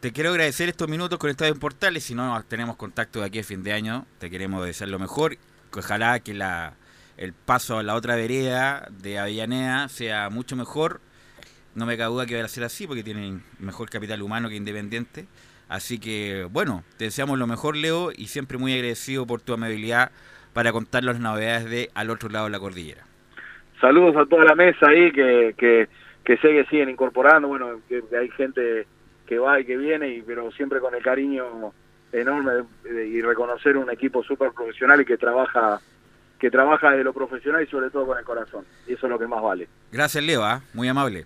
te 0.02 0.12
quiero 0.12 0.30
agradecer 0.30 0.68
estos 0.68 0.88
minutos 0.88 1.16
con 1.16 1.30
Estadio 1.30 1.52
en 1.52 1.60
Portales. 1.60 2.02
Si 2.02 2.12
no 2.12 2.42
tenemos 2.48 2.74
contacto 2.74 3.20
de 3.20 3.26
aquí 3.26 3.38
a 3.38 3.44
fin 3.44 3.62
de 3.62 3.72
año, 3.72 4.04
te 4.18 4.30
queremos 4.30 4.66
desear 4.66 4.90
lo 4.90 4.98
mejor. 4.98 5.36
Ojalá 5.72 6.18
que 6.18 6.34
la, 6.34 6.74
el 7.16 7.32
paso 7.32 7.78
a 7.78 7.84
la 7.84 7.94
otra 7.94 8.16
vereda 8.16 8.88
de 8.90 9.20
Avellaneda 9.20 9.88
sea 9.88 10.28
mucho 10.28 10.56
mejor. 10.56 11.00
No 11.76 11.86
me 11.86 11.96
cabe 11.96 12.12
duda 12.12 12.26
que 12.26 12.36
va 12.36 12.44
a 12.44 12.48
ser 12.48 12.64
así 12.64 12.88
porque 12.88 13.04
tienen 13.04 13.44
mejor 13.60 13.90
capital 13.90 14.22
humano 14.22 14.48
que 14.48 14.56
Independiente. 14.56 15.28
Así 15.68 16.00
que, 16.00 16.48
bueno, 16.50 16.82
te 16.96 17.04
deseamos 17.04 17.38
lo 17.38 17.46
mejor, 17.46 17.76
Leo, 17.76 18.10
y 18.10 18.26
siempre 18.26 18.58
muy 18.58 18.74
agradecido 18.74 19.24
por 19.24 19.40
tu 19.40 19.54
amabilidad 19.54 20.10
para 20.52 20.72
contar 20.72 21.04
las 21.04 21.20
novedades 21.20 21.70
de 21.70 21.90
Al 21.94 22.10
otro 22.10 22.28
lado 22.28 22.46
de 22.46 22.50
la 22.50 22.58
cordillera 22.58 23.06
saludos 23.82 24.16
a 24.16 24.24
toda 24.26 24.44
la 24.44 24.54
mesa 24.54 24.88
ahí 24.88 25.12
que, 25.12 25.54
que, 25.58 25.88
que 26.24 26.36
sé 26.38 26.48
que 26.48 26.64
siguen 26.70 26.88
incorporando, 26.88 27.48
bueno, 27.48 27.80
que, 27.88 28.02
hay 28.16 28.30
gente 28.30 28.86
que 29.26 29.38
va 29.38 29.60
y 29.60 29.66
que 29.66 29.76
viene, 29.76 30.08
y, 30.08 30.22
pero 30.22 30.50
siempre 30.52 30.80
con 30.80 30.94
el 30.94 31.02
cariño 31.02 31.72
enorme 32.12 32.64
y 32.84 33.20
reconocer 33.20 33.76
un 33.76 33.90
equipo 33.90 34.22
súper 34.22 34.52
profesional 34.52 35.00
y 35.00 35.04
que 35.04 35.18
trabaja 35.18 35.80
que 36.38 36.50
trabaja 36.50 36.90
desde 36.90 37.04
lo 37.04 37.12
profesional 37.12 37.62
y 37.62 37.68
sobre 37.68 37.88
todo 37.90 38.04
con 38.04 38.18
el 38.18 38.24
corazón. 38.24 38.64
Y 38.88 38.94
eso 38.94 39.06
es 39.06 39.10
lo 39.10 39.18
que 39.18 39.28
más 39.28 39.40
vale. 39.40 39.68
Gracias, 39.92 40.24
Leo, 40.24 40.42
¿ah? 40.42 40.60
muy 40.74 40.88
amable. 40.88 41.24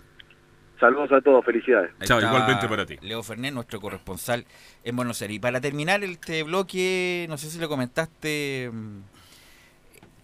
Saludos 0.79 1.11
a 1.11 1.21
todos, 1.21 1.43
felicidades. 1.43 1.91
Chao, 2.03 2.21
igualmente 2.21 2.67
para 2.67 2.85
ti. 2.85 2.97
Leo 3.01 3.23
Fernández, 3.23 3.53
nuestro 3.53 3.81
corresponsal 3.81 4.45
en 4.83 4.95
Buenos 4.95 5.19
Aires. 5.23 5.37
Y 5.37 5.39
para 5.39 5.59
terminar 5.59 6.03
este 6.03 6.43
bloque, 6.43 7.25
no 7.29 7.37
sé 7.37 7.49
si 7.49 7.59
lo 7.59 7.67
comentaste, 7.67 8.69
mm, 8.71 8.99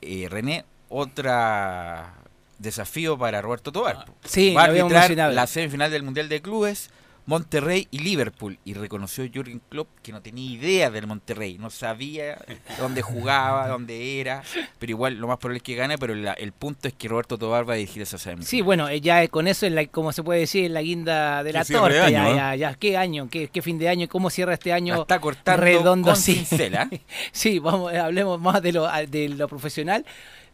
eh, 0.02 0.28
René, 0.30 0.64
otra 0.90 2.14
desafío 2.58 3.18
para 3.18 3.42
Roberto 3.42 3.72
Tobar. 3.72 4.06
Sí, 4.24 4.54
va 4.54 4.64
a 4.64 4.66
arbitrar 4.66 5.12
la 5.34 5.48
semifinal 5.48 5.92
del 5.92 6.04
Mundial 6.04 6.30
de 6.30 6.42
Clubes, 6.42 6.90
Monterrey 7.26 7.88
y 7.92 8.00
Liverpool. 8.00 8.60
Y 8.66 8.74
reconoció 8.74 9.26
Jürgen 9.32 9.62
Klopp 9.70 9.88
que 10.02 10.12
no 10.12 10.22
tenía 10.22 10.52
idea 10.52 10.92
del 10.92 11.08
Monterrey, 11.08 11.58
no 11.58 11.70
sabía 11.70 12.38
dónde 12.78 13.02
jugaba, 13.02 13.68
dónde 13.70 14.20
era, 14.20 14.44
pero 14.80 14.90
igual 14.90 15.16
lo 15.16 15.28
más 15.28 15.38
probable 15.38 15.58
es 15.58 15.64
que 15.64 15.76
gane, 15.76 15.98
pero 15.98 16.14
el 16.14 16.52
punto 16.52 16.88
es 16.88 16.94
que 16.94 17.08
Roberto 17.08 17.38
Tobar 17.38 17.68
va 17.68 17.74
a 17.74 17.78
dirigir 17.78 18.02
esa 18.02 18.18
semifinal. 18.18 18.48
Sí, 18.48 18.62
bueno, 18.62 18.90
eh, 18.90 19.00
ya 19.00 19.28
con 19.30 19.48
eso, 19.48 19.66
en 19.66 19.76
la, 19.76 19.86
como 19.88 20.12
se 20.12 20.24
puede 20.24 20.42
decir, 20.42 20.66
en 20.66 20.74
la 20.74 20.82
guinda 20.82 21.44
de 21.44 21.54
la 21.54 21.64
torta, 21.64 22.10
ya, 22.10 22.56
¿eh? 22.56 22.58
ya, 22.58 22.74
qué 22.76 22.98
año, 22.98 23.30
qué, 23.30 23.50
fin 23.62 23.78
de 23.78 23.88
año, 23.88 24.08
cómo 24.10 24.30
cierra 24.30 24.54
este 24.54 24.74
año 24.74 25.02
está 25.02 25.20
cortando 25.20 25.64
redondo, 25.64 26.10
con 26.10 26.18
sí. 26.18 26.46
sí, 27.32 27.60
vamos, 27.60 27.94
hablemos 27.94 28.40
más 28.40 28.62
de 28.62 28.74
lo, 28.74 28.88
de 29.08 29.30
lo 29.30 29.48
profesional 29.48 30.06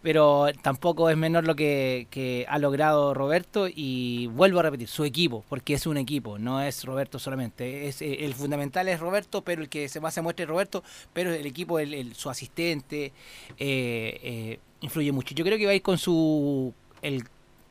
pero 0.02 0.48
tampoco 0.62 1.10
es 1.10 1.18
menor 1.18 1.46
lo 1.46 1.56
que, 1.56 2.46
ha 2.48 2.58
logrado 2.58 3.14
Roberto 3.14 3.68
y 3.68 4.28
vuelvo 4.28 4.60
a 4.60 4.64
repetir, 4.64 4.88
su 4.88 5.04
equipo, 5.04 5.44
porque 5.50 5.74
es 5.74 5.86
un 5.86 5.98
equipo, 5.98 6.40
no 6.40 6.62
es 6.62 6.84
Roberto 6.86 7.20
solamente. 7.20 7.88
Es, 7.88 8.02
eh, 8.02 8.26
el 8.26 8.34
fundamental 8.34 8.88
es 8.88 9.00
Roberto, 9.00 9.44
pero 9.44 9.62
el 9.62 9.70
que 9.70 9.90
se 9.90 10.00
más 10.00 10.14
se 10.14 10.22
muestra 10.22 10.44
es 10.44 10.50
Roberto, 10.50 10.84
pero 11.14 11.34
el 11.34 11.46
equipo, 11.46 11.80
el, 11.80 12.16
su 12.16 12.30
asistente, 12.30 13.12
eh, 13.58 14.20
eh, 14.24 14.60
influye 14.82 15.12
mucho. 15.12 15.36
Yo 15.36 15.44
creo 15.44 15.58
que 15.58 15.66
va 15.66 15.72
a 15.72 15.76
ir 15.76 15.82
con 15.82 15.98
su... 15.98 16.74
El, 17.02 17.24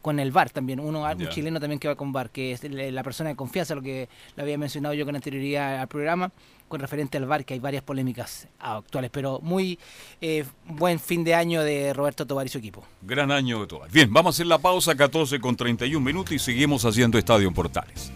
con 0.03 0.21
el 0.21 0.31
VAR 0.31 0.49
también, 0.49 0.81
uno 0.81 1.03
un 1.03 1.29
chileno 1.29 1.59
también 1.59 1.81
que 1.81 1.89
va 1.89 1.97
con 1.97 2.13
VAR, 2.13 2.31
que 2.31 2.53
es 2.53 2.63
la 2.63 3.03
persona 3.03 3.31
de 3.31 3.37
confianza, 3.37 3.75
lo 3.75 3.83
que 3.83 4.09
lo 4.37 4.45
había 4.45 4.57
mencionado 4.57 4.95
yo 4.95 5.05
con 5.05 5.17
anterioridad 5.17 5.81
al 5.81 5.89
programa, 5.89 6.31
con 6.69 6.81
referente 6.81 7.19
al 7.19 7.27
VAR, 7.27 7.45
que 7.45 7.55
hay 7.55 7.61
varias 7.61 7.83
polémicas 7.83 8.49
actuales, 8.59 9.11
pero 9.11 9.41
muy 9.43 9.79
eh, 10.21 10.45
buen 10.67 11.01
fin 11.01 11.25
de 11.25 11.35
año 11.35 11.63
de 11.63 11.93
Roberto 11.93 12.27
Tobar 12.27 12.47
y 12.47 12.49
su 12.49 12.59
equipo. 12.59 12.85
Gran 13.03 13.33
año 13.33 13.61
de 13.61 13.67
Tobar. 13.67 13.91
Bien, 13.91 14.13
vamos 14.13 14.35
a 14.35 14.37
hacer 14.37 14.47
la 14.47 14.59
pausa 14.59 14.95
14 14.95 15.41
con 15.41 15.57
31 15.57 16.05
minutos 16.05 16.33
y 16.33 16.39
seguimos 16.39 16.85
haciendo 16.85 17.19
Estadio 17.19 17.53
Portales. 17.53 18.13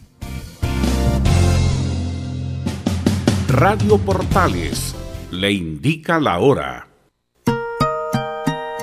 Radio 3.48 3.98
Portales 3.98 4.94
le 5.30 5.52
indica 5.52 6.20
la 6.20 6.38
hora. 6.38 6.88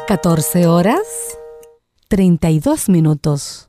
14 0.08 0.68
horas 0.68 1.38
32 2.08 2.90
minutos. 2.90 3.69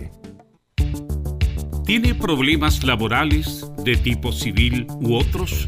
¿Tiene 1.91 2.15
problemas 2.15 2.85
laborales 2.85 3.69
de 3.83 3.97
tipo 3.97 4.31
civil 4.31 4.87
u 5.01 5.15
otros? 5.15 5.67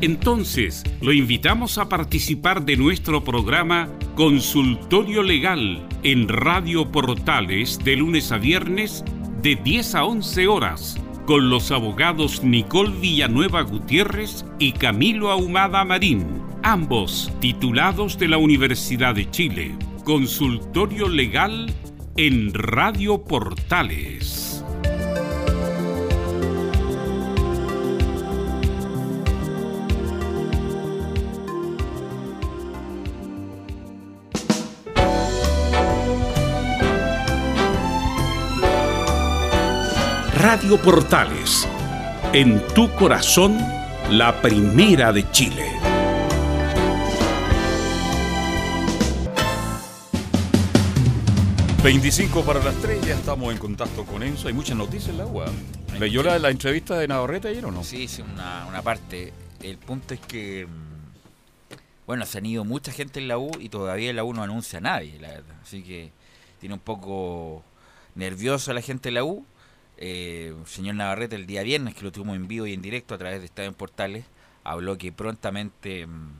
Entonces, 0.00 0.82
lo 1.02 1.12
invitamos 1.12 1.76
a 1.76 1.90
participar 1.90 2.64
de 2.64 2.78
nuestro 2.78 3.22
programa 3.22 3.90
Consultorio 4.14 5.22
Legal 5.22 5.86
en 6.04 6.26
Radio 6.26 6.90
Portales 6.90 7.78
de 7.84 7.96
lunes 7.96 8.32
a 8.32 8.38
viernes 8.38 9.04
de 9.42 9.56
10 9.56 9.94
a 9.96 10.04
11 10.06 10.46
horas 10.46 10.98
con 11.26 11.50
los 11.50 11.70
abogados 11.70 12.42
Nicole 12.42 12.98
Villanueva 12.98 13.60
Gutiérrez 13.60 14.46
y 14.58 14.72
Camilo 14.72 15.30
Ahumada 15.30 15.84
Marín, 15.84 16.24
ambos 16.62 17.30
titulados 17.40 18.18
de 18.18 18.28
la 18.28 18.38
Universidad 18.38 19.14
de 19.14 19.30
Chile. 19.30 19.76
Consultorio 20.04 21.10
Legal 21.10 21.66
en 22.16 22.52
Radio 22.52 23.24
Portales. 23.24 24.64
Radio 40.34 40.78
Portales, 40.78 41.68
en 42.32 42.60
tu 42.74 42.90
corazón, 42.96 43.58
la 44.10 44.40
primera 44.40 45.12
de 45.12 45.30
Chile. 45.30 45.89
...25 51.82 52.44
para 52.44 52.62
las 52.62 52.74
3, 52.82 53.06
ya 53.06 53.14
estamos 53.14 53.50
en 53.52 53.58
contacto 53.58 54.04
con 54.04 54.22
Enzo. 54.22 54.48
Hay 54.48 54.54
muchas 54.54 54.76
noticias 54.76 55.08
en 55.10 55.18
la 55.18 55.26
UA. 55.26 55.46
¿Leyó 55.98 56.22
la, 56.22 56.38
la 56.38 56.50
entrevista 56.50 56.98
de 56.98 57.08
Navarrete 57.08 57.48
ayer 57.48 57.64
o 57.64 57.70
no? 57.70 57.82
Sí, 57.84 58.06
sí, 58.06 58.20
una, 58.20 58.66
una 58.66 58.82
parte. 58.82 59.32
El 59.62 59.78
punto 59.78 60.12
es 60.12 60.20
que... 60.20 60.66
mm, 60.66 61.76
Bueno, 62.06 62.26
se 62.26 62.36
han 62.38 62.44
ido 62.46 62.64
mucha 62.64 62.92
gente 62.92 63.18
en 63.18 63.28
la 63.28 63.38
U 63.38 63.50
y 63.58 63.70
todavía 63.70 64.10
en 64.10 64.16
la 64.16 64.24
U 64.24 64.34
no 64.34 64.42
anuncia 64.42 64.78
a 64.78 64.82
nadie, 64.82 65.18
la 65.20 65.28
verdad. 65.28 65.56
Así 65.62 65.82
que 65.82 66.12
tiene 66.60 66.74
un 66.74 66.80
poco 66.80 67.64
nervioso 68.14 68.70
a 68.70 68.74
la 68.74 68.82
gente 68.82 69.08
de 69.08 69.14
la 69.14 69.24
U. 69.24 69.46
Eh, 69.96 70.54
el 70.58 70.66
señor 70.66 70.96
Navarrete 70.96 71.36
el 71.36 71.46
día 71.46 71.62
viernes, 71.62 71.94
que 71.94 72.02
lo 72.02 72.12
tuvimos 72.12 72.36
en 72.36 72.46
vivo 72.46 72.66
y 72.66 72.74
en 72.74 72.82
directo 72.82 73.14
a 73.14 73.18
través 73.18 73.40
de 73.40 73.46
Estadio 73.46 73.68
en 73.70 73.74
Portales, 73.74 74.24
habló 74.64 74.98
que 74.98 75.12
prontamente 75.12 76.06
mm, 76.06 76.30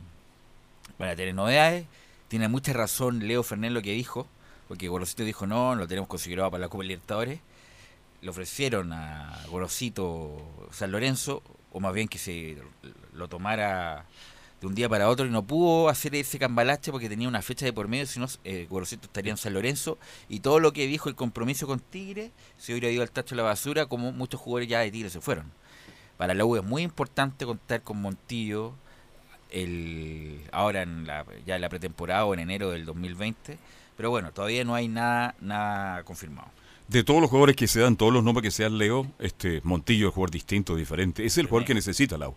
van 0.99 1.09
a 1.09 1.17
tener 1.17 1.35
novedades. 1.35 1.87
Tiene 2.29 2.49
mucha 2.49 2.75
razón 2.75 3.27
Leo 3.27 3.43
Fernández 3.43 3.73
lo 3.73 3.83
que 3.83 3.93
dijo, 3.93 4.27
porque 4.71 4.87
Gorosito 4.87 5.25
dijo 5.25 5.49
no, 5.49 5.75
lo 5.75 5.89
tenemos 5.89 6.07
considerado 6.07 6.49
para 6.49 6.61
la 6.61 6.69
Copa 6.69 6.85
Libertadores. 6.85 7.41
Le 8.23 8.31
ofrecieron 8.31 8.93
a 8.93 9.37
Gorosito 9.49 10.69
San 10.71 10.93
Lorenzo, 10.93 11.43
o 11.73 11.81
más 11.81 11.93
bien 11.93 12.07
que 12.07 12.19
se 12.19 12.57
lo 13.13 13.27
tomara 13.27 14.07
de 14.61 14.69
un 14.69 14.77
día 14.77 14.89
para 14.89 15.09
otro 15.09 15.27
y 15.27 15.31
no 15.31 15.43
pudo 15.43 15.89
hacer 15.89 16.15
ese 16.15 16.39
cambalache 16.39 16.93
porque 16.93 17.09
tenía 17.09 17.27
una 17.27 17.43
fecha 17.43 17.65
de 17.65 17.73
por 17.73 17.89
medio, 17.89 18.07
si 18.07 18.21
no, 18.21 18.27
eh, 18.45 18.69
Gorosito 18.71 19.07
estaría 19.07 19.33
en 19.33 19.39
San 19.39 19.55
Lorenzo 19.55 19.99
y 20.29 20.39
todo 20.39 20.61
lo 20.61 20.73
que 20.73 20.87
dijo 20.87 21.09
el 21.09 21.17
compromiso 21.17 21.67
con 21.67 21.81
Tigre 21.81 22.31
se 22.57 22.71
hubiera 22.71 22.91
ido 22.91 23.03
al 23.03 23.11
tacho 23.11 23.35
de 23.35 23.43
la 23.43 23.49
basura 23.49 23.87
como 23.87 24.13
muchos 24.13 24.41
jugadores 24.41 24.69
ya 24.69 24.79
de 24.79 24.93
Tigre 24.93 25.11
se 25.11 25.21
fueron. 25.21 25.51
Para 26.17 26.33
la 26.33 26.45
U 26.45 26.55
es 26.55 26.63
muy 26.63 26.83
importante 26.83 27.45
contar 27.45 27.83
con 27.83 28.01
Montillo 28.01 28.75
el 29.51 30.43
ahora 30.53 30.83
en 30.83 31.09
la, 31.09 31.27
ya 31.45 31.57
en 31.57 31.61
la 31.61 31.69
pretemporada 31.69 32.25
o 32.25 32.35
en 32.35 32.39
enero 32.39 32.71
del 32.71 32.85
2020, 32.85 33.59
pero 34.01 34.09
bueno, 34.09 34.33
todavía 34.33 34.65
no 34.65 34.75
hay 34.75 34.89
nada, 34.89 35.35
nada 35.43 36.03
confirmado. 36.05 36.49
De 36.89 37.05
todos 37.05 37.21
los 37.21 37.29
jugadores 37.29 37.55
que 37.55 37.67
se 37.69 37.81
dan, 37.81 37.97
todos 37.97 38.11
los 38.15 38.25
nombres 38.25 38.45
que 38.45 38.51
se 38.51 38.63
dan, 38.63 38.79
Leo, 38.79 39.07
este 39.19 39.61
Montillo 39.63 40.09
es 40.09 40.15
jugador 40.15 40.31
distinto, 40.31 40.75
diferente. 40.75 41.23
Es 41.27 41.37
el 41.37 41.45
jugador 41.49 41.67
que 41.67 41.75
necesita 41.75 42.17
la 42.17 42.31
U. 42.31 42.35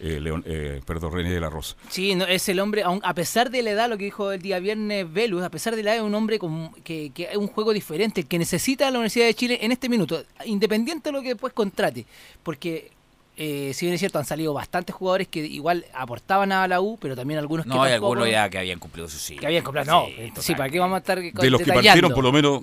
Eh, 0.00 0.18
León, 0.20 0.42
eh, 0.46 0.82
perdón, 0.84 1.12
René 1.12 1.30
de 1.30 1.38
la 1.40 1.48
Rosa. 1.48 1.76
Sí, 1.90 2.16
no, 2.16 2.24
es 2.26 2.48
el 2.48 2.58
hombre, 2.58 2.82
aun- 2.82 3.00
a 3.04 3.14
pesar 3.14 3.50
de 3.52 3.62
la 3.62 3.70
edad, 3.70 3.88
lo 3.88 3.96
que 3.96 4.04
dijo 4.06 4.32
el 4.32 4.42
día 4.42 4.58
viernes 4.58 5.10
Velus, 5.12 5.44
a 5.44 5.48
pesar 5.50 5.76
de 5.76 5.84
la 5.84 5.92
edad, 5.92 6.02
es 6.02 6.06
un 6.08 6.14
hombre 6.16 6.40
con, 6.40 6.72
que, 6.82 7.12
que 7.14 7.28
es 7.30 7.36
un 7.36 7.46
juego 7.46 7.72
diferente, 7.72 8.22
el 8.22 8.26
que 8.26 8.38
necesita 8.40 8.90
la 8.90 8.98
Universidad 8.98 9.26
de 9.26 9.34
Chile 9.34 9.58
en 9.62 9.70
este 9.70 9.88
minuto, 9.88 10.24
independiente 10.44 11.08
de 11.10 11.12
lo 11.12 11.22
que 11.22 11.28
después 11.28 11.52
contrate. 11.52 12.04
Porque, 12.42 12.90
eh, 13.36 13.72
si 13.74 13.86
bien 13.86 13.94
es 13.94 14.00
cierto, 14.00 14.18
han 14.18 14.24
salido 14.24 14.52
bastantes 14.54 14.94
jugadores 14.94 15.28
que 15.28 15.40
igual 15.46 15.84
aportaban 15.94 16.52
a 16.52 16.66
la 16.68 16.80
U, 16.80 16.98
pero 17.00 17.14
también 17.14 17.38
algunos 17.38 17.64
que 17.66 17.70
No, 17.70 17.82
hay 17.82 17.92
tampoco- 17.92 18.12
algunos 18.14 18.30
ya 18.32 18.48
que 18.48 18.58
habían 18.58 18.78
cumplido 18.78 19.08
su 19.08 19.18
ciclo. 19.18 19.40
que 19.40 19.46
habían 19.46 19.62
comprado. 19.64 19.90
No, 19.90 20.06
Sí, 20.06 20.32
sí, 20.40 20.54
¿para 20.54 20.70
qué 20.70 20.78
vamos 20.78 20.96
a 20.96 20.98
estar 20.98 21.20
De 21.20 21.50
los 21.50 21.60
que 21.60 21.72
partieron, 21.72 22.12
por 22.12 22.24
lo 22.24 22.32
menos, 22.32 22.62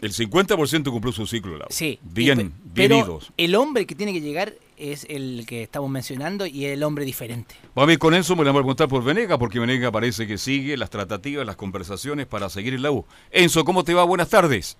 el 0.00 0.12
50% 0.12 0.90
cumplió 0.90 1.12
su 1.12 1.26
ciclo. 1.26 1.56
La 1.58 1.64
U. 1.64 1.68
Sí. 1.70 1.98
Bien, 2.02 2.38
y- 2.40 2.42
bien 2.44 2.52
pero 2.74 2.98
idos. 2.98 3.32
el 3.36 3.54
hombre 3.54 3.86
que 3.86 3.94
tiene 3.94 4.12
que 4.12 4.20
llegar 4.20 4.54
es 4.76 5.06
el 5.08 5.44
que 5.46 5.64
estamos 5.64 5.90
mencionando 5.90 6.46
y 6.46 6.66
el 6.66 6.82
hombre 6.84 7.04
diferente. 7.04 7.56
Vamos 7.74 7.90
a 7.90 7.92
ir 7.94 7.98
con 7.98 8.14
Enzo, 8.14 8.36
me 8.36 8.44
la 8.44 8.52
voy 8.52 8.60
a 8.60 8.62
preguntar 8.62 8.86
por 8.88 9.02
Venega, 9.02 9.36
porque 9.38 9.58
Venega 9.58 9.90
parece 9.90 10.26
que 10.28 10.38
sigue 10.38 10.76
las 10.76 10.88
tratativas, 10.90 11.44
las 11.44 11.56
conversaciones 11.56 12.26
para 12.26 12.48
seguir 12.48 12.74
en 12.74 12.82
la 12.82 12.92
U. 12.92 13.04
Enzo, 13.32 13.64
¿cómo 13.64 13.82
te 13.82 13.92
va? 13.94 14.04
Buenas 14.04 14.28
tardes. 14.28 14.78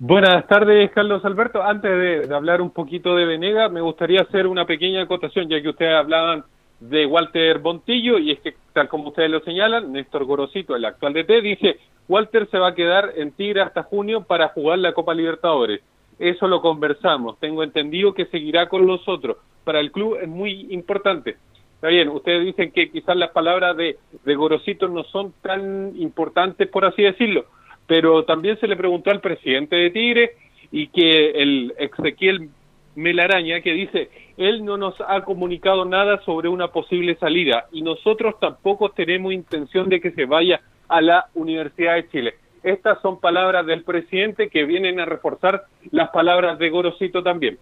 Buenas 0.00 0.44
tardes, 0.48 0.90
Carlos 0.90 1.24
Alberto. 1.24 1.62
Antes 1.62 2.28
de, 2.28 2.34
hablar 2.34 2.60
un 2.60 2.70
poquito 2.70 3.14
de 3.14 3.26
Venega, 3.26 3.68
me 3.68 3.80
gustaría 3.80 4.22
hacer 4.22 4.48
una 4.48 4.66
pequeña 4.66 5.02
acotación, 5.02 5.48
ya 5.48 5.62
que 5.62 5.68
ustedes 5.68 5.94
hablaban 5.94 6.42
de 6.80 7.06
Walter 7.06 7.60
Montillo, 7.60 8.18
y 8.18 8.32
es 8.32 8.40
que, 8.40 8.54
tal 8.72 8.88
como 8.88 9.08
ustedes 9.10 9.30
lo 9.30 9.38
señalan, 9.40 9.92
Néstor 9.92 10.24
Gorosito, 10.24 10.74
el 10.74 10.84
actual 10.84 11.12
DT, 11.12 11.40
dice, 11.40 11.78
Walter 12.08 12.48
se 12.50 12.58
va 12.58 12.70
a 12.70 12.74
quedar 12.74 13.12
en 13.14 13.30
Tigre 13.30 13.60
hasta 13.60 13.84
junio 13.84 14.24
para 14.24 14.48
jugar 14.48 14.80
la 14.80 14.92
Copa 14.92 15.14
Libertadores. 15.14 15.80
Eso 16.18 16.48
lo 16.48 16.60
conversamos. 16.60 17.38
Tengo 17.38 17.62
entendido 17.62 18.14
que 18.14 18.26
seguirá 18.26 18.68
con 18.68 18.84
nosotros. 18.86 19.36
Para 19.62 19.78
el 19.78 19.92
club 19.92 20.18
es 20.20 20.28
muy 20.28 20.66
importante. 20.70 21.36
Está 21.76 21.88
bien, 21.88 22.08
ustedes 22.08 22.44
dicen 22.44 22.72
que 22.72 22.90
quizás 22.90 23.16
las 23.16 23.30
palabras 23.30 23.76
de, 23.76 23.96
de 24.24 24.34
Gorosito 24.34 24.88
no 24.88 25.04
son 25.04 25.32
tan 25.40 25.92
importantes, 25.96 26.68
por 26.68 26.84
así 26.84 27.02
decirlo, 27.02 27.44
pero 27.86 28.24
también 28.24 28.58
se 28.60 28.66
le 28.66 28.76
preguntó 28.76 29.10
al 29.10 29.20
presidente 29.20 29.76
de 29.76 29.90
Tigre 29.90 30.36
y 30.70 30.88
que 30.88 31.30
el 31.30 31.74
Ezequiel 31.78 32.50
Melaraña, 32.94 33.60
que 33.60 33.72
dice, 33.72 34.10
él 34.36 34.64
no 34.64 34.76
nos 34.76 34.94
ha 35.06 35.22
comunicado 35.22 35.84
nada 35.84 36.22
sobre 36.24 36.48
una 36.48 36.68
posible 36.68 37.16
salida 37.16 37.66
y 37.72 37.82
nosotros 37.82 38.36
tampoco 38.40 38.90
tenemos 38.90 39.32
intención 39.32 39.88
de 39.88 40.00
que 40.00 40.12
se 40.12 40.24
vaya 40.24 40.60
a 40.88 41.00
la 41.00 41.26
Universidad 41.34 41.94
de 41.94 42.08
Chile. 42.08 42.34
Estas 42.62 43.00
son 43.02 43.20
palabras 43.20 43.66
del 43.66 43.84
presidente 43.84 44.48
que 44.48 44.64
vienen 44.64 44.98
a 45.00 45.04
reforzar 45.04 45.64
las 45.90 46.10
palabras 46.10 46.58
de 46.58 46.70
Gorosito 46.70 47.22
también. 47.22 47.58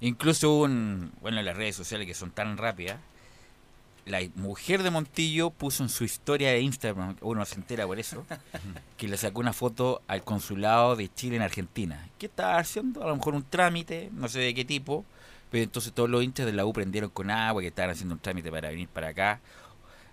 Incluso 0.00 0.60
un, 0.60 1.12
bueno, 1.20 1.40
en 1.40 1.46
las 1.46 1.56
redes 1.56 1.76
sociales 1.76 2.06
que 2.06 2.14
son 2.14 2.30
tan 2.30 2.56
rápidas, 2.56 3.00
la 4.06 4.20
mujer 4.36 4.82
de 4.82 4.90
Montillo 4.90 5.50
puso 5.50 5.82
en 5.82 5.88
su 5.88 6.04
historia 6.04 6.50
de 6.50 6.60
Instagram, 6.60 7.16
uno 7.22 7.44
se 7.44 7.56
entera 7.56 7.86
por 7.86 7.98
eso, 7.98 8.26
que 8.96 9.08
le 9.08 9.16
sacó 9.16 9.40
una 9.40 9.52
foto 9.52 10.02
al 10.06 10.22
consulado 10.22 10.96
de 10.96 11.12
Chile 11.12 11.36
en 11.36 11.42
Argentina. 11.42 12.08
¿Qué 12.18 12.26
estaba 12.26 12.58
haciendo? 12.58 13.02
A 13.02 13.08
lo 13.08 13.16
mejor 13.16 13.34
un 13.34 13.44
trámite, 13.44 14.10
no 14.12 14.28
sé 14.28 14.40
de 14.40 14.54
qué 14.54 14.64
tipo, 14.64 15.04
pero 15.50 15.64
entonces 15.64 15.92
todos 15.92 16.10
los 16.10 16.22
hinchas 16.22 16.46
de 16.46 16.52
la 16.52 16.66
U 16.66 16.72
prendieron 16.72 17.10
con 17.10 17.30
agua, 17.30 17.62
que 17.62 17.68
estaban 17.68 17.90
haciendo 17.90 18.14
un 18.14 18.20
trámite 18.20 18.50
para 18.50 18.68
venir 18.68 18.88
para 18.88 19.08
acá. 19.08 19.40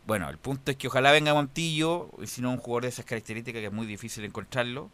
Bueno, 0.05 0.29
el 0.29 0.37
punto 0.37 0.71
es 0.71 0.77
que 0.77 0.87
ojalá 0.87 1.11
venga 1.11 1.33
Montillo, 1.33 2.09
si 2.25 2.41
no 2.41 2.51
un 2.51 2.57
jugador 2.57 2.83
de 2.83 2.89
esas 2.89 3.05
características 3.05 3.59
que 3.59 3.67
es 3.67 3.73
muy 3.73 3.87
difícil 3.87 4.23
encontrarlo. 4.23 4.89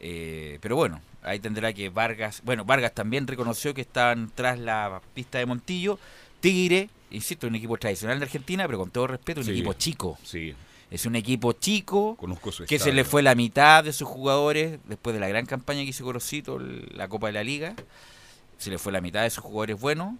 Eh, 0.00 0.58
pero 0.60 0.74
bueno, 0.74 1.00
ahí 1.22 1.38
tendrá 1.38 1.72
que 1.72 1.88
Vargas, 1.88 2.42
bueno, 2.44 2.64
Vargas 2.64 2.92
también 2.92 3.26
reconoció 3.26 3.72
que 3.72 3.82
estaban 3.82 4.32
tras 4.34 4.58
la 4.58 5.00
pista 5.14 5.38
de 5.38 5.46
Montillo. 5.46 5.98
Tigre, 6.42 6.90
insisto, 7.10 7.46
un 7.46 7.54
equipo 7.54 7.78
tradicional 7.78 8.18
de 8.18 8.26
Argentina, 8.26 8.66
pero 8.66 8.78
con 8.78 8.90
todo 8.90 9.06
respeto, 9.06 9.40
un 9.40 9.46
Sí, 9.46 9.52
equipo 9.52 9.72
chico. 9.72 10.18
Sí. 10.22 10.54
Es 10.90 11.06
un 11.06 11.16
equipo 11.16 11.52
chico 11.54 12.18
su 12.52 12.66
que 12.66 12.78
se 12.78 12.92
le 12.92 13.04
fue 13.04 13.22
la 13.22 13.34
mitad 13.34 13.82
de 13.84 13.94
sus 13.94 14.06
jugadores 14.06 14.78
después 14.84 15.14
de 15.14 15.20
la 15.20 15.28
gran 15.28 15.46
campaña 15.46 15.82
que 15.84 15.88
hizo 15.88 16.04
Gorosito, 16.04 16.56
el- 16.56 16.86
la 16.94 17.08
Copa 17.08 17.28
de 17.28 17.32
la 17.32 17.42
Liga. 17.44 17.74
Se 18.58 18.68
le 18.68 18.76
fue 18.78 18.92
la 18.92 19.00
mitad 19.00 19.22
de 19.22 19.30
sus 19.30 19.42
jugadores 19.42 19.80
buenos. 19.80 20.16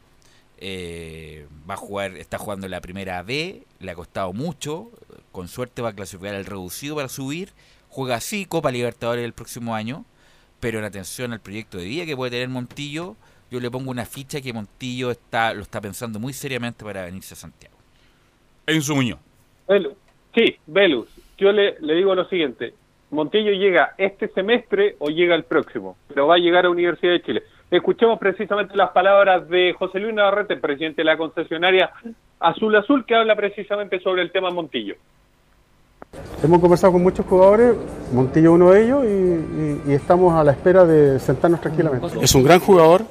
Eh, 0.58 1.46
va 1.68 1.74
a 1.74 1.76
jugar, 1.76 2.16
está 2.16 2.38
jugando 2.38 2.66
en 2.66 2.70
la 2.70 2.80
primera 2.80 3.22
B, 3.22 3.64
le 3.80 3.90
ha 3.90 3.94
costado 3.94 4.32
mucho. 4.32 4.90
Con 5.32 5.48
suerte 5.48 5.82
va 5.82 5.90
a 5.90 5.92
clasificar 5.92 6.34
al 6.34 6.44
reducido 6.46 6.94
para 6.96 7.08
subir. 7.08 7.52
Juega 7.88 8.14
así 8.16 8.46
Copa 8.46 8.70
Libertadores 8.70 9.24
el 9.24 9.32
próximo 9.34 9.74
año. 9.74 10.04
Pero 10.60 10.78
en 10.78 10.84
atención 10.84 11.32
al 11.32 11.40
proyecto 11.40 11.76
de 11.78 11.84
vida 11.84 12.06
que 12.06 12.16
puede 12.16 12.30
tener 12.30 12.48
Montillo, 12.48 13.16
yo 13.52 13.60
le 13.60 13.70
pongo 13.70 13.90
una 13.90 14.06
ficha 14.06 14.40
que 14.40 14.50
Montillo 14.50 15.10
está 15.10 15.52
lo 15.52 15.60
está 15.60 15.78
pensando 15.78 16.18
muy 16.18 16.32
seriamente 16.32 16.86
para 16.86 17.04
venirse 17.04 17.34
a 17.34 17.36
Santiago. 17.36 17.76
En 18.66 18.80
su 18.80 18.96
Muñoz. 18.96 19.18
Sí, 20.34 20.56
Velus, 20.66 21.06
yo 21.36 21.52
le, 21.52 21.76
le 21.80 21.94
digo 21.94 22.14
lo 22.14 22.24
siguiente. 22.30 22.72
Montillo 23.10 23.52
llega 23.52 23.92
este 23.98 24.28
semestre 24.28 24.96
o 24.98 25.10
llega 25.10 25.34
el 25.34 25.44
próximo, 25.44 25.98
pero 26.08 26.26
va 26.26 26.36
a 26.36 26.38
llegar 26.38 26.64
a 26.64 26.70
Universidad 26.70 27.12
de 27.12 27.22
Chile. 27.22 27.42
Escuchemos 27.70 28.18
precisamente 28.18 28.74
las 28.74 28.90
palabras 28.92 29.46
de 29.50 29.74
José 29.78 30.00
Luis 30.00 30.14
Navarrete, 30.14 30.56
presidente 30.56 31.02
de 31.02 31.04
la 31.04 31.18
concesionaria 31.18 31.90
Azul 32.40 32.74
Azul, 32.74 33.04
que 33.04 33.14
habla 33.14 33.36
precisamente 33.36 34.00
sobre 34.00 34.22
el 34.22 34.32
tema 34.32 34.50
Montillo. 34.50 34.94
Hemos 36.42 36.58
conversado 36.58 36.94
con 36.94 37.02
muchos 37.02 37.26
jugadores, 37.26 37.76
Montillo 38.14 38.52
uno 38.52 38.70
de 38.70 38.84
ellos, 38.84 39.04
y, 39.04 39.90
y, 39.90 39.92
y, 39.92 39.94
estamos 39.94 40.32
a 40.34 40.42
la 40.42 40.52
espera 40.52 40.86
de 40.86 41.18
sentarnos 41.18 41.60
tranquilamente. 41.60 42.18
Es 42.20 42.34
un 42.34 42.44
gran 42.44 42.60
jugador, 42.60 43.02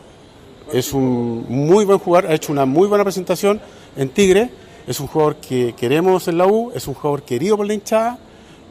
es 0.73 0.93
un 0.93 1.45
muy 1.49 1.85
buen 1.85 1.99
jugador, 1.99 2.31
ha 2.31 2.35
hecho 2.35 2.51
una 2.51 2.65
muy 2.65 2.87
buena 2.87 3.03
presentación 3.03 3.61
en 3.95 4.09
Tigre, 4.09 4.49
es 4.87 4.99
un 4.99 5.07
jugador 5.07 5.35
que 5.37 5.73
queremos 5.77 6.27
en 6.27 6.37
la 6.37 6.47
U, 6.47 6.71
es 6.73 6.87
un 6.87 6.93
jugador 6.93 7.23
querido 7.23 7.57
por 7.57 7.67
la 7.67 7.73
hinchada 7.73 8.19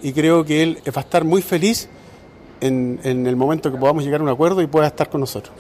y 0.03 0.13
creo 0.13 0.45
que 0.45 0.63
él 0.63 0.79
va 0.87 1.01
a 1.01 1.01
estar 1.01 1.25
muy 1.25 1.43
feliz 1.43 1.89
en, 2.61 3.01
en 3.05 3.27
el 3.27 3.37
momento 3.37 3.71
que 3.71 3.79
podamos 3.79 4.05
llegar 4.05 4.21
a 4.21 4.25
un 4.25 4.31
acuerdo 4.31 4.63
y 4.63 4.67
pueda 4.67 4.87
estar 4.87 5.09
con 5.09 5.21
nosotros. 5.21 5.55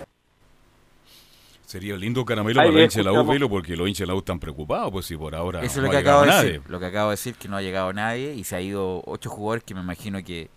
Sería 1.67 1.97
lindo 1.97 2.25
caramelo 2.25 2.57
para 2.57 2.69
los 2.69 2.83
hinchas 2.83 2.97
de 2.97 3.05
la 3.05 3.13
U, 3.13 3.25
Velo, 3.25 3.49
porque 3.49 3.77
los 3.77 3.87
hinchas 3.87 4.01
de 4.01 4.07
la 4.09 4.15
U 4.15 4.19
están 4.19 4.41
preocupados, 4.41 4.91
pues 4.91 5.07
si 5.07 5.17
por 5.17 5.37
ahora 5.37 5.63
Eso 5.63 5.81
no 5.81 5.87
es 5.87 5.93
lo 5.93 5.99
ha 5.99 6.03
que 6.03 6.09
acabo 6.09 6.21
de 6.23 6.27
nadie. 6.27 6.53
decir. 6.55 6.63
Lo 6.69 6.81
que 6.81 6.87
acabo 6.87 7.11
de 7.11 7.13
decir, 7.13 7.35
que 7.37 7.47
no 7.49 7.57
ha 7.57 7.63
llegado 7.63 7.93
nadie 7.93 8.35
y 8.35 8.43
se 8.43 8.57
ha 8.57 8.61
ido 8.61 9.03
ocho 9.07 9.31
jugadores 9.31 9.63
que 9.63 9.75
me 9.75 9.81
imagino 9.81 10.21
que 10.25 10.51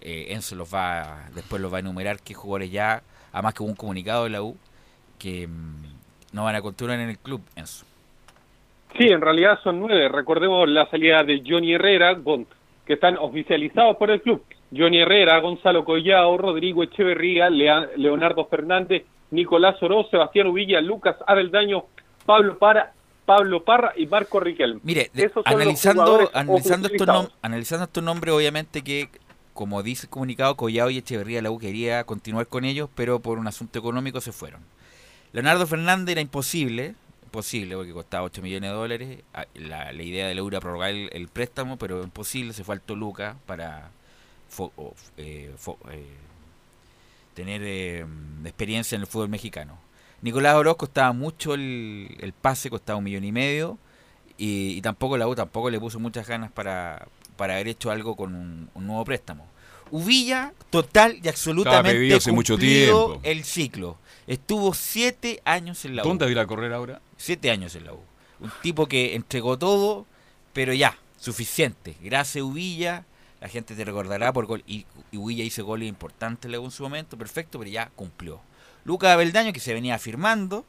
eh, 0.00 0.26
Enzo 0.30 0.54
los 0.54 0.72
va, 0.72 1.26
después 1.34 1.60
los 1.60 1.70
va 1.70 1.76
a 1.76 1.80
enumerar 1.80 2.20
qué 2.22 2.32
jugadores 2.32 2.70
ya, 2.70 3.02
además 3.32 3.52
que 3.52 3.64
hubo 3.64 3.68
un 3.68 3.76
comunicado 3.76 4.24
de 4.24 4.30
la 4.30 4.42
U, 4.42 4.56
que 5.18 5.46
mm, 5.46 5.84
no 6.32 6.44
van 6.44 6.56
a 6.56 6.62
continuar 6.62 7.00
en 7.00 7.10
el 7.10 7.18
club, 7.18 7.42
Enzo. 7.56 7.84
Sí, 8.98 9.08
en 9.08 9.20
realidad 9.20 9.58
son 9.62 9.80
nueve. 9.80 10.08
Recordemos 10.08 10.68
la 10.68 10.88
salida 10.88 11.22
de 11.22 11.42
Johnny 11.46 11.74
Herrera, 11.74 12.16
que 12.86 12.94
están 12.94 13.16
oficializados 13.18 13.96
por 13.96 14.10
el 14.10 14.22
club. 14.22 14.42
Johnny 14.74 15.00
Herrera, 15.00 15.38
Gonzalo 15.40 15.84
Collao, 15.84 16.36
Rodrigo 16.38 16.82
Echeverría, 16.82 17.50
Leonardo 17.50 18.46
Fernández, 18.46 19.04
Nicolás 19.30 19.80
Oroz, 19.82 20.08
Sebastián 20.10 20.48
Uvilla, 20.48 20.80
Lucas 20.80 21.16
Abeldaño, 21.26 21.84
Pablo 22.24 22.58
Parra, 22.58 22.92
Pablo 23.24 23.64
Parra 23.64 23.92
y 23.96 24.06
Marco 24.06 24.40
Riquelme. 24.40 24.80
Mire, 24.82 25.10
analizando, 25.44 26.20
estos 26.20 26.34
analizando 27.42 27.84
estos 27.84 28.04
nombres, 28.04 28.34
obviamente 28.34 28.82
que, 28.82 29.08
como 29.52 29.82
dice 29.82 30.06
el 30.06 30.10
comunicado, 30.10 30.56
Collao 30.56 30.90
y 30.90 30.98
Echeverría, 30.98 31.42
la 31.42 31.50
U 31.50 31.58
quería 31.58 32.04
continuar 32.04 32.46
con 32.46 32.64
ellos, 32.64 32.88
pero 32.94 33.20
por 33.20 33.38
un 33.38 33.46
asunto 33.46 33.78
económico 33.78 34.20
se 34.20 34.32
fueron. 34.32 34.60
Leonardo 35.36 35.66
Fernández 35.66 36.12
era 36.12 36.22
imposible, 36.22 36.94
imposible 37.24 37.76
porque 37.76 37.92
costaba 37.92 38.24
8 38.24 38.40
millones 38.40 38.70
de 38.70 38.74
dólares. 38.74 39.18
Ah, 39.34 39.44
La, 39.54 39.92
idea 39.92 40.28
de 40.28 40.40
U 40.40 40.48
era 40.48 40.60
prorrogar 40.60 40.92
el, 40.92 41.28
préstamo, 41.28 41.76
pero 41.76 42.02
imposible, 42.02 42.54
se 42.54 42.64
fue 42.64 42.74
al 42.74 42.80
Toluca 42.80 43.36
para 43.44 43.90
eh, 45.18 45.54
eh, 45.58 46.06
tener 47.34 47.60
eh, 47.62 48.06
experiencia 48.46 48.96
en 48.96 49.02
el 49.02 49.06
fútbol 49.06 49.28
mexicano. 49.28 49.76
Nicolás 50.22 50.54
Oroz 50.54 50.78
costaba 50.78 51.12
mucho 51.12 51.52
el, 51.52 52.32
pase, 52.40 52.70
costaba 52.70 52.96
un 52.96 53.04
millón 53.04 53.24
y 53.24 53.32
medio, 53.32 53.76
y, 54.38 54.80
tampoco 54.80 55.18
la 55.18 55.28
U 55.28 55.34
tampoco 55.34 55.68
le 55.68 55.78
puso 55.78 56.00
muchas 56.00 56.26
ganas 56.26 56.50
para, 56.50 57.08
para 57.36 57.56
haber 57.56 57.68
hecho 57.68 57.90
algo 57.90 58.16
con 58.16 58.70
un 58.74 58.86
nuevo 58.86 59.04
préstamo. 59.04 59.46
Uvilla, 59.90 60.52
total 60.70 61.18
y 61.22 61.28
absolutamente 61.28 62.14
hace 62.14 62.32
mucho 62.32 62.54
cumplido 62.54 63.06
tiempo. 63.06 63.20
el 63.22 63.44
ciclo. 63.44 63.98
Estuvo 64.26 64.74
siete 64.74 65.40
años 65.44 65.84
en 65.84 65.96
la 65.96 66.02
U. 66.02 66.08
¿Dónde 66.08 66.34
va 66.34 66.42
a 66.42 66.46
correr 66.46 66.72
ahora? 66.72 67.00
Siete 67.16 67.50
años 67.50 67.74
en 67.76 67.84
la 67.84 67.92
U. 67.92 68.00
Un 68.40 68.50
tipo 68.62 68.86
que 68.86 69.14
entregó 69.14 69.56
todo, 69.58 70.04
pero 70.52 70.72
ya, 70.74 70.98
suficiente. 71.18 71.96
Gracias 72.02 72.42
Uvilla, 72.44 73.04
la 73.40 73.48
gente 73.48 73.74
te 73.74 73.84
recordará 73.84 74.32
por 74.32 74.46
gol. 74.46 74.64
Y, 74.66 74.84
y 75.12 75.16
Uvilla 75.16 75.44
hizo 75.44 75.64
goles 75.64 75.88
importantes 75.88 76.46
en 76.46 76.52
la 76.52 76.60
U 76.60 76.64
en 76.64 76.70
su 76.72 76.82
momento, 76.82 77.16
perfecto, 77.16 77.58
pero 77.58 77.70
ya 77.70 77.90
cumplió. 77.94 78.40
Lucas 78.84 79.10
Abeldaño, 79.10 79.52
que 79.52 79.60
se 79.60 79.72
venía 79.74 79.98
firmando 79.98 80.64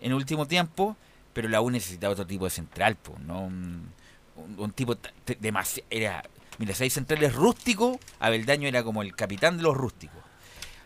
en 0.00 0.12
el 0.12 0.14
último 0.16 0.46
tiempo, 0.46 0.96
pero 1.32 1.48
la 1.48 1.60
U 1.62 1.70
necesitaba 1.70 2.12
otro 2.12 2.26
tipo 2.26 2.44
de 2.44 2.50
central, 2.50 2.96
pues, 3.02 3.18
¿no? 3.20 3.40
Un, 3.44 3.88
un- 4.36 4.56
un 4.58 4.72
tipo 4.72 4.96
demasiado... 5.40 5.86
Era, 5.90 6.22
mira, 6.60 6.74
si 6.74 6.84
hay 6.84 6.90
centrales 6.90 7.34
rústicos, 7.34 7.96
Abeldaño 8.20 8.68
era 8.68 8.84
como 8.84 9.00
el 9.02 9.16
capitán 9.16 9.56
de 9.56 9.62
los 9.62 9.74
rústicos. 9.74 10.20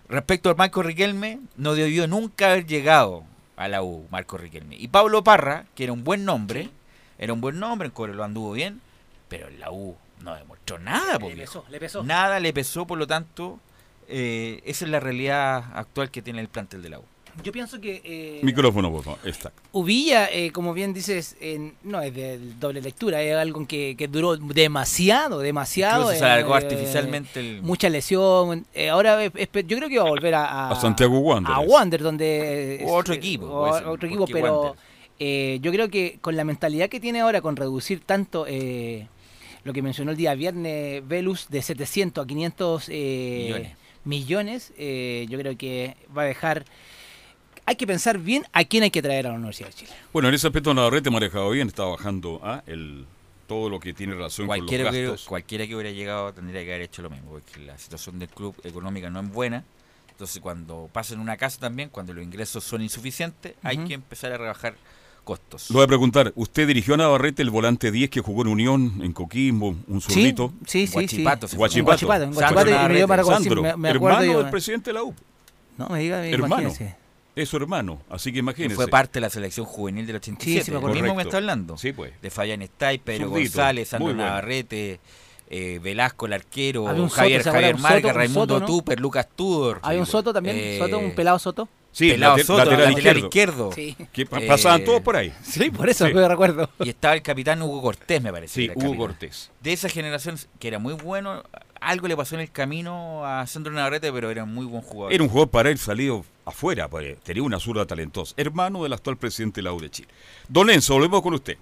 Respecto 0.08 0.48
a 0.48 0.54
Marco 0.54 0.84
Riquelme, 0.84 1.40
no 1.56 1.74
debió 1.74 2.06
nunca 2.06 2.52
haber 2.52 2.64
llegado 2.64 3.24
a 3.56 3.66
la 3.66 3.82
U, 3.82 4.06
Marco 4.08 4.38
Riquelme. 4.38 4.76
Y 4.76 4.86
Pablo 4.86 5.24
Parra, 5.24 5.66
que 5.74 5.82
era 5.82 5.92
un 5.92 6.04
buen 6.04 6.24
nombre, 6.24 6.70
era 7.18 7.32
un 7.32 7.40
buen 7.40 7.58
nombre, 7.58 7.86
en 7.86 7.92
Cobre 7.92 8.14
lo 8.14 8.22
anduvo 8.22 8.52
bien, 8.52 8.80
pero 9.28 9.48
en 9.48 9.58
la 9.58 9.72
U 9.72 9.96
no 10.20 10.36
demostró 10.36 10.78
nada, 10.78 11.18
Le 11.18 11.34
pesó, 11.34 11.64
le 11.68 11.80
pesó. 11.80 12.04
Nada 12.04 12.38
le 12.38 12.52
pesó, 12.52 12.86
por 12.86 12.96
lo 12.96 13.08
tanto, 13.08 13.58
eh, 14.06 14.62
esa 14.64 14.84
es 14.84 14.90
la 14.92 15.00
realidad 15.00 15.64
actual 15.74 16.12
que 16.12 16.22
tiene 16.22 16.40
el 16.40 16.48
plantel 16.48 16.82
de 16.82 16.90
la 16.90 17.00
U. 17.00 17.04
Yo 17.42 17.52
pienso 17.52 17.80
que 17.80 18.00
eh, 18.04 18.40
Micrófono, 18.42 18.90
por 18.92 19.02
favor. 19.02 19.18
Está. 19.24 19.52
Uvilla, 19.72 20.28
eh, 20.30 20.50
como 20.52 20.72
bien 20.72 20.94
dices, 20.94 21.36
eh, 21.40 21.72
no 21.82 22.00
es 22.00 22.14
de 22.14 22.38
doble 22.60 22.80
lectura, 22.80 23.20
es 23.22 23.34
algo 23.36 23.66
que, 23.66 23.96
que 23.98 24.08
duró 24.08 24.36
demasiado, 24.36 25.40
demasiado. 25.40 26.02
Incluso 26.04 26.18
se 26.20 26.24
alargó 26.24 26.54
eh, 26.54 26.56
artificialmente 26.58 27.40
el- 27.40 27.62
Mucha 27.62 27.88
lesión. 27.90 28.64
eh, 28.72 28.90
es- 29.34 29.48
es- 29.52 29.66
yo 29.66 29.76
creo 29.76 29.88
que 29.88 29.98
va 29.98 30.06
a 30.06 30.08
volver 30.10 30.34
a, 30.34 30.44
a, 30.46 30.70
A 30.70 30.80
Santiago 30.80 31.18
Wanderers. 31.18 31.58
a 31.58 31.60
Wander, 31.60 32.02
donde... 32.02 32.84
O 32.86 32.94
otro 32.94 33.14
equipo, 33.14 33.46
o 33.46 33.76
ser, 33.78 33.86
otro 33.88 34.06
equipo, 34.08 34.26
pero 34.26 34.60
Wander. 34.60 34.78
eh, 35.18 35.58
yo 35.60 35.72
creo 35.72 35.88
que 35.90 36.18
con 36.20 36.36
la 36.36 36.44
mentalidad 36.44 36.88
que 36.88 37.00
tiene 37.00 37.20
ahora, 37.20 37.40
con 37.40 37.56
reducir 37.56 38.00
tanto... 38.00 38.46
eh, 38.48 39.06
lo 39.64 39.72
que 39.72 39.80
mencionó 39.80 40.10
el 40.10 40.18
día 40.18 40.34
viernes 40.34 41.06
Velus 41.08 41.48
de 41.48 41.62
700 41.62 42.22
a 42.22 42.26
500 42.26 42.88
eh, 42.90 43.44
Millones. 43.48 43.72
millones, 44.04 44.72
eh, 44.76 45.26
yo 45.30 45.38
creo 45.38 45.56
que 45.56 45.96
va 46.14 46.20
a 46.20 46.26
dejar 46.26 46.66
hay 47.66 47.76
que 47.76 47.86
pensar 47.86 48.18
bien 48.18 48.44
a 48.52 48.64
quién 48.64 48.82
hay 48.82 48.90
que 48.90 49.02
traer 49.02 49.26
a 49.26 49.30
la 49.30 49.36
Universidad 49.36 49.68
de 49.68 49.74
Chile. 49.74 49.92
Bueno, 50.12 50.28
en 50.28 50.34
ese 50.34 50.46
aspecto 50.46 50.72
Navarrete 50.74 51.10
manejado 51.10 51.50
bien, 51.50 51.68
está 51.68 51.84
bajando 51.84 52.40
ah, 52.44 52.62
el, 52.66 53.06
todo 53.46 53.68
lo 53.70 53.80
que 53.80 53.92
tiene 53.94 54.14
relación 54.14 54.46
Cualquiera 54.46 54.84
con 54.84 54.94
los 54.94 55.10
gastos. 55.12 55.28
cualquiera 55.28 55.66
que 55.66 55.74
hubiera 55.74 55.90
llegado 55.90 56.32
tendría 56.32 56.62
que 56.64 56.70
haber 56.72 56.82
hecho 56.82 57.02
lo 57.02 57.10
mismo, 57.10 57.30
porque 57.30 57.60
la 57.60 57.76
situación 57.78 58.18
del 58.18 58.28
club 58.28 58.54
económica 58.64 59.08
no 59.10 59.20
es 59.20 59.30
buena. 59.30 59.64
Entonces, 60.10 60.40
cuando 60.40 60.88
pasa 60.92 61.14
en 61.14 61.20
una 61.20 61.36
casa 61.36 61.58
también, 61.58 61.88
cuando 61.88 62.14
los 62.14 62.22
ingresos 62.22 62.62
son 62.62 62.82
insuficientes, 62.82 63.54
hay 63.62 63.78
que 63.78 63.94
empezar 63.94 64.30
a 64.32 64.38
rebajar 64.38 64.76
costos. 65.24 65.70
Lo 65.70 65.76
voy 65.78 65.84
a 65.84 65.86
preguntar, 65.88 66.32
¿usted 66.36 66.68
dirigió 66.68 66.94
a 66.94 66.96
Navarrete 66.98 67.42
el 67.42 67.50
volante 67.50 67.90
10 67.90 68.10
que 68.10 68.20
jugó 68.20 68.42
en 68.42 68.48
Unión, 68.48 69.00
en 69.02 69.12
Coquimbo, 69.12 69.74
un 69.88 70.00
zurdito? 70.00 70.52
sí, 70.66 70.86
sí, 70.86 70.92
Guachipato, 70.92 71.48
sí. 71.48 71.56
Guachipato. 71.56 72.06
Guachipato, 72.06 72.20
Sandro 72.38 73.06
Guachipato, 73.06 73.24
Sandro, 73.24 73.62
me- 73.62 73.76
me 73.76 73.88
acuerdo 73.90 74.18
hermano 74.18 74.32
yo- 74.32 74.38
del 74.42 74.50
presidente 74.50 74.90
de 74.90 74.94
la 74.94 75.02
U. 75.02 75.14
No 75.78 75.88
me 75.88 75.98
diga, 75.98 76.24
Hermano. 76.26 76.62
imagínese. 76.62 76.94
Es 77.36 77.48
su 77.48 77.56
hermano, 77.56 78.00
así 78.10 78.32
que 78.32 78.38
imagínese. 78.38 78.76
fue 78.76 78.86
parte 78.88 79.14
de 79.14 79.22
la 79.22 79.30
selección 79.30 79.66
juvenil 79.66 80.06
del 80.06 80.16
87. 80.16 80.60
Sí, 80.60 80.64
sí, 80.66 80.70
me 80.70 80.74
lo 80.74 80.78
acuerdo. 80.78 80.94
mismo 80.94 81.08
Correcto. 81.14 81.28
está 81.30 81.36
hablando. 81.38 81.76
Sí, 81.76 81.92
pues. 81.92 82.12
De 82.22 82.30
Fabián 82.30 82.62
Stay, 82.62 82.98
Pedro 82.98 83.30
González, 83.30 83.88
Sandro 83.88 84.06
bueno. 84.14 84.24
Navarrete, 84.24 85.00
eh, 85.50 85.80
Velasco, 85.82 86.26
el 86.26 86.32
arquero, 86.34 86.84
un 86.84 87.08
Soto, 87.10 87.14
Javier. 87.16 87.42
Javier 87.42 87.74
Un 87.74 87.82
Marga, 87.82 87.96
Soto, 87.98 88.08
un 88.08 88.14
Raimundo 88.14 88.54
Soto, 88.54 88.60
¿no? 88.60 88.66
Tupper, 88.66 89.00
Lucas 89.00 89.28
Tudor. 89.34 89.80
Hay 89.82 89.98
un 89.98 90.06
Soto 90.06 90.32
también, 90.32 90.56
Eh, 90.58 90.78
Soto, 90.78 90.98
un 90.98 91.14
pelado 91.14 91.38
Soto. 91.40 91.68
Sí, 91.90 92.10
Pelado 92.10 92.32
late- 92.36 92.44
Soto, 92.44 92.58
lateral, 92.58 92.92
lateral 92.94 93.16
izquierdo. 93.18 93.70
izquierdo. 93.70 93.72
Sí. 93.72 93.96
Que 94.12 94.26
pa- 94.26 94.40
Eh, 94.40 94.46
pasaban 94.48 94.84
todos 94.84 95.00
por 95.00 95.16
ahí. 95.16 95.32
Sí, 95.44 95.70
por 95.70 95.88
eso 95.88 96.06
Sí. 96.06 96.14
me 96.14 96.26
recuerdo. 96.28 96.68
Y 96.80 96.88
estaba 96.88 97.14
el 97.14 97.22
capitán 97.22 97.62
Hugo 97.62 97.82
Cortés, 97.82 98.20
me 98.22 98.32
parece. 98.32 98.54
Sí, 98.54 98.64
Hugo 98.68 98.74
capitán. 98.80 98.96
Cortés. 98.98 99.50
De 99.60 99.72
esa 99.72 99.88
generación, 99.88 100.36
que 100.58 100.66
era 100.68 100.78
muy 100.80 100.94
bueno, 100.94 101.44
algo 101.80 102.08
le 102.08 102.16
pasó 102.16 102.34
en 102.36 102.40
el 102.40 102.50
camino 102.50 103.24
a 103.26 103.46
Sandro 103.46 103.72
Navarrete, 103.72 104.12
pero 104.12 104.30
era 104.30 104.44
muy 104.44 104.66
buen 104.66 104.82
jugador. 104.82 105.12
Era 105.12 105.22
un 105.22 105.28
jugador 105.28 105.50
para 105.50 105.70
él 105.70 105.78
salido 105.78 106.24
afuera, 106.46 106.88
pues, 106.88 107.18
tenía 107.20 107.42
una 107.42 107.58
zurda 107.58 107.86
talentosa. 107.86 108.34
Hermano 108.36 108.82
del 108.82 108.92
actual 108.92 109.16
presidente 109.16 109.60
de 109.60 109.62
la 109.64 109.72
U 109.72 109.80
de 109.80 109.90
Chile. 109.90 110.08
Don 110.48 110.70
Enzo, 110.70 110.94
volvemos 110.94 111.22
con 111.22 111.34
usted. 111.34 111.56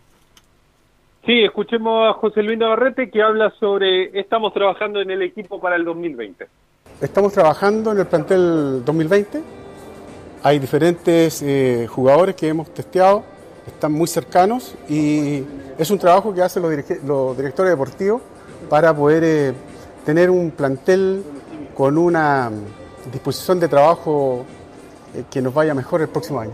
Sí, 1.25 1.45
escuchemos 1.45 2.09
a 2.11 2.19
José 2.19 2.43
Luis 2.43 2.59
Navarrete 2.59 3.09
que 3.11 3.23
habla 3.23 3.53
sobre 3.61 4.19
estamos 4.19 4.53
trabajando 4.53 5.01
en 5.01 5.11
el 5.11 5.23
equipo 5.23 5.61
para 5.61 5.77
el 5.77 5.85
2020. 5.85 6.47
Estamos 7.01 7.33
trabajando 7.33 7.93
en 7.93 7.99
el 7.99 8.07
plantel 8.07 8.85
2020. 8.85 9.41
Hay 10.43 10.59
diferentes 10.59 11.41
eh, 11.43 11.87
jugadores 11.89 12.35
que 12.35 12.49
hemos 12.49 12.75
testeado, 12.75 13.23
están 13.67 13.93
muy 13.93 14.09
cercanos 14.09 14.75
y 14.89 15.45
es 15.79 15.91
un 15.93 15.99
trabajo 16.01 16.35
que 16.35 16.43
hacen 16.43 16.63
los, 16.65 16.73
dirige- 16.73 17.01
los 17.07 17.37
directores 17.37 17.71
deportivos 17.71 18.21
para 18.69 18.93
poder 18.95 19.23
eh, 19.25 19.53
tener 20.05 20.29
un 20.31 20.51
plantel 20.51 21.23
con 21.77 21.97
una 21.99 22.51
disposición 23.13 23.61
de 23.61 23.69
trabajo 23.69 24.45
que 25.31 25.41
nos 25.43 25.53
vaya 25.55 25.75
mejor 25.75 26.01
el 26.03 26.09
próximo 26.09 26.41
año. 26.41 26.53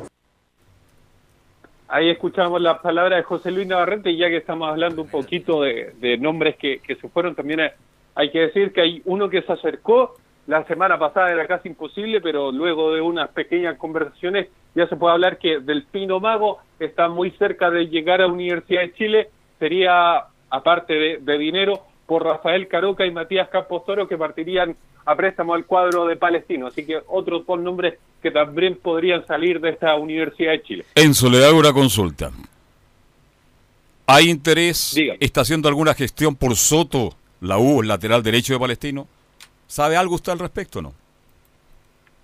Ahí 1.89 2.11
escuchamos 2.11 2.61
las 2.61 2.81
palabras 2.81 3.19
de 3.19 3.23
José 3.23 3.51
Luis 3.51 3.67
Navarrete 3.67 4.11
y 4.11 4.19
ya 4.19 4.29
que 4.29 4.37
estamos 4.37 4.69
hablando 4.69 5.01
un 5.03 5.09
poquito 5.09 5.63
de, 5.63 6.19
nombres 6.21 6.57
que, 6.57 6.81
que 6.81 6.97
se 6.97 7.09
fueron, 7.09 7.35
también 7.35 7.61
hay- 7.61 7.71
hay 8.15 8.31
que 8.31 8.41
decir 8.41 8.73
que 8.73 8.81
hay 8.83 9.03
uno 9.07 9.31
que 9.31 9.43
se 9.43 9.53
acercó 9.53 10.17
la 10.49 10.65
semana 10.65 10.99
pasada 10.99 11.31
era 11.31 11.47
casi 11.47 11.69
imposible, 11.69 12.21
pero 12.21 12.51
luego 12.53 12.93
de 12.95 13.01
unas 13.01 13.29
pequeñas 13.31 13.77
conversaciones 13.77 14.49
ya 14.75 14.87
se 14.89 14.97
puede 14.97 15.13
hablar 15.15 15.39
que 15.39 15.61
del 15.61 15.85
Pino 15.85 16.21
Mago 16.21 16.59
está 16.81 17.09
muy 17.09 17.31
cerca 17.33 17.71
de 17.71 17.87
llegar 17.89 18.23
a 18.23 18.27
Universidad 18.27 18.81
de 18.83 18.95
Chile. 18.95 19.29
Sería, 19.59 20.25
aparte 20.51 20.95
de, 20.95 21.19
de 21.19 21.39
dinero, 21.39 21.85
por 22.09 22.25
Rafael 22.25 22.69
Caroca 22.69 23.05
y 23.05 23.11
Matías 23.11 23.51
Campos 23.51 23.85
Toro 23.85 24.09
que 24.09 24.17
partirían 24.17 24.75
a 25.05 25.15
préstamo 25.15 25.53
al 25.53 25.67
cuadro 25.67 26.07
de 26.07 26.17
Palestino. 26.17 26.67
Así 26.67 26.87
que 26.87 26.99
otros 27.07 27.47
dos 27.47 27.61
nombres 27.61 27.99
que 28.23 28.31
también 28.31 28.79
podrían 28.83 29.27
salir 29.27 29.61
de 29.61 29.69
esta 29.69 29.95
Universidad 29.95 30.53
de 30.53 30.63
Chile. 30.63 30.85
Enzo, 30.95 31.29
le 31.29 31.45
hago 31.45 31.59
una 31.59 31.75
consulta. 31.75 32.31
¿Hay 34.07 34.31
interés? 34.31 34.97
¿Está 35.21 35.43
haciendo 35.43 35.69
alguna 35.69 35.93
gestión 35.93 36.35
por 36.35 36.57
Soto, 36.57 37.11
la 37.43 37.59
U, 37.59 37.83
el 37.83 37.89
lateral 37.89 38.23
derecho 38.23 38.55
de 38.55 38.59
Palestino? 38.59 39.07
¿Sabe 39.67 39.99
algo 39.99 40.15
usted 40.15 40.33
al 40.33 40.39
respecto 40.39 40.79
o 40.79 40.83
no? 40.83 40.95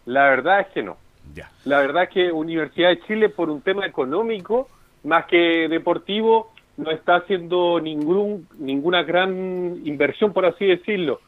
La 0.07 0.31
verdad 0.31 0.61
es 0.61 0.69
que 0.69 0.83
no. 0.83 0.97
Ya. 1.35 1.51
La 1.67 1.81
verdad 1.81 2.05
es 2.05 2.09
que 2.09 2.33
Universidad 2.33 2.89
de 2.89 3.03
Chile, 3.03 3.29
por 3.29 3.51
un 3.51 3.61
tema 3.61 3.85
económico, 3.85 4.71
más 5.03 5.27
que 5.27 5.69
deportivo, 5.69 6.54
no 6.77 6.91
está 6.91 7.17
haciendo 7.17 7.81
ningún, 7.81 8.49
ninguna 8.59 9.03
gran 9.03 9.81
inversión, 9.85 10.33
por 10.33 10.47
así 10.47 10.67
decirlo. 10.67 11.21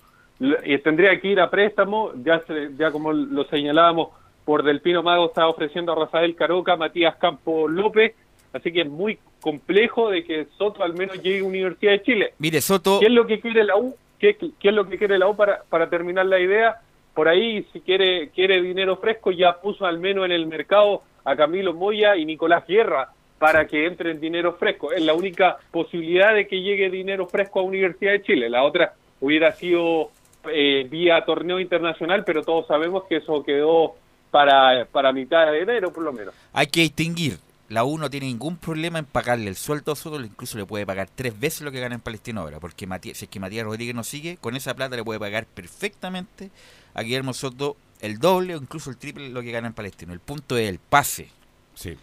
Y 0.65 0.77
tendría 0.79 1.19
que 1.21 1.29
ir 1.29 1.41
a 1.41 1.51
préstamo, 1.51 2.13
ya, 2.23 2.43
ya 2.77 2.91
como 2.91 3.13
lo 3.13 3.45
señalábamos, 3.45 4.09
por 4.45 4.63
Del 4.63 4.81
Pino 4.81 5.03
Mago 5.03 5.27
está 5.27 5.49
ofreciendo 5.49 5.93
a 5.93 5.97
Rafael 5.97 6.37
Caroca, 6.37 6.77
Matías 6.77 7.17
Campo 7.17 7.69
López, 7.69 8.15
así 8.53 8.73
que 8.73 8.83
es 8.83 8.89
muy 8.89 9.19
complejo 9.41 10.11
de 10.11 10.25
que 10.25 10.47
Soto 10.57 10.83
al 10.83 10.95
menos 10.95 11.23
llegue 11.23 11.41
a 11.41 11.45
Universidad 11.45 11.93
de 11.93 12.03
Chile. 12.03 12.35
Mire, 12.39 12.61
Soto... 12.61 13.01
¿Qué 13.01 13.07
es 13.07 13.13
lo 13.13 13.27
que 13.27 13.41
quiere 13.41 13.65
la 13.65 13.77
U? 13.77 13.97
¿Qué, 14.19 14.37
qué 14.37 14.69
es 14.69 14.75
lo 14.75 14.89
que 14.89 14.99
quiere 14.99 15.19
la 15.19 15.29
U 15.29 15.37
para, 15.37 15.63
para 15.69 15.89
terminar 15.89 16.27
la 16.27 16.39
idea? 16.39 16.77
Por 17.15 17.29
ahí, 17.29 17.67
si 17.73 17.81
quiere, 17.81 18.29
quiere 18.31 18.61
dinero 18.61 18.97
fresco, 18.97 19.31
ya 19.31 19.61
puso 19.61 19.87
al 19.87 19.99
menos 19.99 20.27
en 20.27 20.33
el 20.33 20.47
mercado 20.47 21.03
a 21.25 21.35
Camilo 21.35 21.75
Moya 21.75 22.17
y 22.17 22.25
Nicolás 22.25 22.67
Guerra, 22.67 23.09
para 23.39 23.67
que 23.67 23.87
entren 23.87 24.21
dinero 24.21 24.55
fresco. 24.55 24.93
Es 24.93 25.03
la 25.03 25.15
única 25.15 25.59
posibilidad 25.71 26.35
de 26.35 26.47
que 26.47 26.61
llegue 26.61 26.91
dinero 26.91 27.27
fresco 27.27 27.61
a 27.61 27.63
Universidad 27.63 28.13
de 28.13 28.23
Chile. 28.23 28.49
La 28.49 28.63
otra 28.63 28.95
hubiera 29.21 29.53
sido 29.53 30.11
eh, 30.51 30.87
vía 30.89 31.25
torneo 31.25 31.61
internacional, 31.61 32.25
pero 32.25 32.43
todos 32.43 32.67
sabemos 32.67 33.05
que 33.09 33.17
eso 33.17 33.43
quedó 33.43 33.95
para, 34.31 34.87
para 34.87 35.13
mitad 35.13 35.51
de 35.51 35.61
enero, 35.63 35.93
por 35.93 36.05
lo 36.05 36.13
menos. 36.13 36.35
Hay 36.53 36.67
que 36.69 36.81
distinguir. 36.81 37.39
La 37.69 37.83
U 37.83 37.99
no 37.99 38.09
tiene 38.09 38.27
ningún 38.27 38.59
problema 38.59 39.01
en 39.01 39.07
pagarle 39.07 39.49
el 39.49 39.57
sueldo 39.57 39.91
a 39.91 39.97
Soto, 39.97 40.21
incluso 40.21 40.57
le 40.57 40.67
puede 40.67 40.87
pagar 40.87 41.09
tres 41.13 41.39
veces 41.39 41.63
lo 41.63 41.73
que 41.73 41.81
gana 41.81 41.97
en 41.97 42.01
Palestino 42.01 42.43
ahora, 42.43 42.61
porque 42.61 42.87
si 43.03 43.25
es 43.25 43.29
que 43.29 43.41
Matías 43.41 43.65
Rodríguez 43.65 43.93
no 43.93 44.05
sigue, 44.05 44.37
con 44.37 44.55
esa 44.55 44.75
plata 44.75 44.95
le 44.95 45.03
puede 45.03 45.19
pagar 45.19 45.47
perfectamente 45.47 46.53
a 46.95 47.03
Guillermo 47.03 47.33
Soto 47.33 47.77
el 48.01 48.19
doble 48.19 48.55
o 48.55 48.59
incluso 48.59 48.89
el 48.89 48.99
triple 48.99 49.31
lo 49.31 49.43
que 49.43 49.51
gana 49.51 49.67
en 49.67 49.73
Palestino. 49.73 50.13
El 50.13 50.21
punto 50.21 50.57
es 50.57 50.69
el 50.69 50.79
pase. 50.79 51.29
Sí 51.75 51.97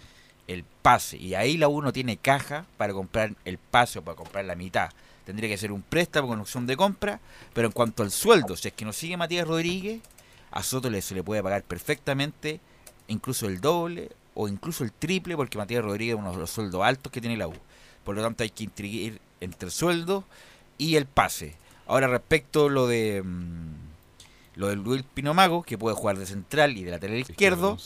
el 0.48 0.64
pase. 0.82 1.18
Y 1.18 1.36
ahí 1.36 1.58
la 1.58 1.68
uno 1.68 1.94
tiene 1.94 2.18
caja 2.18 2.66
para 2.78 2.94
comprar 2.94 3.34
el 3.46 3.58
pase 3.58 4.00
o 4.00 4.02
para 4.04 4.18
comprar 4.18 4.46
la 4.46 4.56
mitad. 4.56 4.90
Tendría 5.26 5.50
que 5.50 5.58
ser 5.58 5.72
un 5.72 5.82
préstamo 5.82 6.28
con 6.28 6.40
opción 6.40 6.68
de 6.68 6.76
compra. 6.76 7.20
Pero 7.54 7.68
en 7.68 7.72
cuanto 7.72 8.04
al 8.04 8.12
sueldo, 8.12 8.56
si 8.56 8.68
es 8.68 8.74
que 8.74 8.86
no 8.86 8.94
sigue 8.94 9.18
Matías 9.18 9.48
Rodríguez, 9.48 10.02
a 10.52 10.64
Soto 10.64 10.90
le, 10.90 11.02
se 11.02 11.16
le 11.16 11.24
puede 11.24 11.42
pagar 11.42 11.64
perfectamente 11.64 12.60
incluso 13.08 13.48
el 13.48 13.60
doble 13.60 14.10
o 14.34 14.48
incluso 14.48 14.84
el 14.84 14.92
triple, 14.92 15.36
porque 15.36 15.58
Matías 15.58 15.84
Rodríguez 15.84 16.16
es 16.16 16.20
uno 16.20 16.32
de 16.32 16.38
los 16.38 16.50
sueldos 16.50 16.82
altos 16.84 17.12
que 17.12 17.22
tiene 17.22 17.38
la 17.38 17.48
U. 17.48 17.54
Por 18.04 18.16
lo 18.16 18.22
tanto, 18.22 18.44
hay 18.44 18.50
que 18.50 18.64
intriguir 18.64 19.22
entre 19.40 19.68
el 19.68 19.72
sueldo 19.72 20.24
y 20.78 20.96
el 20.96 21.06
pase. 21.06 21.56
Ahora, 21.88 22.08
respecto 22.08 22.68
a 22.68 22.70
lo 22.70 22.88
de. 22.88 23.22
Mm, 23.24 23.93
lo 24.56 24.68
del 24.68 24.80
Luis 24.80 25.04
Pinomago, 25.14 25.64
que 25.64 25.78
puede 25.78 25.96
jugar 25.96 26.18
de 26.18 26.26
central 26.26 26.78
y 26.78 26.84
de 26.84 26.92
lateral 26.92 27.18
izquierdo. 27.18 27.78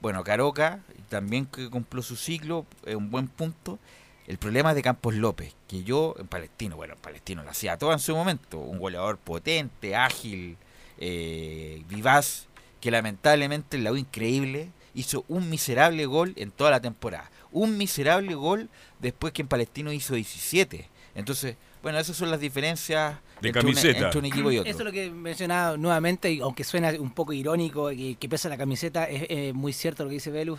Bueno, 0.00 0.24
Caroca 0.24 0.80
también 1.08 1.46
que 1.46 1.70
cumplió 1.70 2.02
su 2.02 2.16
ciclo, 2.16 2.66
es 2.84 2.94
un 2.94 3.10
buen 3.10 3.28
punto. 3.28 3.78
El 4.26 4.38
problema 4.38 4.70
es 4.70 4.76
de 4.76 4.82
Campos 4.82 5.14
López, 5.14 5.54
que 5.68 5.84
yo 5.84 6.14
en 6.18 6.26
Palestino, 6.26 6.76
bueno, 6.76 6.94
en 6.94 7.00
Palestino 7.00 7.42
lo 7.42 7.50
hacía 7.50 7.76
todo 7.76 7.92
en 7.92 7.98
su 7.98 8.16
momento, 8.16 8.58
un 8.58 8.78
goleador 8.78 9.18
potente, 9.18 9.94
ágil, 9.94 10.56
eh, 10.98 11.84
vivaz, 11.88 12.46
que 12.80 12.90
lamentablemente 12.90 13.76
en 13.76 13.84
la 13.84 13.92
U 13.92 13.96
increíble 13.96 14.70
hizo 14.94 15.24
un 15.28 15.50
miserable 15.50 16.06
gol 16.06 16.32
en 16.36 16.50
toda 16.50 16.70
la 16.70 16.80
temporada. 16.80 17.30
Un 17.52 17.76
miserable 17.76 18.34
gol 18.34 18.70
después 19.00 19.32
que 19.32 19.42
en 19.42 19.48
Palestino 19.48 19.92
hizo 19.92 20.14
17. 20.14 20.88
Entonces, 21.14 21.56
bueno, 21.84 21.98
esas 21.98 22.16
son 22.16 22.30
las 22.30 22.40
diferencias 22.40 23.14
de 23.40 23.50
entre, 23.50 23.62
camiseta. 23.62 24.10
Un, 24.18 24.24
equipo 24.24 24.50
y 24.50 24.58
otro. 24.58 24.70
Eso 24.70 24.80
es 24.80 24.84
lo 24.86 24.90
que 24.90 25.10
mencionaba 25.10 25.76
nuevamente, 25.76 26.36
aunque 26.42 26.64
suena 26.64 26.90
un 26.98 27.10
poco 27.10 27.32
irónico, 27.32 27.90
que, 27.90 28.16
que 28.18 28.28
pesa 28.28 28.48
la 28.48 28.56
camiseta, 28.56 29.04
es 29.04 29.54
muy 29.54 29.72
cierto 29.72 30.02
lo 30.02 30.08
que 30.08 30.14
dice 30.14 30.30
Velus. 30.30 30.58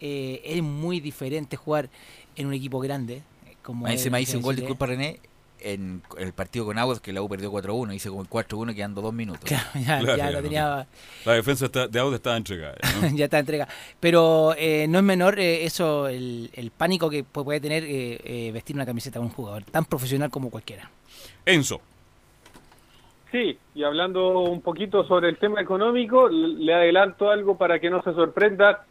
Eh, 0.00 0.42
es 0.44 0.62
muy 0.62 1.00
diferente 1.00 1.56
jugar 1.56 1.88
en 2.34 2.46
un 2.48 2.52
equipo 2.52 2.80
grande. 2.80 3.22
Como 3.62 3.86
Ahí 3.86 3.96
se 3.96 4.10
me 4.10 4.20
hizo 4.20 4.36
un 4.36 4.42
gol, 4.42 4.56
disculpa 4.56 4.86
René, 4.86 5.20
en, 5.72 6.02
el 6.18 6.32
partido 6.32 6.64
con 6.64 6.78
Aguas 6.78 7.00
que 7.00 7.12
la 7.12 7.22
U 7.22 7.28
perdió 7.28 7.52
4-1, 7.52 7.94
hice 7.94 8.08
como 8.08 8.22
el 8.22 8.28
4-1 8.28 8.74
quedando 8.74 9.02
dos 9.02 9.12
minutos. 9.12 9.50
ya, 9.74 10.00
lo 10.02 10.42
tenía... 10.42 10.86
La 11.24 11.32
defensa 11.32 11.68
de 11.68 12.00
Aguas 12.00 12.14
estaba 12.14 12.36
entregada. 12.36 12.76
ya 13.14 13.24
está 13.24 13.38
entregada. 13.38 13.70
Pero 14.00 14.54
eh, 14.56 14.86
no 14.88 14.98
es 14.98 15.04
menor 15.04 15.38
eh, 15.38 15.64
eso, 15.64 16.08
el, 16.08 16.72
pánico 16.76 17.10
que 17.10 17.24
puede 17.24 17.60
tener 17.60 17.84
vestir 18.52 18.76
una 18.76 18.86
camiseta 18.86 19.18
de 19.18 19.24
un 19.24 19.30
jugador, 19.30 19.62
tan 19.64 19.84
profesional 19.84 20.30
como 20.30 20.50
cualquiera. 20.50 20.90
Enzo. 21.44 21.80
Sí, 23.32 23.58
y 23.74 23.82
hablando 23.82 24.40
un 24.40 24.62
poquito 24.62 25.04
sobre 25.06 25.28
el 25.28 25.36
tema 25.36 25.60
económico, 25.60 26.28
le 26.28 26.72
adelanto 26.72 27.30
algo 27.30 27.58
para 27.58 27.80
que 27.80 27.90
no 27.90 28.02
se 28.02 28.14
sorprenda 28.14 28.86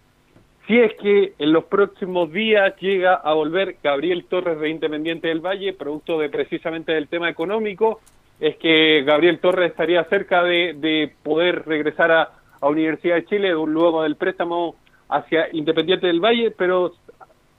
si 0.67 0.79
es 0.79 0.93
que 0.95 1.33
en 1.37 1.53
los 1.53 1.65
próximos 1.65 2.31
días 2.31 2.73
llega 2.79 3.15
a 3.15 3.33
volver 3.33 3.77
Gabriel 3.83 4.25
Torres 4.25 4.59
de 4.59 4.69
Independiente 4.69 5.27
del 5.27 5.39
Valle, 5.39 5.73
producto 5.73 6.19
de 6.19 6.29
precisamente 6.29 6.91
del 6.91 7.07
tema 7.07 7.29
económico, 7.29 8.01
es 8.39 8.57
que 8.57 9.03
Gabriel 9.03 9.39
Torres 9.39 9.71
estaría 9.71 10.03
cerca 10.05 10.43
de, 10.43 11.13
poder 11.23 11.65
regresar 11.65 12.11
a, 12.11 12.29
a, 12.59 12.67
Universidad 12.67 13.15
de 13.15 13.25
Chile 13.25 13.51
luego 13.51 14.03
del 14.03 14.15
préstamo 14.15 14.75
hacia 15.09 15.47
Independiente 15.53 16.07
del 16.07 16.19
Valle, 16.19 16.51
pero 16.51 16.93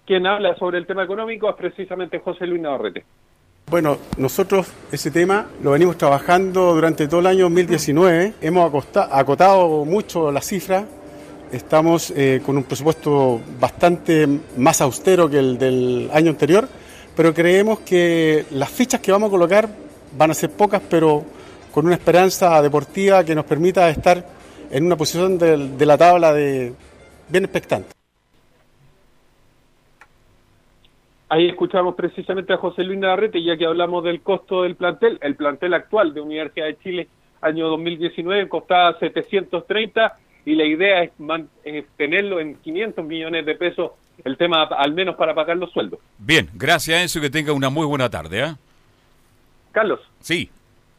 quien 0.04 0.26
habla 0.26 0.57
sobre 0.57 0.78
el 0.78 0.86
tema 0.86 1.04
económico 1.04 1.48
es 1.48 1.57
precisamente 1.57 2.18
José 2.18 2.46
Luis 2.46 2.61
Navarrete. 2.61 3.04
Bueno, 3.68 3.98
nosotros 4.16 4.72
ese 4.92 5.11
tema 5.11 5.46
lo 5.62 5.72
venimos 5.72 5.98
trabajando 5.98 6.74
durante 6.74 7.09
todo 7.09 7.20
el 7.20 7.26
año 7.26 7.44
2019. 7.44 8.34
Hemos 8.40 8.86
acotado 8.94 9.84
mucho 9.84 10.30
las 10.30 10.46
cifras 10.46 10.84
Estamos 11.53 12.11
eh, 12.11 12.42
con 12.44 12.57
un 12.57 12.64
presupuesto 12.64 13.40
bastante 13.61 14.26
más 14.57 14.80
austero 14.80 15.30
que 15.30 15.38
el 15.38 15.59
del 15.59 16.11
año 16.12 16.30
anterior, 16.30 16.68
pero 17.14 17.32
creemos 17.32 17.80
que 17.80 18.47
las 18.51 18.68
fichas 18.68 19.01
que 19.01 19.12
vamos 19.12 19.28
a 19.28 19.30
colocar 19.30 19.68
van 20.18 20.32
a 20.32 20.34
ser 20.34 20.51
pocas, 20.51 20.82
pero 20.90 21.24
con 21.72 21.86
una 21.86 21.94
esperanza 21.94 22.61
deportiva 22.61 23.24
que 23.24 23.34
nos 23.34 23.44
permita 23.44 23.88
estar 23.88 24.24
en 24.70 24.86
una 24.86 24.97
posición 24.97 25.38
de, 25.38 25.86
la 25.86 25.97
tabla 25.97 26.32
de 26.32 26.72
bien 27.28 27.44
expectante. 27.44 27.90
Ahí 31.28 31.49
escuchamos 31.49 31.94
precisamente 31.94 32.53
a 32.53 32.57
José 32.57 32.82
Luis 32.82 32.99
Navarrete, 32.99 33.42
ya 33.42 33.57
que 33.57 33.66
hablamos 33.66 34.03
del 34.03 34.20
costo 34.20 34.62
del 34.62 34.74
plantel. 34.74 35.18
El 35.20 35.36
plantel 35.36 35.74
actual 35.74 36.12
de 36.12 36.20
Universidad 36.20 36.66
de 36.66 36.78
Chile, 36.78 37.09
año 37.40 37.68
2019, 37.68 38.49
costaba 38.49 38.99
730 38.99 40.18
y 40.47 40.55
la 40.55 40.64
idea 40.64 41.03
es, 41.03 41.11
tenerlo 41.97 42.40
en 42.40 42.55
500 42.55 43.05
millones 43.05 43.44
de 43.44 43.57
pesos, 43.57 43.90
el 44.24 44.36
tema 44.38 44.62
al 44.62 44.94
menos 44.94 45.16
para 45.16 45.34
pagar 45.34 45.57
los 45.57 45.72
sueldos. 45.72 45.99
Bien, 46.18 46.49
gracias 46.55 46.99
a 46.99 47.03
eso 47.03 47.18
y 47.18 47.22
que 47.22 47.30
tenga 47.30 47.53
una 47.53 47.68
muy 47.68 47.84
buena 47.84 48.09
tarde. 48.09 48.44
¿eh? 48.44 48.55
Carlos. 49.72 50.01
Sí. 50.20 50.49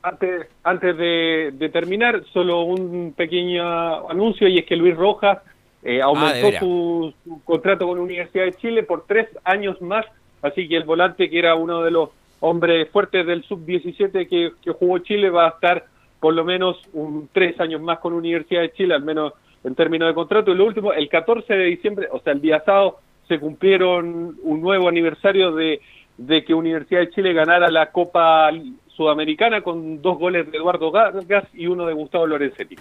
Antes, 0.04 0.48
antes 0.64 0.98
de, 0.98 1.70
terminar, 1.72 2.24
solo 2.34 2.64
un 2.64 3.14
pequeño 3.14 4.10
anuncio 4.10 4.50
y 4.50 4.60
es 4.60 4.66
que 4.66 4.76
Luis 4.76 4.96
Rojas 4.96 5.40
eh, 5.82 6.02
aumentó 6.02 6.50
ah, 6.50 6.60
su, 6.60 7.14
contrato 7.46 7.88
con 7.88 7.98
la 7.98 8.04
Universidad 8.04 8.44
de 8.44 8.54
Chile 8.54 8.84
por 8.84 9.06
tres 9.08 9.30
años 9.46 9.82
más, 9.82 10.06
así 10.42 10.68
que 10.68 10.76
el 10.76 10.84
volante 10.84 11.30
que 11.30 11.40
era 11.40 11.56
uno 11.56 11.84
de 11.84 11.92
los 11.92 12.10
hombres 12.42 12.90
fuertes 12.90 13.26
del 13.26 13.44
sub-17 13.46 14.28
que, 14.28 14.52
que 14.62 14.72
jugó 14.72 15.00
Chile 15.00 15.30
va 15.30 15.48
a 15.48 15.50
estar 15.52 15.86
por 16.20 16.34
lo 16.34 16.44
menos 16.44 16.78
un 16.94 17.30
tres 17.32 17.60
años 17.60 17.82
más 17.82 18.00
con 18.00 18.14
Universidad 18.14 18.62
de 18.62 18.74
Chile, 18.74 18.96
al 18.96 19.04
menos 19.04 19.34
en 19.64 19.76
términos 19.76 20.08
de 20.08 20.14
contrato. 20.14 20.52
Y 20.52 20.56
lo 20.56 20.66
último, 20.66 20.94
el 20.94 21.10
14 21.10 21.54
de 21.54 21.66
diciembre, 21.66 22.08
o 22.12 22.20
sea, 22.20 22.34
el 22.34 22.42
día 22.42 22.62
sábado, 22.66 23.00
se 23.28 23.40
cumplieron 23.40 24.38
un 24.42 24.62
nuevo 24.62 24.88
aniversario 24.88 25.52
de, 25.54 25.82
de 26.18 26.44
que 26.46 26.54
Universidad 26.54 27.02
de 27.02 27.10
Chile 27.12 27.34
ganara 27.34 27.70
la 27.70 27.92
Copa 27.92 28.50
Sudamericana 28.96 29.62
con 29.62 30.02
dos 30.02 30.18
goles 30.18 30.50
de 30.52 30.58
Eduardo 30.58 30.92
Vargas 30.92 31.46
y 31.54 31.68
uno 31.68 31.86
de 31.86 31.94
Gustavo 31.94 32.26
Lorenzetti. 32.26 32.76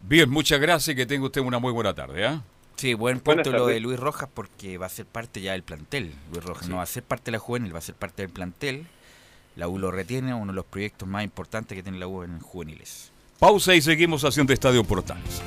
Bien, 0.00 0.28
muchas 0.30 0.60
gracias 0.60 0.94
y 0.94 0.96
que 0.96 1.06
tenga 1.06 1.26
usted 1.26 1.40
una 1.40 1.58
muy 1.58 1.72
buena 1.72 1.94
tarde. 1.94 2.24
¿eh? 2.24 2.38
Sí, 2.76 2.94
buen 2.94 3.20
punto 3.20 3.52
lo 3.52 3.66
de 3.66 3.78
Luis 3.78 4.00
Rojas 4.00 4.28
porque 4.32 4.78
va 4.78 4.86
a 4.86 4.88
ser 4.88 5.06
parte 5.06 5.40
ya 5.40 5.52
del 5.52 5.62
plantel. 5.62 6.12
Luis 6.32 6.44
Rojas 6.44 6.68
no 6.68 6.76
va 6.76 6.82
a 6.82 6.86
ser 6.86 7.02
parte 7.02 7.26
de 7.26 7.32
la 7.32 7.38
juvenil, 7.38 7.74
va 7.74 7.78
a 7.78 7.82
ser 7.82 7.94
parte 7.94 8.22
del 8.22 8.32
plantel. 8.32 8.86
La 9.56 9.68
U 9.68 9.78
lo 9.78 9.90
retiene, 9.90 10.34
uno 10.34 10.52
de 10.52 10.56
los 10.56 10.64
proyectos 10.64 11.08
más 11.08 11.24
importantes 11.24 11.76
que 11.76 11.82
tiene 11.82 11.98
la 11.98 12.06
U 12.06 12.22
en 12.22 12.40
juveniles. 12.40 13.12
Pausa 13.38 13.74
y 13.74 13.82
seguimos 13.82 14.24
haciendo 14.24 14.52
Estadio 14.52 14.84
Portales. 14.84 15.42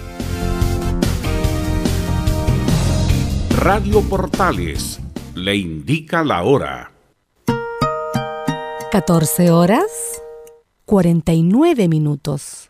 Radio 3.58 4.02
Portales 4.02 5.00
le 5.34 5.56
indica 5.56 6.24
la 6.24 6.44
hora. 6.44 6.92
14 8.92 9.52
horas 9.52 10.22
49 10.86 11.88
minutos. 11.88 12.70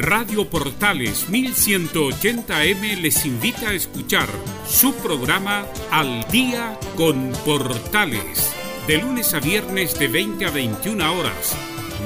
Radio 0.00 0.48
Portales 0.48 1.28
1180M 1.28 3.02
les 3.02 3.26
invita 3.26 3.68
a 3.68 3.74
escuchar 3.74 4.28
su 4.66 4.94
programa 4.94 5.66
Al 5.90 6.26
Día 6.30 6.78
con 6.96 7.32
Portales, 7.44 8.50
de 8.86 8.96
lunes 8.96 9.34
a 9.34 9.40
viernes 9.40 9.98
de 9.98 10.08
20 10.08 10.46
a 10.46 10.50
21 10.50 11.18
horas. 11.18 11.54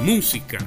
Música, 0.02 0.58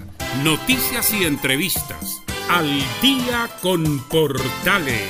noticias 0.41 1.13
y 1.13 1.25
entrevistas. 1.25 2.21
Al 2.49 2.69
Día 3.01 3.49
con 3.61 3.99
Portales. 4.07 5.09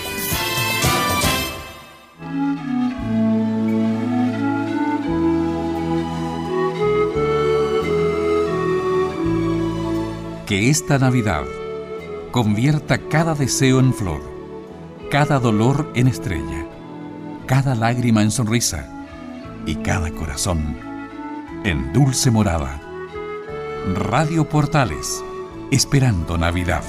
Que 10.48 10.72
esta 10.72 10.98
Navidad 10.98 11.46
convierta 12.32 12.98
cada 12.98 13.36
deseo 13.36 13.80
en 13.80 13.94
flor, 13.94 14.22
cada 15.10 15.40
dolor 15.40 15.92
en 15.96 16.08
estrella, 16.08 16.68
cada 17.46 17.76
lágrima 17.76 18.22
en 18.22 18.32
sonrisa 18.32 19.06
y 19.66 19.76
cada 19.76 20.12
corazón 20.12 20.78
en 21.64 21.92
dulce 21.94 22.32
morada. 22.32 22.82
Radio 23.96 24.48
Portales, 24.48 25.24
esperando 25.72 26.38
Navidad. 26.38 26.84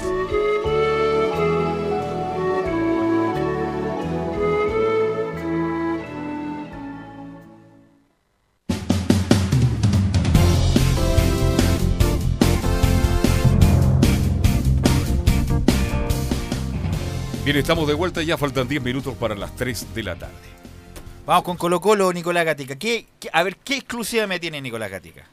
Estamos 17.59 17.87
de 17.87 17.93
vuelta, 17.93 18.21
ya 18.23 18.37
faltan 18.37 18.67
10 18.67 18.81
minutos 18.83 19.15
para 19.15 19.35
las 19.35 19.55
3 19.55 19.93
de 19.93 20.03
la 20.03 20.15
tarde. 20.15 20.33
Vamos 21.25 21.43
con 21.43 21.57
Colo 21.57 21.79
Colo, 21.79 22.11
Nicolás 22.11 22.45
Gatica. 22.45 22.75
¿Qué, 22.77 23.05
qué- 23.19 23.29
a 23.31 23.43
ver, 23.43 23.57
¿qué 23.57 23.75
exclusiva 23.75 24.25
me 24.27 24.39
tiene 24.39 24.61
Nicolás 24.61 24.89
Gatica? 24.89 25.27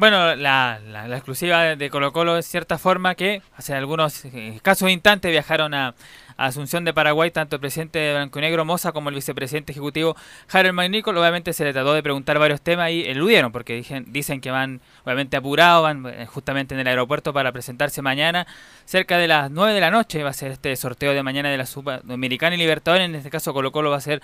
Bueno, 0.00 0.34
la, 0.34 0.80
la- 0.88 1.14
exclusiva 1.14 1.76
de- 1.76 1.90
Colo 1.90 2.10
Colo 2.10 2.38
es 2.38 2.46
cierta 2.46 2.78
forma 2.78 3.14
que 3.14 3.42
hace 3.54 3.74
algunos 3.74 4.24
eh, 4.24 4.54
escasos 4.56 4.88
instantes 4.90 5.30
viajaron 5.30 5.74
a, 5.74 5.94
Asunción 6.38 6.86
de 6.86 6.94
Paraguay 6.94 7.30
tanto 7.30 7.56
el 7.56 7.60
presidente 7.60 7.98
de 7.98 8.14
Blanco 8.14 8.38
y 8.38 8.40
Negro 8.40 8.64
Moza 8.64 8.92
como 8.92 9.10
el 9.10 9.14
vicepresidente 9.14 9.72
ejecutivo 9.72 10.16
Harold 10.50 10.72
Magnícol. 10.72 11.14
Obviamente 11.18 11.52
se 11.52 11.64
le 11.64 11.74
trató 11.74 11.92
de 11.92 12.02
preguntar 12.02 12.38
varios 12.38 12.62
temas 12.62 12.90
y 12.92 13.02
eludieron 13.04 13.52
porque 13.52 13.74
dicen, 13.74 14.06
dicen 14.08 14.40
que 14.40 14.50
van 14.50 14.80
obviamente 15.04 15.36
apurados, 15.36 15.82
van 15.82 16.06
eh, 16.06 16.24
justamente 16.24 16.72
en 16.72 16.80
el 16.80 16.86
aeropuerto 16.86 17.34
para 17.34 17.52
presentarse 17.52 18.00
mañana. 18.00 18.46
Cerca 18.86 19.18
de 19.18 19.28
las 19.28 19.50
9 19.50 19.74
de 19.74 19.80
la 19.82 19.90
noche 19.90 20.22
va 20.22 20.30
a 20.30 20.32
ser 20.32 20.52
este 20.52 20.74
sorteo 20.76 21.12
de 21.12 21.22
mañana 21.22 21.50
de 21.50 21.58
la 21.58 21.66
Sudamericana 21.66 22.54
y 22.54 22.58
Libertadores. 22.58 23.04
En 23.04 23.16
este 23.16 23.28
caso 23.28 23.52
Colo 23.52 23.70
Colo 23.70 23.90
va 23.90 23.98
a 23.98 24.00
ser 24.00 24.22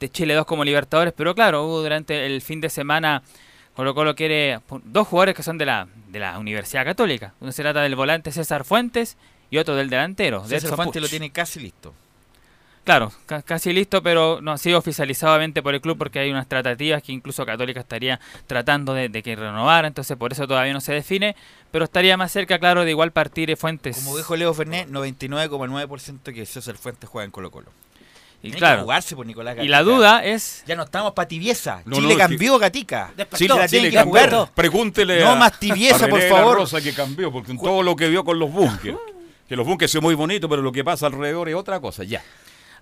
de 0.00 0.10
Chile 0.10 0.34
2 0.34 0.44
como 0.44 0.64
Libertadores, 0.64 1.14
pero 1.16 1.34
claro, 1.34 1.64
hubo 1.64 1.80
durante 1.80 2.26
el 2.26 2.42
fin 2.42 2.60
de 2.60 2.68
semana 2.68 3.22
Colo 3.74 3.94
Colo 3.94 4.14
quiere 4.14 4.60
dos 4.84 5.08
jugadores 5.08 5.34
que 5.34 5.42
son 5.42 5.58
de 5.58 5.66
la, 5.66 5.88
de 6.08 6.18
la 6.20 6.38
Universidad 6.38 6.84
Católica. 6.84 7.34
Uno 7.40 7.52
se 7.52 7.62
trata 7.62 7.80
del 7.82 7.96
volante 7.96 8.30
César 8.32 8.64
Fuentes 8.64 9.16
y 9.50 9.58
otro 9.58 9.74
del 9.74 9.90
delantero. 9.90 10.44
César 10.44 10.70
Fuentes 10.76 11.02
lo 11.02 11.08
tiene 11.08 11.30
casi 11.30 11.60
listo. 11.60 11.92
Claro, 12.84 13.10
ca- 13.24 13.40
casi 13.40 13.72
listo, 13.72 14.02
pero 14.02 14.40
no 14.42 14.52
ha 14.52 14.58
sido 14.58 14.78
oficializadamente 14.78 15.62
por 15.62 15.74
el 15.74 15.80
club 15.80 15.96
porque 15.96 16.18
hay 16.18 16.30
unas 16.30 16.46
tratativas 16.46 17.02
que 17.02 17.12
incluso 17.12 17.46
Católica 17.46 17.80
estaría 17.80 18.20
tratando 18.46 18.92
de, 18.92 19.08
de 19.08 19.22
que 19.22 19.34
renovara, 19.36 19.88
entonces 19.88 20.16
por 20.18 20.32
eso 20.32 20.46
todavía 20.46 20.74
no 20.74 20.82
se 20.82 20.92
define, 20.92 21.34
pero 21.70 21.86
estaría 21.86 22.18
más 22.18 22.30
cerca, 22.30 22.58
claro, 22.58 22.84
de 22.84 22.90
igual 22.90 23.10
partir 23.10 23.56
Fuentes. 23.56 23.96
Como 23.96 24.16
dijo 24.18 24.36
Leo 24.36 24.52
Fernet, 24.52 24.86
99,9% 24.90 26.34
que 26.34 26.44
César 26.46 26.76
Fuentes 26.76 27.08
juega 27.08 27.24
en 27.24 27.30
Colo 27.30 27.50
Colo. 27.50 27.70
Y 28.44 28.48
Tiene 28.48 28.58
claro. 28.58 28.76
que 28.76 28.82
jugarse 28.82 29.16
por 29.16 29.24
Nicolás 29.26 29.56
Y 29.62 29.68
la 29.68 29.82
duda 29.82 30.22
es... 30.22 30.62
Ya 30.66 30.76
no 30.76 30.82
estamos 30.82 31.12
para 31.14 31.26
tibieza. 31.26 31.80
No, 31.86 31.96
Chile 31.96 32.08
no, 32.08 32.10
es 32.10 32.16
que- 32.16 32.22
cambió 32.28 32.58
Gatica. 32.58 33.12
Chile, 33.34 33.54
la 33.56 33.66
tiene 33.66 33.88
que 33.88 33.96
cambió. 33.96 34.22
jugar. 34.22 34.50
Pregúntele 34.54 35.20
No 35.20 35.30
a, 35.30 35.36
más 35.36 35.58
tibieza, 35.58 36.04
a 36.04 36.08
por 36.08 36.20
favor. 36.20 36.56
Rosa 36.58 36.80
que 36.82 36.92
cambió, 36.92 37.32
porque 37.32 37.52
en 37.52 37.58
todo 37.58 37.82
lo 37.82 37.96
que 37.96 38.08
vio 38.08 38.22
con 38.22 38.38
los 38.38 38.52
bunkers. 38.52 38.98
Que 39.48 39.56
los 39.56 39.66
bunkers 39.66 39.90
son 39.92 40.02
muy 40.02 40.14
bonitos, 40.14 40.48
pero 40.50 40.60
lo 40.62 40.72
que 40.72 40.84
pasa 40.84 41.06
alrededor 41.06 41.48
es 41.48 41.54
otra 41.54 41.80
cosa, 41.80 42.04
ya. 42.04 42.22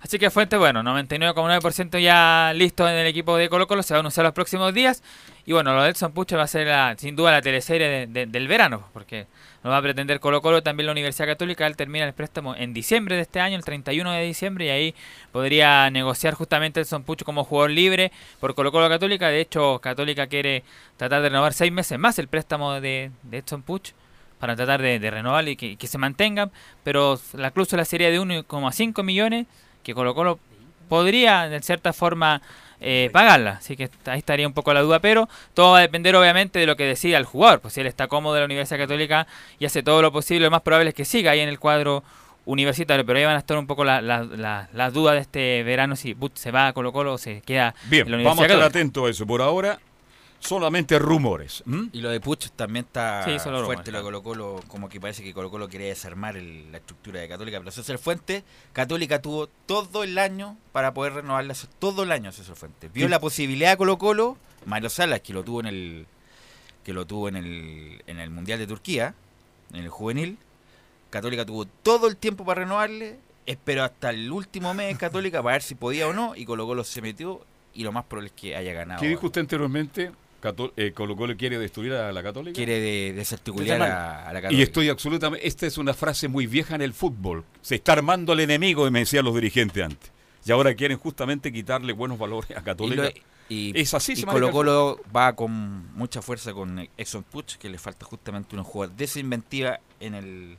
Así 0.03 0.19
que 0.19 0.29
Fuentes, 0.29 0.59
bueno, 0.59 0.83
99,9% 0.83 1.97
ya 1.97 2.51
listo 2.53 2.85
en 2.89 2.95
el 2.95 3.07
equipo 3.07 3.37
de 3.37 3.47
Colo 3.47 3.67
Colo, 3.67 3.83
se 3.83 3.93
va 3.93 3.99
a 3.99 4.01
anunciar 4.01 4.25
los 4.25 4.33
próximos 4.33 4.73
días. 4.73 5.01
Y 5.45 5.53
bueno, 5.53 5.73
lo 5.73 5.81
de 5.81 5.91
Edson 5.91 6.11
Pucha 6.11 6.35
va 6.35 6.43
a 6.43 6.47
ser 6.47 6.67
la- 6.67 6.95
sin 6.97 7.15
duda 7.15 7.31
la 7.31 7.41
teleserie 7.41 7.87
de- 7.87 8.07
de- 8.07 8.25
del 8.25 8.49
verano, 8.49 8.85
porque 8.91 9.27
nos 9.63 9.71
va 9.71 9.77
a 9.77 9.81
pretender 9.81 10.19
Colo 10.19 10.41
Colo, 10.41 10.61
también 10.61 10.87
la 10.87 10.91
Universidad 10.91 11.25
Católica, 11.27 11.65
él 11.67 11.77
termina 11.77 12.03
el 12.05 12.13
préstamo 12.13 12.53
en 12.53 12.73
diciembre 12.73 13.15
de 13.15 13.21
este 13.21 13.39
año, 13.39 13.55
el 13.55 13.63
31 13.63 14.11
de 14.11 14.23
diciembre, 14.25 14.65
y 14.65 14.69
ahí 14.69 14.95
podría 15.31 15.89
negociar 15.89 16.33
justamente 16.33 16.81
Edson 16.81 17.03
Pucho 17.03 17.23
como 17.23 17.45
jugador 17.45 17.71
libre 17.71 18.11
por 18.41 18.55
Colo 18.55 18.73
Colo 18.73 18.89
Católica. 18.89 19.29
De 19.29 19.39
hecho, 19.39 19.79
Católica 19.79 20.27
quiere 20.27 20.63
tratar 20.97 21.21
de 21.21 21.29
renovar 21.29 21.53
seis 21.53 21.71
meses 21.71 21.97
más 21.97 22.19
el 22.19 22.27
préstamo 22.27 22.73
de, 22.81 23.09
de 23.23 23.37
Edson 23.37 23.61
Puch 23.61 23.91
para 24.37 24.57
tratar 24.57 24.81
de, 24.81 24.99
renovar 25.09 25.47
y 25.47 25.55
que, 25.55 25.77
que 25.77 25.87
se 25.87 25.97
mantengan, 25.97 26.51
pero 26.83 27.17
la 27.33 27.51
cláusula 27.51 27.85
sería 27.85 28.11
de 28.11 28.19
1,5 28.19 29.01
millones 29.01 29.47
que 29.83 29.93
Colo 29.93 30.15
Colo 30.15 30.39
podría 30.89 31.49
de 31.49 31.61
cierta 31.61 31.93
forma 31.93 32.41
eh, 32.79 33.09
pagarla, 33.13 33.51
así 33.51 33.77
que 33.77 33.89
ahí 34.05 34.19
estaría 34.19 34.47
un 34.47 34.53
poco 34.53 34.73
la 34.73 34.81
duda, 34.81 34.99
pero 34.99 35.29
todo 35.53 35.71
va 35.71 35.77
a 35.77 35.81
depender 35.81 36.15
obviamente 36.15 36.59
de 36.59 36.65
lo 36.65 36.75
que 36.75 36.85
decida 36.85 37.17
el 37.17 37.25
jugador, 37.25 37.61
pues 37.61 37.73
si 37.75 37.81
él 37.81 37.87
está 37.87 38.07
cómodo 38.07 38.35
en 38.35 38.41
la 38.41 38.45
Universidad 38.45 38.79
Católica 38.79 39.27
y 39.59 39.65
hace 39.65 39.83
todo 39.83 40.01
lo 40.01 40.11
posible, 40.11 40.45
lo 40.45 40.51
más 40.51 40.61
probable 40.61 40.89
es 40.89 40.95
que 40.95 41.05
siga 41.05 41.31
ahí 41.31 41.39
en 41.39 41.49
el 41.49 41.59
cuadro 41.59 42.03
Universitario, 42.45 43.05
pero 43.05 43.19
ahí 43.19 43.25
van 43.25 43.35
a 43.35 43.39
estar 43.39 43.57
un 43.57 43.67
poco 43.67 43.85
las 43.85 44.03
la, 44.03 44.67
la, 44.73 44.91
dudas 44.91 45.15
de 45.15 45.21
este 45.21 45.63
verano 45.63 45.95
si 45.95 46.13
Butch 46.13 46.35
se 46.35 46.51
va 46.51 46.67
a 46.67 46.73
Colo 46.73 46.91
Colo 46.91 47.13
o 47.13 47.17
se 47.17 47.41
queda 47.41 47.73
Bien, 47.85 48.05
en 48.05 48.11
la 48.11 48.29
vamos 48.29 48.43
a 48.43 48.47
estar 48.47 48.61
atentos 48.61 49.07
a 49.07 49.09
eso. 49.09 49.25
Por 49.25 49.41
ahora, 49.41 49.79
solamente 50.47 50.99
rumores. 50.99 51.63
Y 51.91 52.01
lo 52.01 52.09
de 52.09 52.19
Puch 52.19 52.49
también 52.55 52.85
está 52.85 53.23
Sí, 53.25 53.39
solo 53.39 53.63
fuerte, 53.65 53.91
rumores, 53.91 53.93
lo 53.93 53.97
de 53.99 54.03
Colo 54.03 54.23
Colo, 54.23 54.63
como 54.67 54.89
que 54.89 54.99
parece 54.99 55.23
que 55.23 55.33
Colo 55.33 55.49
Colo 55.49 55.67
quería 55.67 55.87
desarmar 55.87 56.35
el- 56.37 56.71
la 56.71 56.77
estructura 56.79 57.19
de 57.21 57.27
Católica, 57.29 57.59
pero 57.59 57.71
César 57.71 57.97
Fuente, 57.97 58.43
Católica 58.73 59.21
tuvo 59.21 59.47
todo 59.65 60.03
el 60.03 60.17
año 60.17 60.57
para 60.71 60.93
poder 60.93 61.13
renovarla, 61.13 61.55
todo 61.79 62.03
el 62.03 62.11
año 62.11 62.31
César 62.31 62.55
Fuente. 62.55 62.89
Vio 62.93 63.07
la 63.07 63.19
posibilidad 63.19 63.71
de 63.71 63.77
Colo 63.77 63.97
Colo, 63.97 64.37
Mario 64.65 64.89
Salas, 64.89 65.21
que 65.21 65.33
lo 65.33 65.43
tuvo 65.43 65.59
en 65.61 65.67
el 65.67 66.05
que 66.83 66.91
lo 66.93 67.05
tuvo 67.07 67.29
en 67.29 67.37
el, 67.37 68.03
en 68.07 68.19
el 68.19 68.29
Mundial 68.29 68.59
de 68.59 68.67
Turquía, 68.67 69.13
en 69.71 69.83
el 69.83 69.89
juvenil, 69.89 70.37
Católica 71.09 71.45
tuvo 71.45 71.65
todo 71.65 72.07
el 72.07 72.17
tiempo 72.17 72.43
para 72.43 72.61
renovarle, 72.63 73.17
esperó 73.45 73.83
hasta 73.83 74.09
el 74.09 74.29
último 74.31 74.73
mes 74.73 74.97
Católica 74.97 75.41
para 75.41 75.53
ver 75.55 75.61
si 75.63 75.75
podía 75.75 76.07
o 76.07 76.13
no, 76.13 76.35
y 76.35 76.43
Colo 76.45 76.65
Colo 76.65 76.83
se 76.83 77.01
metió, 77.01 77.39
y 77.73 77.83
lo 77.83 77.91
más 77.93 78.03
probable 78.03 78.27
es 78.27 78.33
que 78.41 78.55
haya 78.57 78.73
ganado. 78.73 78.99
¿Qué 78.99 79.07
dijo 79.07 79.27
usted 79.27 79.41
anteriormente? 79.41 80.11
Cató- 80.43 80.73
eh, 80.75 80.91
Colo 80.91 81.15
Colo 81.15 81.37
quiere 81.37 81.57
destruir 81.57 81.93
a 81.93 82.11
la 82.11 82.21
Católica. 82.21 82.53
Quiere 82.55 82.79
de- 82.81 83.13
desarticular 83.13 83.81
a, 83.81 84.27
a 84.29 84.33
la 84.33 84.41
Católica. 84.41 84.59
Y 84.59 84.61
estoy 84.61 84.89
absolutamente. 84.89 85.47
Esta 85.47 85.65
es 85.67 85.77
una 85.77 85.93
frase 85.93 86.27
muy 86.27 86.47
vieja 86.47 86.75
en 86.75 86.81
el 86.81 86.93
fútbol. 86.93 87.45
Se 87.61 87.75
está 87.75 87.93
armando 87.93 88.33
el 88.33 88.41
enemigo, 88.41 88.89
me 88.91 88.99
decían 88.99 89.23
los 89.23 89.33
dirigentes 89.35 89.81
antes. 89.83 90.11
Y 90.45 90.51
ahora 90.51 90.73
quieren 90.75 90.97
justamente 90.97 91.53
quitarle 91.53 91.93
buenos 91.93 92.17
valores 92.17 92.51
a 92.57 92.61
Católica. 92.61 93.09
Y, 93.09 93.19
lo- 93.19 93.25
y- 93.77 93.79
es 93.81 93.93
así, 93.93 94.11
y 94.11 94.15
se 94.17 94.25
Colo 94.25 94.51
Colo 94.51 94.99
va 95.15 95.33
con 95.33 95.93
mucha 95.95 96.21
fuerza 96.21 96.51
con 96.53 96.77
Exxon 96.97 97.23
Puch, 97.23 97.55
que 97.55 97.69
le 97.69 97.77
falta 97.77 98.05
justamente 98.05 98.53
una 98.55 98.63
jugada 98.65 98.91
de 98.95 99.05
esa 99.05 99.19
inventiva 99.21 99.79
en 100.01 100.15
el 100.15 100.57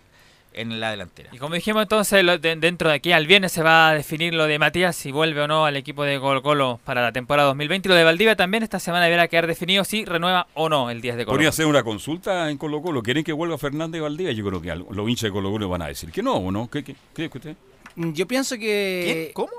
en 0.55 0.81
la 0.81 0.91
delantera. 0.91 1.31
Y 1.33 1.39
como 1.39 1.55
dijimos 1.55 1.83
entonces, 1.83 2.23
lo- 2.25 2.39
de- 2.39 2.57
dentro 2.57 2.89
de 2.89 2.97
aquí 2.97 3.13
al 3.13 3.27
viernes 3.27 3.53
se 3.53 3.63
va 3.63 3.91
a 3.91 3.95
definir 3.95 4.35
lo 4.35 4.47
de 4.47 4.59
Matías, 4.59 4.95
si 4.97 5.13
vuelve 5.13 5.41
o 5.43 5.49
no 5.49 5.65
al 5.67 5.77
equipo 5.77 6.05
de 6.05 6.19
Colo 6.21 6.43
Colo 6.43 6.81
para 6.85 7.03
la 7.03 7.13
temporada 7.13 7.49
2020. 7.49 7.89
Y 7.89 7.91
lo 7.91 7.95
de 7.95 8.05
Valdivia 8.05 8.37
también 8.37 8.63
esta 8.63 8.79
semana 8.81 9.05
deberá 9.05 9.29
quedar 9.29 9.47
definido 9.47 9.85
si 9.85 10.05
renueva 10.05 10.47
o 10.55 10.69
no 10.69 10.91
el 10.91 11.01
10 11.01 11.17
de 11.17 11.25
Colo 11.25 11.35
Podría 11.35 11.49
hacer 11.51 11.67
una 11.67 11.83
consulta 11.83 12.51
en 12.51 12.59
Colo 12.59 12.81
Colo. 12.83 13.03
¿Quieren 13.03 13.25
que 13.25 13.33
vuelva 13.33 13.59
Fernández 13.59 14.01
Valdivia? 14.01 14.33
Yo 14.33 14.45
creo 14.47 14.61
que 14.63 14.75
los 14.75 15.09
hinchas 15.09 15.25
de 15.25 15.31
Colo 15.33 15.51
Colo 15.51 15.69
van 15.69 15.83
a 15.83 15.87
decir 15.89 16.11
que 16.11 16.23
no, 16.23 16.35
¿o 16.35 16.51
no? 16.51 16.69
¿Qué, 16.71 16.83
qué, 16.85 16.95
qué 17.15 17.29
cree 17.29 17.31
usted? 17.35 17.57
Yo 17.97 18.27
pienso 18.27 18.57
que. 18.59 19.31
¿Cómo? 19.35 19.51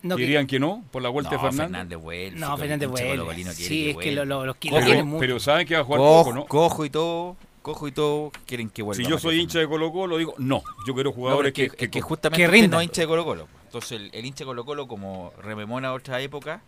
No, 0.00 0.14
que- 0.14 0.22
¿Dirían 0.22 0.46
que 0.46 0.60
no 0.60 0.84
por 0.92 1.02
la 1.02 1.08
vuelta 1.08 1.30
de 1.30 1.36
No, 1.36 1.42
Fernández? 1.42 1.66
Fernández 1.72 1.98
vuelve. 1.98 2.38
No, 2.38 2.56
Fernández 2.56 2.88
vuelve. 2.88 3.44
Sí, 3.52 3.90
es 3.90 3.96
que 3.96 4.12
lo- 4.12 4.24
lo- 4.24 4.46
los 4.46 4.56
Pero- 4.56 4.78
lo 4.78 4.84
quieren 4.86 5.06
mucho. 5.08 5.18
pero 5.20 5.40
saben 5.40 5.66
que 5.66 5.74
va 5.74 5.80
a 5.80 5.84
jugar 5.84 5.98
Cojo, 5.98 6.24
poco, 6.24 6.34
¿no? 6.36 6.46
cojo 6.46 6.84
y 6.84 6.90
todo, 6.90 7.36
cojo 7.58 7.86
y 7.88 7.92
todo, 7.92 8.32
quieren 8.46 8.70
que 8.70 8.82
vuelva. 8.82 9.02
Si 9.02 9.08
yo 9.08 9.18
soy 9.18 9.40
hincha 9.40 9.58
de 9.58 9.68
Colo 9.68 9.92
Colo, 9.92 10.16
digo, 10.16 10.34
no, 10.38 10.62
yo 10.86 10.94
quiero 10.94 11.12
jugadores 11.12 11.50
es 11.50 11.54
que, 11.54 11.62
que, 11.62 11.66
es 11.66 11.76
que 11.76 11.90
que- 11.90 12.00
justamente 12.00 12.42
que 12.42 12.56
usted 12.56 12.68
no 12.70 12.80
es 12.80 12.86
hincha 12.86 13.02
de 13.02 13.06
Colo 13.08 13.24
Colo. 13.24 13.48
Entonces 13.64 13.92
el, 13.92 14.10
el 14.12 14.24
hincha 14.24 14.38
de 14.40 14.46
Colo 14.46 14.64
Colo, 14.64 14.88
como 14.88 15.32
rememora 15.42 15.92
otra 15.92 16.20
época, 16.20 16.62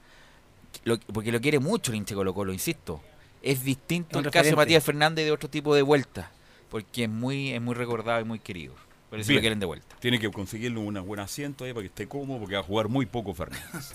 lo- 0.84 0.98
porque 1.00 1.32
lo 1.32 1.40
quiere 1.40 1.58
mucho 1.58 1.90
el 1.92 1.96
hincha 1.98 2.10
de 2.10 2.16
Colo 2.16 2.34
Colo, 2.34 2.52
insisto. 2.52 3.00
Es 3.42 3.64
distinto 3.64 4.18
el 4.18 4.30
caso 4.30 4.50
de. 4.50 4.56
Matías 4.56 4.84
Fernández 4.84 5.24
de 5.24 5.32
otro 5.32 5.48
tipo 5.48 5.74
de 5.74 5.82
vuelta, 5.82 6.30
porque 6.68 7.04
es 7.04 7.10
muy, 7.10 7.52
es 7.52 7.60
muy 7.62 7.74
recordado 7.74 8.20
y 8.20 8.24
muy 8.24 8.38
querido. 8.38 8.74
Por 9.08 9.18
eso 9.18 9.28
Bien. 9.28 9.38
lo 9.38 9.40
quieren 9.40 9.58
de 9.60 9.66
vuelta. 9.66 9.96
tiene 9.98 10.20
que 10.20 10.30
conseguirle 10.30 10.78
un 10.78 10.94
buen 11.06 11.18
asiento 11.20 11.64
ahí 11.64 11.72
para 11.72 11.82
que 11.82 11.86
esté 11.88 12.06
cómodo, 12.06 12.38
porque 12.38 12.54
va 12.54 12.60
a 12.60 12.64
jugar 12.64 12.88
muy 12.88 13.06
poco 13.06 13.34
Fernández. 13.34 13.94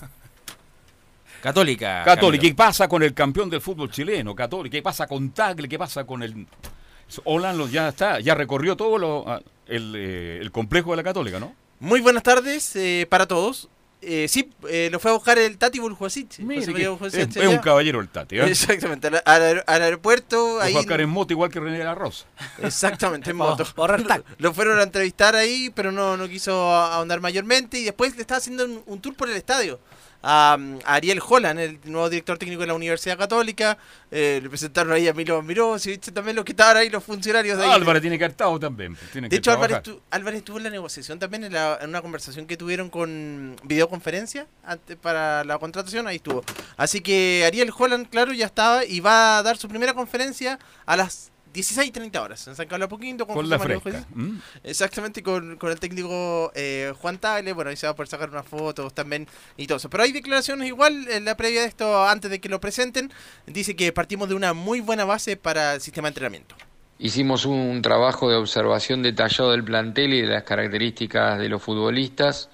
Católica. 1.42 2.02
Católica, 2.04 2.42
¿qué 2.42 2.54
pasa 2.54 2.88
con 2.88 3.02
el 3.02 3.14
campeón 3.14 3.48
del 3.50 3.60
fútbol 3.60 3.90
chileno? 3.90 4.34
Católica, 4.34 4.76
¿qué 4.76 4.82
pasa 4.82 5.06
con 5.06 5.30
Tagle? 5.30 5.68
¿Qué 5.68 5.78
pasa 5.78 6.04
con 6.04 6.22
el... 6.22 6.46
Holland 7.24 7.70
ya 7.70 7.88
está, 7.88 8.20
ya 8.20 8.34
recorrió 8.34 8.76
todo 8.76 8.98
lo- 8.98 9.24
ah, 9.28 9.40
el, 9.66 9.94
eh, 9.96 10.38
el 10.40 10.50
complejo 10.52 10.90
de 10.90 10.96
la 10.98 11.02
Católica, 11.02 11.38
¿no? 11.40 11.54
Muy 11.80 12.00
buenas 12.00 12.22
tardes 12.22 12.74
eh, 12.76 13.06
para 13.08 13.26
todos. 13.26 13.68
Eh, 14.02 14.28
sí, 14.28 14.52
eh, 14.68 14.88
lo 14.92 15.00
fue 15.00 15.10
a 15.10 15.14
buscar 15.14 15.38
el 15.38 15.56
Tati 15.58 15.80
María 15.80 16.90
es, 17.02 17.14
es 17.14 17.48
un 17.48 17.58
caballero 17.58 17.98
el 18.00 18.08
Tati, 18.08 18.38
¿eh? 18.38 18.44
Exactamente, 18.46 19.08
al, 19.08 19.22
al- 19.24 19.64
al 19.66 19.82
aeropuerto. 19.82 20.56
Lo 20.56 20.60
Ahí, 20.60 20.72
fue 20.72 20.80
a 20.80 20.82
buscar 20.82 21.00
en 21.00 21.08
moto 21.08 21.32
igual 21.32 21.50
que 21.50 21.58
René 21.58 21.78
de 21.78 21.84
la 21.84 21.94
Rosa. 21.94 22.26
Exactamente, 22.62 23.30
en 23.30 23.36
moto. 23.56 23.64
Lo, 23.76 24.24
lo 24.38 24.54
fueron 24.54 24.78
a 24.78 24.82
entrevistar 24.82 25.34
ahí, 25.34 25.70
pero 25.74 25.90
no, 25.92 26.16
no 26.16 26.28
quiso 26.28 26.72
ahondar 26.74 27.20
mayormente. 27.20 27.78
Y 27.80 27.84
después 27.84 28.14
le 28.14 28.20
estaba 28.20 28.38
haciendo 28.38 28.64
un, 28.64 28.82
un 28.86 29.00
tour 29.00 29.14
por 29.16 29.28
el 29.30 29.36
estadio. 29.36 29.80
A, 30.28 30.58
a 30.84 30.94
Ariel 30.94 31.20
Holland, 31.24 31.60
el 31.60 31.78
nuevo 31.84 32.10
director 32.10 32.36
técnico 32.36 32.62
de 32.62 32.66
la 32.66 32.74
Universidad 32.74 33.16
Católica. 33.16 33.78
Eh, 34.10 34.40
le 34.42 34.48
presentaron 34.48 34.92
ahí 34.92 35.06
a 35.06 35.12
Milo 35.12 35.40
Miró, 35.42 35.76
y 35.76 35.98
también 35.98 36.34
los 36.34 36.44
que 36.44 36.50
estaban 36.52 36.76
ahí, 36.76 36.90
los 36.90 37.04
funcionarios 37.04 37.56
de 37.58 37.64
ahí. 37.64 37.70
Álvarez 37.70 38.02
tiene 38.02 38.18
estado 38.24 38.58
también. 38.58 38.96
tiene 39.12 39.26
De 39.28 39.30
que 39.30 39.36
hecho, 39.36 39.52
Álvarez, 39.52 39.80
Álvarez 40.10 40.38
estuvo 40.38 40.58
en 40.58 40.64
la 40.64 40.70
negociación 40.70 41.18
también, 41.20 41.44
en, 41.44 41.52
la- 41.52 41.78
en 41.80 41.90
una 41.90 42.02
conversación 42.02 42.46
que 42.46 42.56
tuvieron 42.56 42.90
con 42.90 43.54
videoconferencia 43.62 44.46
antes 44.64 44.96
para 44.96 45.44
la 45.44 45.58
contratación, 45.58 46.08
ahí 46.08 46.16
estuvo. 46.16 46.42
Así 46.76 47.00
que 47.00 47.44
Ariel 47.46 47.70
Holland, 47.76 48.08
claro, 48.08 48.32
ya 48.32 48.46
estaba 48.46 48.84
y 48.84 48.98
va 49.00 49.38
a 49.38 49.42
dar 49.44 49.56
su 49.56 49.68
primera 49.68 49.94
conferencia 49.94 50.58
a 50.86 50.96
las 50.96 51.30
16.30 51.56 52.20
horas 52.20 52.46
en 52.48 52.54
San 52.54 52.66
Carlos 52.66 52.86
Apoquindo 52.86 53.26
Con 53.26 53.36
José 53.36 53.48
la 53.48 53.58
fresca. 53.58 53.90
José- 53.90 54.04
¿m? 54.14 54.40
Exactamente, 54.62 55.22
con, 55.22 55.56
con 55.56 55.70
el 55.70 55.80
técnico 55.80 56.52
eh, 56.54 56.92
Juan 57.00 57.18
Tagle. 57.18 57.52
Bueno, 57.52 57.70
ahí 57.70 57.76
se 57.76 57.86
va 57.86 57.92
a 57.92 57.96
poder 57.96 58.08
sacar 58.08 58.30
unas 58.30 58.46
fotos 58.46 58.92
también 58.94 59.26
y 59.56 59.66
todo 59.66 59.78
eso. 59.78 59.88
Pero 59.90 60.02
hay 60.02 60.12
declaraciones 60.12 60.68
igual 60.68 61.08
en 61.08 61.24
la 61.24 61.36
previa 61.36 61.62
de 61.62 61.66
esto, 61.68 62.06
antes 62.06 62.30
de 62.30 62.40
que 62.40 62.48
lo 62.48 62.60
presenten. 62.60 63.12
Dice 63.46 63.74
que 63.74 63.92
partimos 63.92 64.28
de 64.28 64.34
una 64.34 64.52
muy 64.52 64.80
buena 64.80 65.04
base 65.04 65.36
para 65.36 65.74
el 65.74 65.80
sistema 65.80 66.06
de 66.08 66.10
entrenamiento. 66.10 66.54
Hicimos 66.98 67.44
un 67.44 67.82
trabajo 67.82 68.30
de 68.30 68.36
observación 68.36 69.02
detallado 69.02 69.50
del 69.50 69.62
plantel 69.64 70.14
y 70.14 70.22
de 70.22 70.28
las 70.28 70.44
características 70.44 71.38
de 71.38 71.48
los 71.48 71.62
futbolistas. 71.62 72.48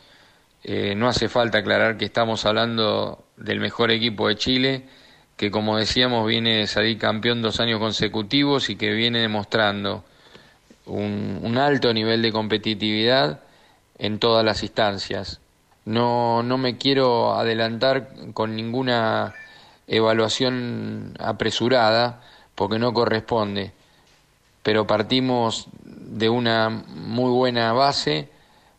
Eh, 0.64 0.94
no 0.96 1.08
hace 1.08 1.28
falta 1.28 1.58
aclarar 1.58 1.96
que 1.96 2.04
estamos 2.04 2.44
hablando 2.46 3.24
del 3.36 3.58
mejor 3.60 3.90
equipo 3.90 4.28
de 4.28 4.36
Chile, 4.36 4.88
que 5.36 5.50
como 5.50 5.76
decíamos 5.76 6.26
viene 6.26 6.58
de 6.58 6.66
salir 6.66 6.98
campeón 6.98 7.42
dos 7.42 7.60
años 7.60 7.80
consecutivos 7.80 8.70
y 8.70 8.76
que 8.76 8.92
viene 8.92 9.20
demostrando 9.20 10.04
un, 10.86 11.56
alto 11.58 11.92
nivel 11.92 12.22
de 12.22 12.32
competitividad 12.32 13.40
en 13.98 14.18
todas 14.18 14.44
las 14.44 14.62
instancias. 14.62 15.40
No, 15.84 16.42
no 16.42 16.58
me 16.58 16.78
quiero 16.78 17.34
adelantar 17.34 18.08
con 18.34 18.56
ninguna 18.56 19.34
evaluación 19.86 21.14
apresurada 21.18 22.22
porque 22.54 22.78
no 22.78 22.92
corresponde, 22.92 23.72
pero 24.62 24.86
partimos 24.86 25.68
de 25.84 26.28
una 26.28 26.68
muy 26.68 27.30
buena 27.30 27.72
base 27.72 28.28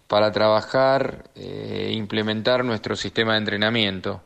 para 0.07 0.31
trabajar 0.31 1.25
e 1.35 1.91
implementar 1.93 2.63
nuestro 2.63 2.95
sistema 2.95 3.33
de 3.33 3.39
entrenamiento. 3.39 4.21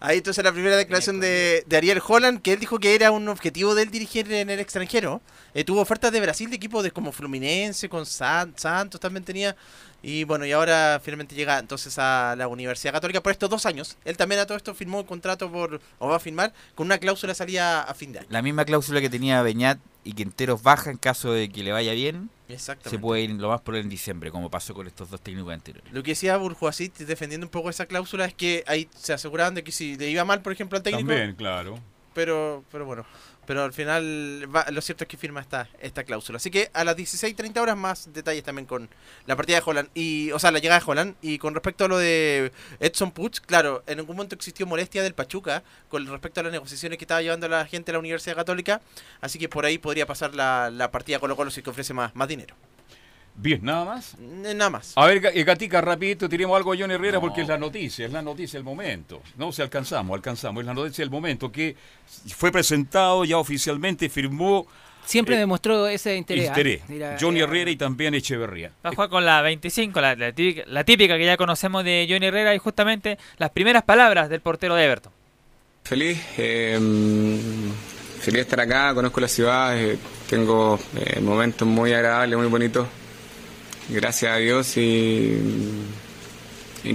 Ahí 0.00 0.18
entonces 0.18 0.42
la 0.42 0.52
primera 0.52 0.76
declaración 0.76 1.20
de, 1.20 1.62
de 1.66 1.76
Ariel 1.76 2.00
Holland, 2.06 2.40
que 2.40 2.54
él 2.54 2.58
dijo 2.60 2.78
que 2.78 2.94
era 2.94 3.10
un 3.10 3.28
objetivo 3.28 3.74
del 3.74 3.90
dirigir 3.90 4.32
en 4.32 4.48
el 4.48 4.58
extranjero. 4.58 5.20
Eh, 5.52 5.62
tuvo 5.62 5.80
ofertas 5.82 6.10
de 6.10 6.20
Brasil 6.20 6.48
de 6.48 6.56
equipos 6.56 6.82
de 6.82 6.90
como 6.90 7.12
Fluminense, 7.12 7.88
con 7.88 8.06
San- 8.06 8.54
Santos 8.56 8.98
también 9.00 9.24
tenía. 9.24 9.54
Y 10.02 10.24
bueno, 10.24 10.46
y 10.46 10.52
ahora 10.52 11.00
finalmente 11.02 11.34
llega 11.34 11.58
entonces 11.58 11.98
a 11.98 12.34
la 12.36 12.48
Universidad 12.48 12.92
Católica 12.92 13.22
por 13.22 13.32
estos 13.32 13.50
dos 13.50 13.66
años. 13.66 13.98
Él 14.04 14.16
también 14.16 14.40
a 14.40 14.46
todo 14.46 14.56
esto 14.56 14.74
firmó 14.74 15.00
un 15.00 15.06
contrato 15.06 15.50
por, 15.50 15.80
o 15.98 16.08
va 16.08 16.16
a 16.16 16.20
firmar, 16.20 16.52
con 16.74 16.86
una 16.86 16.98
cláusula 16.98 17.34
salida 17.34 17.82
a 17.82 17.94
fin 17.94 18.12
de 18.12 18.20
año. 18.20 18.28
La 18.30 18.42
misma 18.42 18.64
cláusula 18.64 19.00
que 19.00 19.10
tenía 19.10 19.42
Beñat 19.42 19.78
y 20.04 20.14
Quinteros 20.14 20.62
baja 20.62 20.90
en 20.90 20.96
caso 20.96 21.32
de 21.32 21.50
que 21.50 21.62
le 21.62 21.72
vaya 21.72 21.92
bien. 21.92 22.30
Exactamente. 22.48 22.90
Se 22.90 22.98
puede 22.98 23.22
ir 23.22 23.30
lo 23.32 23.48
más 23.48 23.60
por 23.60 23.76
en 23.76 23.88
diciembre, 23.88 24.30
como 24.30 24.50
pasó 24.50 24.74
con 24.74 24.86
estos 24.86 25.10
dos 25.10 25.20
técnicos 25.20 25.52
anteriores. 25.52 25.92
Lo 25.92 26.02
que 26.02 26.12
decía 26.12 26.36
Burjuasic 26.36 26.94
defendiendo 26.98 27.46
un 27.46 27.50
poco 27.50 27.70
esa 27.70 27.86
cláusula 27.86 28.24
es 28.24 28.34
que 28.34 28.64
ahí 28.66 28.88
se 28.96 29.12
aseguraban 29.12 29.54
de 29.54 29.62
que 29.62 29.70
si 29.70 29.96
le 29.96 30.10
iba 30.10 30.24
mal, 30.24 30.42
por 30.42 30.52
ejemplo, 30.52 30.76
al 30.76 30.82
técnico, 30.82 31.08
También, 31.08 31.36
claro. 31.36 31.78
pero 32.14 32.64
pero 32.72 32.86
bueno 32.86 33.04
pero 33.50 33.64
al 33.64 33.72
final 33.72 34.44
va- 34.54 34.64
lo 34.70 34.80
cierto 34.80 35.02
es 35.02 35.08
que 35.08 35.16
firma 35.16 35.40
esta 35.40 35.68
esta 35.80 36.04
cláusula. 36.04 36.36
Así 36.36 36.52
que 36.52 36.70
a 36.72 36.84
las 36.84 36.94
16.30 36.96 37.60
horas 37.60 37.76
más 37.76 38.12
detalles 38.12 38.44
también 38.44 38.64
con 38.64 38.88
la 39.26 39.34
partida 39.34 39.56
de 39.58 39.62
Holland 39.66 39.88
y 39.92 40.30
o 40.30 40.38
sea 40.38 40.52
la 40.52 40.60
llegada 40.60 40.78
de 40.78 40.86
Holland. 40.88 41.16
Y 41.20 41.38
con 41.38 41.52
respecto 41.52 41.84
a 41.86 41.88
lo 41.88 41.98
de 41.98 42.52
Edson 42.78 43.10
Puch 43.10 43.40
claro 43.40 43.82
en 43.88 43.98
algún 43.98 44.14
momento 44.14 44.36
existió 44.36 44.66
molestia 44.68 45.02
del 45.02 45.14
Pachuca 45.14 45.64
con 45.88 46.06
respecto 46.06 46.38
a 46.38 46.44
las 46.44 46.52
negociaciones 46.52 46.96
que 46.96 47.02
estaba 47.06 47.22
llevando 47.22 47.48
la 47.48 47.66
gente 47.66 47.86
de 47.86 47.94
la 47.94 47.98
Universidad 47.98 48.36
Católica. 48.36 48.80
Así 49.20 49.40
que 49.40 49.48
por 49.48 49.64
ahí 49.66 49.78
podría 49.78 50.06
pasar 50.06 50.32
la, 50.36 50.70
la 50.70 50.92
partida 50.92 51.18
Colo 51.18 51.34
Colo 51.34 51.50
si 51.50 51.60
que 51.60 51.70
ofrece 51.70 51.92
más 51.92 52.14
más 52.14 52.28
dinero 52.28 52.54
Bien, 53.34 53.60
nada 53.62 53.84
más. 53.84 54.14
Eh, 54.20 54.52
nada 54.54 54.70
más 54.70 54.92
A 54.96 55.06
ver, 55.06 55.30
eh, 55.34 55.44
Gatica, 55.44 55.80
rapidito, 55.80 56.28
tiremos 56.28 56.56
algo 56.56 56.72
a 56.72 56.76
Johnny 56.76 56.94
Herrera 56.94 57.20
porque 57.20 57.42
es 57.42 57.48
la 57.48 57.56
noticia, 57.58 58.06
es 58.06 58.12
la 58.12 58.22
noticia 58.22 58.58
del 58.58 58.64
momento. 58.64 59.22
No, 59.36 59.50
si 59.52 59.62
alcanzamos, 59.62 60.14
alcanzamos, 60.14 60.60
es 60.60 60.66
la 60.66 60.74
noticia 60.74 61.02
del 61.02 61.10
momento 61.10 61.50
que 61.50 61.74
fue 62.36 62.52
presentado 62.52 63.24
ya 63.24 63.38
oficialmente, 63.38 64.08
firmó 64.08 64.66
Siempre 65.04 65.36
Eh, 65.36 65.38
demostró 65.38 65.86
ese 65.88 66.16
interés. 66.16 66.44
¿ah? 66.44 66.48
interés. 66.48 66.82
Mira, 66.88 67.16
Johnny 67.20 67.40
eh, 67.40 67.44
Herrera 67.44 67.70
y 67.70 67.76
también 67.76 68.14
Echeverría. 68.14 68.70
Va 68.84 68.90
a 68.90 68.94
jugar 68.94 69.08
con 69.08 69.24
la 69.24 69.40
25, 69.42 70.00
la, 70.00 70.14
la 70.14 70.32
típica, 70.32 70.62
la 70.66 70.84
típica 70.84 71.16
que 71.16 71.24
ya 71.24 71.36
conocemos 71.36 71.82
de 71.84 72.06
Johnny 72.08 72.26
Herrera 72.26 72.54
y 72.54 72.58
justamente 72.58 73.18
las 73.38 73.50
primeras 73.50 73.82
palabras 73.82 74.28
del 74.28 74.40
portero 74.40 74.74
de 74.74 74.84
Everton. 74.84 75.12
Feliz, 75.82 76.22
eh, 76.38 76.78
feliz 78.20 78.34
de 78.34 78.40
estar 78.42 78.60
acá, 78.60 78.94
conozco 78.94 79.20
la 79.20 79.28
ciudad, 79.28 79.76
eh, 79.76 79.98
tengo 80.28 80.78
eh, 80.96 81.20
momentos 81.20 81.66
muy 81.66 81.92
agradables, 81.92 82.38
muy 82.38 82.46
bonitos 82.48 82.86
gracias 83.92 84.32
a 84.32 84.36
Dios 84.36 84.76
y, 84.76 85.36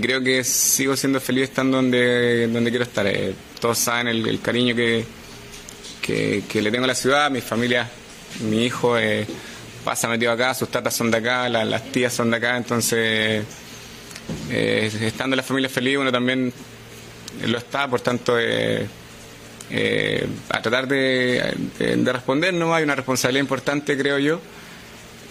creo 0.02 0.22
que 0.24 0.44
sigo 0.44 0.96
siendo 0.96 1.20
feliz 1.20 1.44
estando 1.46 1.78
donde, 1.78 2.48
donde 2.48 2.70
quiero 2.70 2.86
estar. 2.86 3.06
Eh, 3.08 3.34
todos 3.60 3.78
saben 3.78 4.08
el, 4.08 4.40
cariño 4.42 4.76
que, 4.76 5.06
que, 6.02 6.62
le 6.62 6.72
tengo 6.72 6.86
a 6.86 6.88
la 6.88 6.96
ciudad, 6.96 7.30
mi 7.32 7.42
familia, 7.42 7.90
mi 8.50 8.66
hijo 8.66 8.98
eh, 8.98 9.26
pasa 9.84 10.08
metido 10.08 10.32
acá, 10.32 10.54
sus 10.54 10.70
tatas 10.70 10.94
son 10.96 11.10
de 11.12 11.18
acá, 11.18 11.48
la- 11.50 11.66
las 11.66 11.84
tías 11.92 12.14
son 12.14 12.30
de 12.32 12.38
acá, 12.38 12.58
entonces 12.58 13.44
eh, 14.50 14.92
estando 15.02 15.36
la 15.36 15.44
familia 15.44 15.70
feliz 15.70 15.98
uno 15.98 16.12
también 16.12 16.52
lo 17.46 17.58
está, 17.58 17.88
por 17.88 18.02
tanto 18.02 18.36
eh, 18.40 18.88
a 20.50 20.62
tratar 20.62 20.88
de- 20.88 21.54
de 21.80 22.14
responder 22.14 22.54
no 22.54 22.74
hay 22.74 22.84
una 22.84 22.96
responsabilidad 22.96 23.42
importante 23.42 23.98
creo 23.98 24.20
yo. 24.20 24.40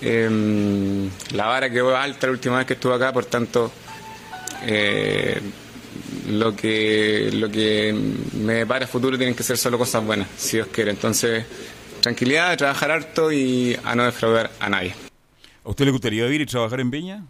Eh, 0.07 1.09
la 1.33 1.47
vara 1.47 1.71
quedó 1.71 1.97
alta 1.97 2.27
la 2.27 2.33
última 2.35 2.59
vez 2.59 2.67
que 2.67 2.75
estuve 2.75 2.95
acá, 2.95 3.11
por 3.13 3.25
tanto 3.25 3.73
eh, 4.67 5.41
lo 6.29 6.55
que 6.55 7.31
lo 7.33 7.51
que 7.51 7.95
me 8.35 8.53
depara 8.55 8.87
futuro 8.87 9.17
tienen 9.17 9.35
que 9.35 9.43
ser 9.43 9.57
solo 9.57 9.79
cosas 9.79 10.05
buenas, 10.05 10.29
si 10.37 10.59
Dios 10.59 10.69
quiere. 10.71 10.91
Entonces, 10.91 11.45
tranquilidad, 12.01 12.57
trabajar 12.59 12.91
harto 12.91 13.33
y 13.33 13.79
a 13.85 13.95
no 13.95 14.05
defraudar 14.05 14.51
a 14.61 14.69
nadie. 14.69 14.95
¿A 15.65 15.71
usted 15.71 15.87
le 15.87 15.91
gustaría 15.93 16.25
vivir 16.25 16.43
y 16.43 16.47
trabajar 16.47 16.81
en 16.81 16.91
Viña? 16.91 17.25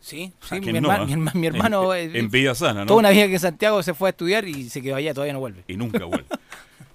Sí, 0.00 0.32
¿A 0.42 0.54
sí, 0.54 0.60
mi, 0.60 0.72
no, 0.72 0.78
hermano, 0.90 1.02
ah? 1.02 1.06
mi 1.06 1.12
herma- 1.12 1.34
mi 1.34 1.46
hermano, 1.48 1.94
En- 1.94 2.14
eh, 2.16 2.18
en 2.20 2.30
Villa 2.30 2.54
Sana, 2.54 2.80
¿no? 2.80 2.86
Toda 2.86 3.00
una 3.00 3.10
vida 3.10 3.26
que 3.26 3.34
en 3.34 3.40
Santiago 3.40 3.82
se 3.82 3.92
fue 3.92 4.08
a 4.08 4.10
estudiar 4.10 4.46
y 4.46 4.70
se 4.70 4.80
quedó 4.80 4.96
allá, 4.96 5.12
todavía 5.12 5.32
no 5.34 5.40
vuelve. 5.40 5.62
Y 5.68 5.76
nunca 5.76 6.04
vuelve. 6.04 6.26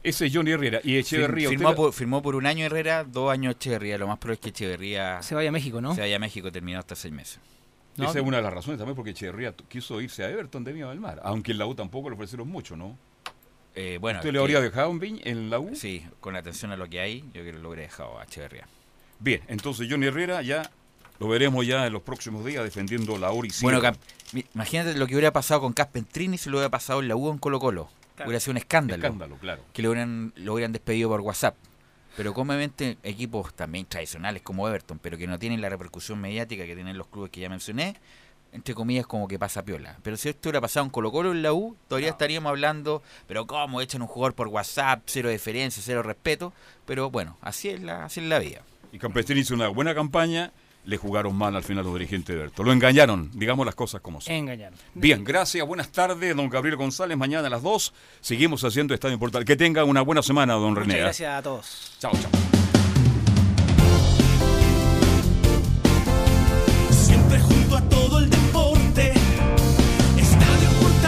Ese 0.10 0.28
es 0.28 0.34
Johnny 0.36 0.51
Herrera. 0.51 0.80
Y 0.84 0.97
Echeverría, 0.97 1.49
firmó, 1.49 1.70
usted- 1.70 1.76
por, 1.78 1.93
firmó 1.93 2.22
por 2.22 2.36
un 2.36 2.45
año 2.45 2.66
Herrera, 2.66 3.03
dos 3.03 3.32
años 3.32 3.56
Echeverría. 3.56 3.97
Lo 3.97 4.08
más 4.08 4.18
probable 4.20 4.36
es 4.36 4.39
que 4.41 4.49
Echeverría 4.49 5.22
Se 5.24 5.34
vaya 5.36 5.49
a 5.49 5.51
México, 5.51 5.82
¿no? 5.82 5.95
se 5.95 6.01
vaya 6.01 6.16
a 6.16 6.20
México 6.20 6.51
terminado 6.51 6.80
hasta 6.82 6.95
seis 6.95 7.14
meses. 7.14 7.39
No, 7.97 8.10
Esa 8.10 8.20
es 8.20 8.26
una 8.26 8.38
de 8.38 8.43
las 8.43 8.53
razones 8.53 8.78
también 8.78 8.95
porque 8.95 9.12
Echeverría 9.12 9.53
quiso 9.70 9.99
irse 10.01 10.24
a 10.24 10.30
Everton 10.30 10.64
de 10.64 10.74
Viña 10.74 10.89
del 10.89 10.99
Mar. 10.99 11.20
Aunque 11.24 11.53
en 11.53 11.58
la 11.58 11.66
U 11.66 11.76
tampoco 11.76 12.10
le 12.10 12.16
ofrecieron 12.16 12.47
mucho, 12.49 12.76
¿no? 12.76 12.97
Eh, 13.74 13.97
bueno, 13.99 14.20
¿Usted 14.20 14.32
que- 14.32 14.38
habría 14.38 14.62
dejado 14.62 14.91
en, 14.91 14.99
Viña, 14.99 15.22
en 15.26 15.49
la 15.49 15.60
U? 15.60 15.76
Sí, 15.76 16.06
con 16.20 16.36
atención 16.36 16.72
a 16.72 16.78
lo 16.78 16.88
que 16.89 16.99
hay, 16.99 17.22
yo 17.34 17.41
creo 17.41 17.45
que 17.53 17.60
lo 17.60 17.70
hubiera 17.70 17.84
dejado 17.84 18.20
a 18.20 18.24
Echeverría. 18.24 18.68
Bien, 19.20 19.41
entonces 19.47 19.88
Johnny 19.89 20.08
Herrera 20.08 20.41
ya 20.41 20.70
lo 21.20 21.28
veremos 21.30 21.66
ya 21.66 21.88
en 21.88 21.93
los 21.93 22.01
próximos 22.01 22.45
días 22.45 22.64
defendiendo 22.64 23.18
la 23.18 23.34
y 23.34 23.49
Bueno, 23.62 23.82
imagínate 24.53 24.93
lo 24.97 25.08
que 25.08 25.14
hubiera 25.16 25.32
pasado 25.32 25.62
con 25.62 25.74
Caspentrini 25.74 26.38
si 26.38 26.49
lo 26.49 26.58
hubiera 26.58 26.70
pasado 26.70 26.99
en 27.01 27.08
la 27.08 27.16
U 27.16 27.32
en 27.32 27.38
Colo 27.38 27.60
Colo. 27.60 27.89
Claro. 28.16 28.30
Hubiera 28.30 28.39
sido 28.39 28.51
un 28.51 28.57
escándalo. 28.57 29.03
Escándalo, 29.03 29.36
claro. 29.38 29.61
Que 29.74 29.82
lo 29.82 29.89
hubieran, 29.89 30.34
lo 30.36 30.53
hubieran 30.53 30.72
despedido 30.72 31.09
por 31.09 31.22
WhatsApp. 31.22 31.55
Pero 32.16 32.34
comúnmente 32.34 32.97
equipos 33.03 33.53
también 33.53 33.86
tradicionales 33.86 34.41
como 34.41 34.68
Everton, 34.68 34.99
pero 34.99 35.18
que 35.18 35.28
no 35.28 35.38
tienen 35.38 35.59
la 35.59 35.68
repercusión 35.68 36.20
mediática 36.20 36.66
que 36.66 36.76
tienen 36.76 36.97
los 36.97 37.07
clubes 37.07 37.30
que 37.30 37.41
ya 37.41 37.49
mencioné, 37.49 37.97
entre 38.53 38.74
comillas 38.74 39.05
como 39.05 39.28
que 39.28 39.38
pasa 39.38 39.63
piola. 39.63 39.97
Pero 40.01 40.16
si 40.16 40.30
esto 40.30 40.47
hubiera 40.47 40.61
pasado 40.61 40.86
en 40.86 40.91
Colo 40.91 41.11
Colo 41.11 41.34
en 41.34 41.41
la 41.41 41.51
U, 41.51 41.76
todavía 41.89 42.09
estaríamos 42.09 42.49
hablando, 42.49 43.03
pero 43.28 43.45
¿cómo 43.45 43.82
echan 43.82 44.01
un 44.01 44.07
jugador 44.07 44.34
por 44.34 44.47
WhatsApp? 44.47 45.01
Cero 45.07 45.30
diferencia, 45.30 45.84
cero 45.86 46.03
respeto. 46.03 46.53
Pero 46.86 47.11
bueno, 47.11 47.38
así 47.41 47.68
es 47.68 47.82
la, 47.82 48.05
así 48.05 48.22
es 48.22 48.28
la 48.28 48.39
vida. 48.39 48.61
Y 48.93 48.97
Campestrini 48.97 49.41
hizo 49.41 49.53
una 49.53 49.68
buena 49.68 49.93
campaña, 49.93 50.53
le 50.86 50.98
jugaron 50.98 51.36
mal 51.36 51.56
al 51.56 51.64
final 51.64 51.84
los 51.84 51.94
dirigentes 51.94 52.36
de 52.36 52.42
Everton. 52.42 52.66
Lo 52.66 52.74
engañaron, 52.74 53.30
digamos 53.34 53.66
las 53.66 53.76
cosas 53.76 54.02
como 54.02 54.22
son. 54.22 54.34
Engañaron. 54.34 54.78
Bien, 54.94 55.24
gracias, 55.24 55.66
buenas 55.68 55.92
tardes, 55.92 56.36
don 56.36 56.50
Gabriel 56.50 56.76
González. 56.78 57.18
Mañana 57.18 57.48
a 57.48 57.50
las 57.50 57.64
2 57.64 57.94
seguimos 58.22 58.64
haciendo 58.64 58.94
Estadio 58.94 59.20
Portal. 59.20 59.46
Que 59.46 59.56
tenga 59.56 59.84
una 59.84 60.02
buena 60.02 60.22
semana, 60.22 60.54
don 60.54 60.72
Muchas 60.72 60.88
René. 60.88 61.00
¿eh? 61.00 61.02
gracias 61.02 61.40
a 61.40 61.42
todos. 61.42 61.96
Chao, 62.00 62.12
chao. 62.14 62.55